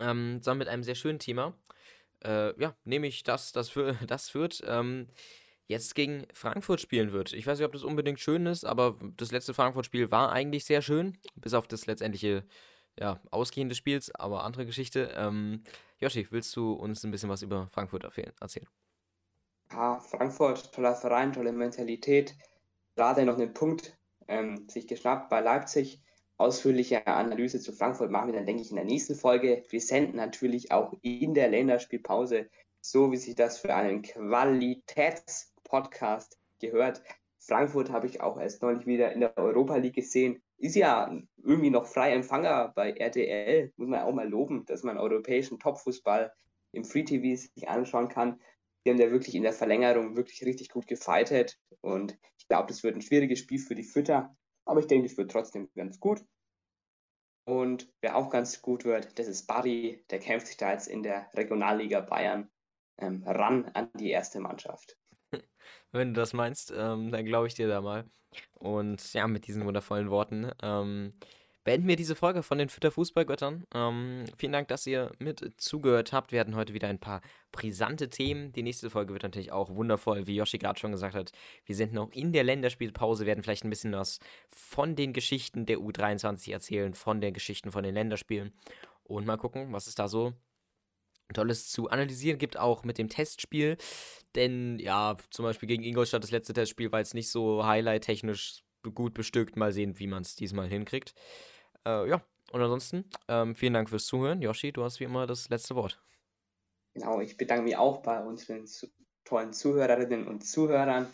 ähm, 0.00 0.40
sondern 0.42 0.58
mit 0.58 0.68
einem 0.68 0.82
sehr 0.82 0.94
schönen 0.94 1.18
Thema. 1.18 1.54
Äh, 2.24 2.60
ja, 2.60 2.76
nämlich 2.84 3.22
das, 3.22 3.52
das, 3.52 3.68
für, 3.68 3.94
das 4.06 4.30
Fürth 4.30 4.62
ähm, 4.66 5.08
jetzt 5.66 5.94
gegen 5.94 6.26
Frankfurt 6.32 6.80
spielen 6.80 7.12
wird. 7.12 7.32
Ich 7.32 7.46
weiß 7.46 7.58
nicht, 7.58 7.66
ob 7.66 7.72
das 7.72 7.84
unbedingt 7.84 8.20
schön 8.20 8.46
ist, 8.46 8.64
aber 8.64 8.98
das 9.16 9.30
letzte 9.30 9.54
Frankfurt-Spiel 9.54 10.10
war 10.10 10.32
eigentlich 10.32 10.64
sehr 10.64 10.82
schön, 10.82 11.16
bis 11.36 11.54
auf 11.54 11.68
das 11.68 11.86
letztendliche 11.86 12.44
ja, 13.00 13.18
Ausgehen 13.30 13.68
des 13.68 13.78
Spiels, 13.78 14.14
aber 14.14 14.44
andere 14.44 14.66
Geschichte. 14.66 15.12
Ähm, 15.16 15.64
Joshi, 15.98 16.28
willst 16.30 16.54
du 16.54 16.74
uns 16.74 17.02
ein 17.02 17.10
bisschen 17.10 17.30
was 17.30 17.42
über 17.42 17.68
Frankfurt 17.72 18.04
erzählen? 18.04 18.68
Ja, 19.72 19.98
Frankfurt, 20.00 20.72
toller 20.72 20.94
Verein, 20.94 21.32
tolle 21.32 21.52
Mentalität. 21.52 22.36
Gerade 22.96 23.24
noch 23.24 23.38
einen 23.38 23.54
Punkt 23.54 23.96
ähm, 24.28 24.68
sich 24.68 24.86
geschnappt 24.86 25.30
bei 25.30 25.40
Leipzig. 25.40 26.02
Ausführliche 26.36 27.06
Analyse 27.06 27.60
zu 27.60 27.72
Frankfurt 27.72 28.10
machen 28.10 28.26
wir 28.28 28.34
dann, 28.34 28.44
denke 28.46 28.62
ich, 28.62 28.70
in 28.70 28.76
der 28.76 28.84
nächsten 28.84 29.14
Folge. 29.14 29.62
Wir 29.68 29.80
senden 29.80 30.16
natürlich 30.16 30.72
auch 30.72 30.94
in 31.02 31.34
der 31.34 31.48
Länderspielpause, 31.48 32.48
so 32.80 33.12
wie 33.12 33.16
sich 33.16 33.34
das 33.34 33.58
für 33.58 33.74
einen 33.74 34.00
Qualitätspodcast 34.02 36.38
gehört. 36.58 37.02
Frankfurt 37.38 37.90
habe 37.90 38.06
ich 38.06 38.22
auch 38.22 38.38
erst 38.38 38.62
neulich 38.62 38.86
wieder 38.86 39.12
in 39.12 39.20
der 39.20 39.36
Europa 39.36 39.76
League 39.76 39.96
gesehen. 39.96 40.42
Ist 40.60 40.76
ja 40.76 41.10
irgendwie 41.42 41.70
noch 41.70 41.86
frei 41.86 42.12
Empfänger 42.12 42.72
bei 42.76 42.92
RTL. 42.92 43.72
Muss 43.76 43.88
man 43.88 44.00
auch 44.00 44.12
mal 44.12 44.28
loben, 44.28 44.66
dass 44.66 44.82
man 44.82 44.98
europäischen 44.98 45.58
Topfußball 45.58 46.32
im 46.72 46.84
Free 46.84 47.02
TV 47.02 47.40
sich 47.40 47.66
anschauen 47.66 48.08
kann. 48.08 48.38
Die 48.84 48.90
haben 48.90 49.00
ja 49.00 49.10
wirklich 49.10 49.34
in 49.34 49.42
der 49.42 49.54
Verlängerung 49.54 50.16
wirklich 50.16 50.44
richtig 50.44 50.68
gut 50.68 50.86
gefightet. 50.86 51.58
Und 51.80 52.18
ich 52.38 52.46
glaube, 52.46 52.68
das 52.68 52.82
wird 52.82 52.94
ein 52.94 53.02
schwieriges 53.02 53.38
Spiel 53.38 53.58
für 53.58 53.74
die 53.74 53.84
Fütter. 53.84 54.36
Aber 54.66 54.80
ich 54.80 54.86
denke, 54.86 55.06
es 55.06 55.16
wird 55.16 55.30
trotzdem 55.30 55.70
ganz 55.74 55.98
gut. 55.98 56.22
Und 57.46 57.90
wer 58.02 58.16
auch 58.16 58.28
ganz 58.28 58.60
gut 58.60 58.84
wird, 58.84 59.18
das 59.18 59.28
ist 59.28 59.46
Barry. 59.46 60.04
Der 60.10 60.18
kämpft 60.18 60.46
sich 60.46 60.58
da 60.58 60.72
jetzt 60.72 60.88
in 60.88 61.02
der 61.02 61.30
Regionalliga 61.32 62.00
Bayern 62.00 62.50
ähm, 62.98 63.24
ran 63.26 63.64
an 63.72 63.90
die 63.94 64.10
erste 64.10 64.40
Mannschaft. 64.40 64.99
Wenn 65.92 66.14
du 66.14 66.20
das 66.20 66.32
meinst, 66.32 66.72
ähm, 66.76 67.10
dann 67.10 67.24
glaube 67.24 67.46
ich 67.46 67.54
dir 67.54 67.68
da 67.68 67.80
mal. 67.80 68.04
Und 68.54 69.12
ja, 69.12 69.26
mit 69.26 69.46
diesen 69.46 69.64
wundervollen 69.64 70.10
Worten 70.10 70.50
ähm, 70.62 71.14
beenden 71.64 71.88
wir 71.88 71.96
diese 71.96 72.14
Folge 72.14 72.42
von 72.42 72.58
den 72.58 72.68
Fütter 72.68 72.90
Fußballgöttern. 72.90 73.66
Ähm, 73.74 74.24
vielen 74.36 74.52
Dank, 74.52 74.68
dass 74.68 74.86
ihr 74.86 75.12
mit 75.18 75.52
zugehört 75.56 76.12
habt. 76.12 76.32
Wir 76.32 76.40
hatten 76.40 76.56
heute 76.56 76.74
wieder 76.74 76.88
ein 76.88 76.98
paar 76.98 77.20
brisante 77.52 78.08
Themen. 78.08 78.52
Die 78.52 78.62
nächste 78.62 78.90
Folge 78.90 79.12
wird 79.12 79.24
natürlich 79.24 79.52
auch 79.52 79.70
wundervoll, 79.70 80.26
wie 80.26 80.36
Yoshi 80.36 80.58
gerade 80.58 80.78
schon 80.78 80.92
gesagt 80.92 81.14
hat. 81.14 81.32
Wir 81.64 81.74
sind 81.74 81.92
noch 81.92 82.12
in 82.12 82.32
der 82.32 82.44
Länderspielpause, 82.44 83.26
werden 83.26 83.42
vielleicht 83.42 83.64
ein 83.64 83.70
bisschen 83.70 83.92
was 83.92 84.20
von 84.48 84.96
den 84.96 85.12
Geschichten 85.12 85.66
der 85.66 85.78
U23 85.78 86.52
erzählen, 86.52 86.94
von 86.94 87.20
den 87.20 87.34
Geschichten 87.34 87.72
von 87.72 87.82
den 87.82 87.94
Länderspielen. 87.94 88.52
Und 89.04 89.26
mal 89.26 89.36
gucken, 89.36 89.72
was 89.72 89.86
es 89.86 89.94
da 89.94 90.08
so 90.08 90.34
Tolles 91.34 91.68
zu 91.70 91.88
analysieren 91.88 92.38
gibt, 92.38 92.58
auch 92.58 92.84
mit 92.84 92.98
dem 92.98 93.08
Testspiel. 93.08 93.76
Denn 94.34 94.78
ja, 94.78 95.16
zum 95.30 95.44
Beispiel 95.44 95.68
gegen 95.68 95.82
Ingolstadt, 95.82 96.22
das 96.22 96.30
letzte 96.30 96.52
Testspiel 96.52 96.92
war 96.92 97.00
jetzt 97.00 97.14
nicht 97.14 97.30
so 97.30 97.64
highlight-technisch 97.64 98.62
gut 98.94 99.14
bestückt. 99.14 99.56
Mal 99.56 99.72
sehen, 99.72 99.98
wie 99.98 100.06
man 100.06 100.22
es 100.22 100.36
diesmal 100.36 100.68
hinkriegt. 100.68 101.14
Äh, 101.86 102.08
ja, 102.08 102.22
und 102.52 102.60
ansonsten, 102.60 103.04
ähm, 103.28 103.54
vielen 103.54 103.74
Dank 103.74 103.88
fürs 103.88 104.06
Zuhören. 104.06 104.42
Yoshi, 104.42 104.72
du 104.72 104.82
hast 104.82 105.00
wie 105.00 105.04
immer 105.04 105.26
das 105.26 105.48
letzte 105.48 105.74
Wort. 105.74 106.02
Genau, 106.94 107.20
ich 107.20 107.36
bedanke 107.36 107.64
mich 107.64 107.76
auch 107.76 108.02
bei 108.02 108.20
unseren 108.20 108.66
zu 108.66 108.88
tollen 109.24 109.52
Zuhörerinnen 109.52 110.26
und 110.26 110.44
Zuhörern. 110.44 111.08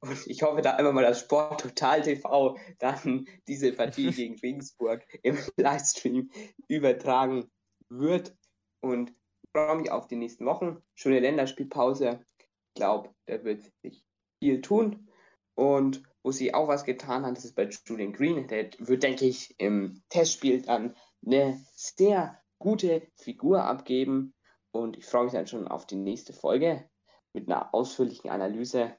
Und 0.00 0.26
ich 0.26 0.42
hoffe 0.42 0.62
da 0.62 0.76
immer 0.78 0.92
mal, 0.92 1.04
dass 1.04 1.20
Sport 1.20 1.60
Total 1.60 2.00
TV 2.02 2.58
dann 2.78 3.28
diese 3.46 3.72
Partie 3.72 4.10
gegen 4.12 4.38
Regensburg 4.40 5.02
im 5.22 5.38
Livestream 5.56 6.30
übertragen 6.68 7.50
wird. 7.88 8.34
Und 8.80 9.12
freue 9.52 9.76
mich 9.76 9.90
auf 9.90 10.06
die 10.06 10.16
nächsten 10.16 10.46
Wochen. 10.46 10.82
Schöne 10.94 11.20
Länderspielpause. 11.20 12.24
Ich 12.38 12.74
glaube, 12.74 13.14
da 13.26 13.42
wird 13.44 13.62
sich 13.82 14.04
viel 14.42 14.60
tun. 14.60 15.08
Und 15.54 16.02
wo 16.22 16.30
sie 16.30 16.54
auch 16.54 16.68
was 16.68 16.84
getan 16.84 17.24
hat, 17.24 17.36
das 17.36 17.44
ist 17.44 17.54
bei 17.54 17.68
Julian 17.86 18.12
Green. 18.12 18.46
Der 18.48 18.70
wird, 18.78 19.02
denke 19.02 19.26
ich, 19.26 19.54
im 19.58 20.02
Testspiel 20.08 20.62
dann 20.62 20.96
eine 21.24 21.60
sehr 21.74 22.40
gute 22.58 23.06
Figur 23.16 23.64
abgeben. 23.64 24.34
Und 24.72 24.96
ich 24.96 25.06
freue 25.06 25.24
mich 25.24 25.32
dann 25.32 25.46
schon 25.46 25.66
auf 25.66 25.86
die 25.86 25.96
nächste 25.96 26.32
Folge 26.32 26.88
mit 27.32 27.48
einer 27.48 27.74
ausführlichen 27.74 28.30
Analyse 28.30 28.96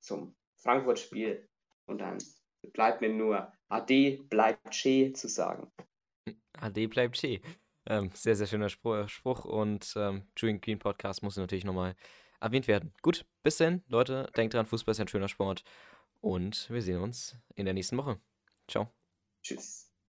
zum 0.00 0.36
Frankfurt-Spiel. 0.56 1.48
Und 1.86 1.98
dann 1.98 2.18
bleibt 2.72 3.00
mir 3.00 3.08
nur 3.10 3.52
Ade, 3.68 4.18
bleibt 4.28 4.70
Che 4.70 5.12
zu 5.12 5.28
sagen. 5.28 5.72
AD 6.58 6.86
bleibt 6.86 7.16
Che. 7.16 7.40
Ähm, 7.86 8.10
sehr, 8.14 8.36
sehr 8.36 8.46
schöner 8.46 8.68
Spruch, 8.68 9.08
Spruch 9.08 9.44
und 9.44 9.94
ähm, 9.96 10.26
Julian 10.36 10.60
Green 10.60 10.78
Podcast 10.78 11.22
muss 11.22 11.36
natürlich 11.36 11.64
nochmal 11.64 11.96
erwähnt 12.40 12.68
werden. 12.68 12.92
Gut, 13.02 13.26
bis 13.42 13.56
dann, 13.56 13.82
Leute. 13.88 14.30
Denkt 14.36 14.54
dran, 14.54 14.66
Fußball 14.66 14.92
ist 14.92 15.00
ein 15.00 15.08
schöner 15.08 15.28
Sport. 15.28 15.64
Und 16.20 16.68
wir 16.70 16.82
sehen 16.82 17.00
uns 17.00 17.36
in 17.54 17.64
der 17.64 17.74
nächsten 17.74 17.96
Woche. 17.96 18.20
Ciao. 18.68 18.90
Tschüss. 19.42 19.89